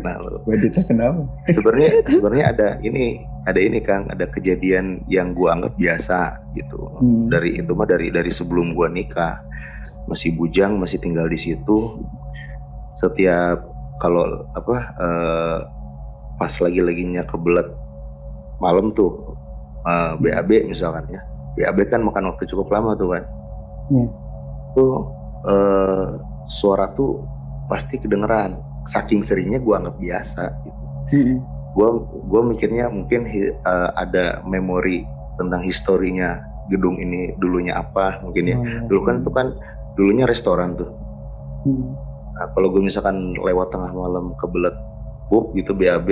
Nah, 0.01 0.17
Dita 0.61 0.81
kenapa? 0.81 1.21
sebenarnya 1.53 1.89
sebenarnya 2.09 2.45
ada 2.49 2.67
ini 2.81 3.21
ada 3.45 3.59
ini 3.61 3.77
Kang 3.85 4.09
ada 4.09 4.25
kejadian 4.25 5.05
yang 5.05 5.37
gua 5.37 5.53
anggap 5.53 5.77
biasa 5.77 6.41
gitu 6.57 6.81
Hmm. 6.97 7.29
dari 7.29 7.61
itu 7.61 7.69
mah 7.77 7.85
dari 7.85 8.09
dari 8.09 8.33
sebelum 8.33 8.73
gua 8.73 8.89
nikah 8.89 9.45
masih 10.09 10.33
bujang 10.33 10.81
masih 10.81 10.97
tinggal 10.97 11.29
di 11.29 11.37
situ 11.37 12.01
setiap 12.97 13.61
kalau 14.01 14.49
apa 14.57 14.77
eh, 14.97 15.57
pas 16.41 16.53
lagi 16.57 16.81
laginya 16.81 17.21
kebelet 17.29 17.69
malam 18.57 18.89
tuh 18.97 19.37
eh, 19.85 20.17
BAB 20.17 20.73
misalkan 20.73 21.05
ya 21.13 21.21
BAB 21.53 21.87
kan 21.87 22.01
makan 22.01 22.27
waktu 22.27 22.45
cukup 22.45 22.69
lama 22.69 22.93
tuh 22.93 23.09
kan 23.11 23.23
Iya. 23.89 24.07
tuh 24.73 24.93
eh, 25.43 26.07
suara 26.49 26.89
tuh 26.89 27.23
pasti 27.65 27.97
kedengeran 27.97 28.57
saking 28.83 29.21
seringnya 29.21 29.57
gua 29.57 29.79
anggap 29.79 29.95
biasa 29.97 30.43
gitu 30.61 30.81
Hmm. 31.13 31.37
gua 31.71 31.89
gua 32.25 32.41
mikirnya 32.43 32.87
mungkin 32.87 33.27
eh, 33.27 33.53
ada 33.93 34.41
memori 34.41 35.03
tentang 35.35 35.61
historinya 35.61 36.39
gedung 36.67 36.95
ini 36.95 37.35
dulunya 37.37 37.75
apa 37.75 38.23
mungkin 38.23 38.43
ya 38.45 38.55
Oh, 38.55 38.87
dulu 38.87 39.01
kan 39.03 39.15
itu 39.19 39.31
kan 39.31 39.47
dulunya 39.93 40.23
restoran 40.23 40.73
tuh 40.73 40.89
Hmm. 41.63 41.95
nah, 42.33 42.47
kalau 42.51 42.67
gue 42.69 42.81
misalkan 42.81 43.15
lewat 43.35 43.69
tengah 43.69 43.91
malam 43.91 44.35
kebelet 44.35 44.75
pup 45.27 45.51
gitu 45.53 45.71
BAB 45.71 46.09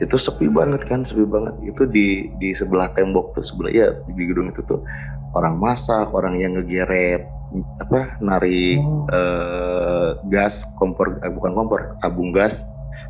itu 0.00 0.16
sepi 0.16 0.48
banget 0.48 0.84
kan 0.88 1.04
sepi 1.04 1.28
banget 1.28 1.54
itu 1.62 1.84
di 1.84 2.32
di 2.40 2.56
sebelah 2.56 2.88
tembok 2.96 3.36
tuh 3.36 3.44
sebelah 3.44 3.70
ya 3.72 3.86
di 4.08 4.22
gedung 4.24 4.48
itu 4.48 4.64
tuh 4.64 4.80
orang 5.36 5.60
masak 5.60 6.08
orang 6.10 6.40
yang 6.40 6.56
ngegeret 6.56 7.28
apa 7.82 8.16
narik 8.22 8.78
Oh. 8.80 9.04
eh, 9.10 10.10
gas 10.32 10.62
kompor 10.78 11.20
eh, 11.20 11.30
bukan 11.30 11.52
kompor 11.52 11.98
tabung 12.00 12.30
gas 12.32 12.64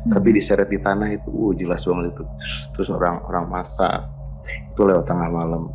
tapi 0.09 0.33
diseret 0.33 0.65
di 0.67 0.81
tanah 0.81 1.13
itu 1.13 1.29
uh 1.29 1.53
jelas 1.53 1.85
banget 1.85 2.11
itu 2.17 2.23
terus, 2.41 2.63
terus 2.73 2.89
orang 2.89 3.21
orang 3.29 3.45
masak 3.47 4.09
itu 4.73 4.81
lewat 4.81 5.05
tengah 5.05 5.29
malam 5.29 5.69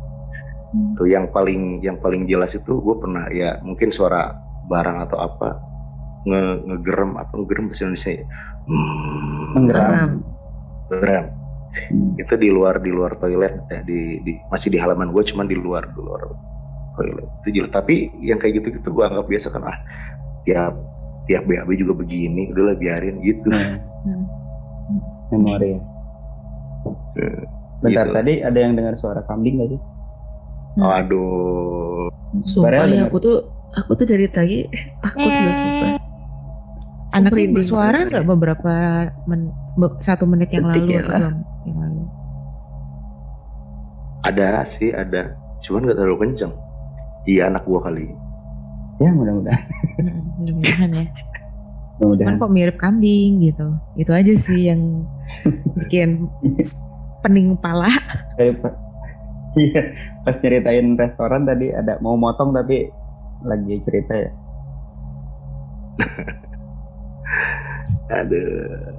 Hmm. 0.67 0.99
tuh 0.99 1.07
yang 1.07 1.31
paling 1.31 1.79
yang 1.79 1.95
paling 2.03 2.27
jelas 2.27 2.51
itu 2.51 2.83
gue 2.83 2.95
pernah 2.99 3.23
ya 3.31 3.55
mungkin 3.63 3.87
suara 3.87 4.35
barang 4.67 4.99
atau 5.07 5.15
apa 5.15 5.55
nge 6.27 6.67
ngegerem 6.67 7.15
apa 7.15 7.31
ngegerem 7.39 7.71
bahasa 7.71 7.87
Indonesia 7.87 8.11
ya. 8.11 8.25
hmm, 8.67 9.47
Menggeram. 9.55 10.11
Hmm. 10.89 12.15
itu 12.15 12.33
di 12.35 12.47
luar 12.47 12.79
di 12.79 12.89
luar 12.89 13.19
toilet 13.19 13.59
ya 13.67 13.83
di, 13.83 14.23
di 14.23 14.31
masih 14.47 14.71
di 14.71 14.79
halaman 14.79 15.11
gue 15.11 15.19
cuman 15.21 15.45
di 15.45 15.53
luar 15.53 15.83
di 15.85 15.99
luar 15.99 16.31
toilet 16.95 17.27
itu 17.43 17.59
jelas 17.59 17.71
tapi 17.71 18.07
yang 18.17 18.39
kayak 18.39 18.57
gitu 18.57 18.73
gitu 18.73 18.87
gue 18.89 19.03
anggap 19.03 19.27
biasa 19.27 19.51
kan 19.51 19.61
ah 19.61 19.77
tiap 20.41 20.73
tiap 21.25 21.43
BAB 21.43 21.69
juga 21.75 21.93
begini 21.93 22.49
udahlah 22.49 22.73
biarin 22.73 23.19
gitu 23.19 23.51
Nah, 23.51 23.83
Hmm. 23.99 24.23
memori 25.35 25.75
ya. 25.75 25.79
Eh, 27.19 27.43
Bentar 27.77 28.07
gitu. 28.07 28.15
tadi 28.15 28.33
ada 28.39 28.55
yang 28.57 28.73
dengar 28.73 28.95
suara 28.95 29.19
kambing 29.21 29.59
gak 29.59 29.69
sih? 29.69 29.81
aduh 30.79 32.07
Sumpah 32.41 32.71
ya 32.71 32.85
dengan- 32.85 33.05
aku 33.05 33.17
tuh 33.19 33.37
aku 33.75 33.91
tuh 33.93 34.05
dari 34.07 34.27
tadi 34.27 34.63
takut 34.97 35.27
loh 35.27 35.51
sumpah. 35.51 35.89
Anaknya 37.17 37.47
bersuara 37.51 37.99
nggak 38.03 38.25
beberapa 38.25 38.73
men- 39.23 39.49
be- 39.73 39.97
satu 39.99 40.23
menit 40.23 40.49
yang 40.49 40.65
Detik 40.65 40.83
lalu 40.83 40.91
ya 40.91 41.01
atau? 41.03 41.31
Yang 41.63 41.77
lalu. 41.79 42.01
ada 44.19 44.47
sih 44.63 44.89
ada 44.91 45.33
cuman 45.59 45.81
nggak 45.83 45.97
terlalu 45.97 46.17
kenceng 46.21 46.53
iya 47.23 47.47
anak 47.47 47.63
gua 47.63 47.79
kali 47.81 48.11
Ya 48.97 49.09
mudah-mudahan. 49.09 49.61
Mm-mm, 49.99 50.21
Mudah-mudahan 50.39 50.89
ya. 50.91 51.05
Cuman 51.05 52.17
Mudah-mudahan. 52.17 52.37
kok 52.39 52.49
mirip 52.51 52.77
kambing 52.77 53.31
gitu. 53.43 53.67
Itu 53.93 54.09
aja 54.09 54.33
sih 54.33 54.65
yang 54.65 55.05
bikin 55.75 56.25
pening 57.21 57.53
kepala. 57.53 57.93
Dari 58.33 58.53
pa- 58.53 58.73
Iya, 59.53 59.81
pas 60.21 60.33
ceritain 60.35 60.93
restoran 60.93 61.41
tadi 61.43 61.69
ada 61.69 61.97
mau 61.97 62.13
motong 62.13 62.49
tapi 62.51 62.89
lagi 63.43 63.81
cerita 63.81 64.13
ya. 64.13 64.31
ada 68.07 68.43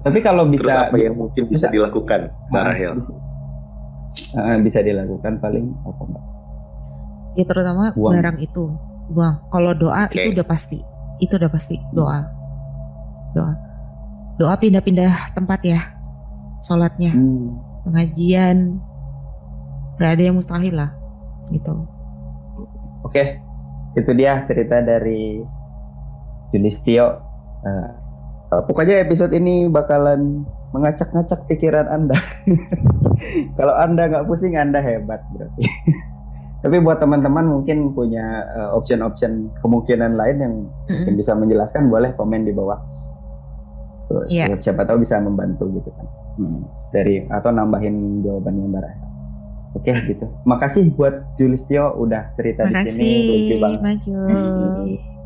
Tapi 0.05 0.19
kalau 0.21 0.45
terus 0.45 0.61
bisa 0.61 0.73
apa 0.85 0.97
yang 0.97 1.15
mungkin 1.15 1.43
bisa 1.47 1.67
bisa- 1.67 1.71
dilakukan 1.71 2.21
Mbak 2.49 2.61
Ah, 2.61 2.67
Rahel 2.67 2.93
Bisa, 2.95 3.13
Ah, 4.37 4.57
bisa 4.59 4.81
dilakukan 4.81 5.33
paling 5.39 5.67
apa 5.83 6.03
Mbak? 6.03 6.25
Ya 7.35 7.45
terutama 7.45 7.85
Buang. 7.93 8.13
barang 8.13 8.39
itu. 8.39 8.65
Buang. 9.09 9.37
Kalau 9.47 9.73
doa 9.73 10.05
Oke. 10.05 10.19
itu 10.19 10.35
udah 10.35 10.45
pasti. 10.45 10.79
Itu 11.19 11.37
udah 11.37 11.49
pasti 11.49 11.77
doa. 11.91 12.27
Doa. 13.31 13.53
Doa 14.37 14.55
pindah-pindah 14.55 15.13
tempat 15.33 15.61
ya. 15.63 15.81
Sholatnya, 16.59 17.11
Hmm. 17.11 17.59
pengajian. 17.85 18.83
Gak 19.97 20.11
ada 20.15 20.23
yang 20.25 20.37
mustahil 20.37 20.75
lah. 20.75 20.91
Gitu. 21.49 21.75
Oke, 23.01 23.39
itu 23.95 24.11
dia 24.13 24.43
cerita 24.45 24.79
dari 24.79 25.39
Julistio. 26.49 27.23
Nah, 27.61 27.98
eh, 28.49 28.63
pokoknya 28.65 29.03
episode 29.03 29.33
ini 29.33 29.69
bakalan 29.69 30.45
mengacak-ngacak 30.73 31.49
pikiran 31.49 31.89
Anda. 31.89 32.17
Kalau 33.59 33.75
Anda 33.75 34.09
nggak 34.09 34.27
pusing, 34.29 34.55
Anda 34.55 34.81
hebat 34.81 35.25
berarti. 35.33 35.65
Tapi 36.63 36.77
buat 36.83 36.99
teman-teman 36.99 37.47
mungkin 37.47 37.95
punya 37.95 38.45
eh, 38.51 38.71
option-option 38.75 39.63
kemungkinan 39.63 40.19
lain 40.19 40.37
yang 40.39 40.55
mungkin 40.91 41.15
Mm-mm. 41.15 41.21
bisa 41.21 41.33
menjelaskan, 41.33 41.89
boleh 41.89 42.13
komen 42.15 42.45
di 42.45 42.53
bawah. 42.53 42.79
So, 44.09 44.25
so- 44.25 44.61
siapa 44.61 44.89
tahu 44.89 45.05
bisa 45.05 45.21
membantu 45.21 45.69
gitu 45.73 45.93
kan. 45.95 46.07
Hmm, 46.39 46.63
Dari 46.91 47.27
atau 47.29 47.51
nambahin 47.51 48.25
jawabannya 48.25 48.65
Mbak 48.71 48.83
Rahel. 48.83 49.03
Oke 49.77 49.93
gitu. 50.09 50.27
Makasih 50.49 50.97
buat 50.97 51.37
Julistio 51.37 51.93
udah 52.01 52.33
cerita 52.35 52.65
di 52.65 52.89
sini. 52.89 53.13
You 53.53 53.61
Makasih. 53.61 54.99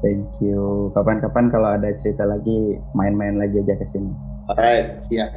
Thank 0.00 0.28
you. 0.40 0.88
Kapan-kapan 0.96 1.52
kalau 1.52 1.68
ada 1.76 1.92
cerita 1.96 2.24
lagi 2.24 2.80
main-main 2.96 3.36
lagi 3.36 3.60
aja 3.60 3.76
ke 3.76 3.84
sini. 3.84 4.12
alright 4.50 4.98
siap 5.06 5.30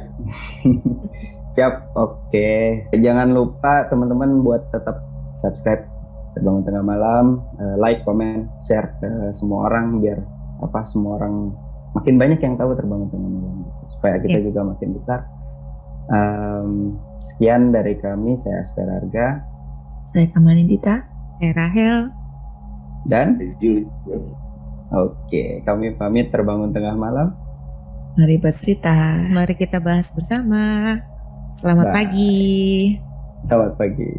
Siap. 1.54 1.94
Oke. 1.94 2.82
Jangan 2.90 3.30
lupa 3.30 3.86
teman-teman 3.86 4.42
buat 4.42 4.74
tetap 4.74 5.06
subscribe 5.38 5.86
Terbangun 6.34 6.66
Tengah 6.66 6.82
Malam, 6.82 7.46
eh, 7.62 7.76
like, 7.78 8.02
comment, 8.02 8.50
share 8.66 8.90
ke 8.98 9.30
semua 9.30 9.70
orang 9.70 10.02
biar 10.02 10.18
apa 10.58 10.82
semua 10.82 11.22
orang 11.22 11.54
makin 11.94 12.18
banyak 12.18 12.42
yang 12.42 12.58
tahu 12.58 12.74
Terbangun 12.74 13.06
Tengah 13.06 13.30
Malam 13.30 13.58
supaya 13.94 14.18
kita 14.18 14.42
juga 14.42 14.66
makin 14.66 14.98
besar. 14.98 15.22
Em, 16.10 16.98
sekian 17.22 17.70
dari 17.70 17.96
kami, 18.02 18.34
saya 18.36 18.60
Asperarga 18.60 19.40
Saya 20.04 20.26
Kamani 20.28 20.66
Dita. 20.68 21.06
Saya 21.38 21.52
Rahel. 21.54 21.98
dan 23.06 23.38
Juli 23.62 23.86
oke 24.94 25.66
kami 25.66 25.98
pamit 25.98 26.30
Terbangun 26.30 26.70
Tengah 26.70 26.94
Malam. 26.94 27.34
Mari 28.14 28.38
bercerita. 28.38 29.26
Mari 29.34 29.58
kita 29.58 29.82
bahas 29.82 30.14
bersama. 30.14 30.96
Selamat 31.54 31.90
Bye. 31.90 31.96
pagi. 31.98 32.38
Selamat 33.46 33.72
pagi. 33.74 34.10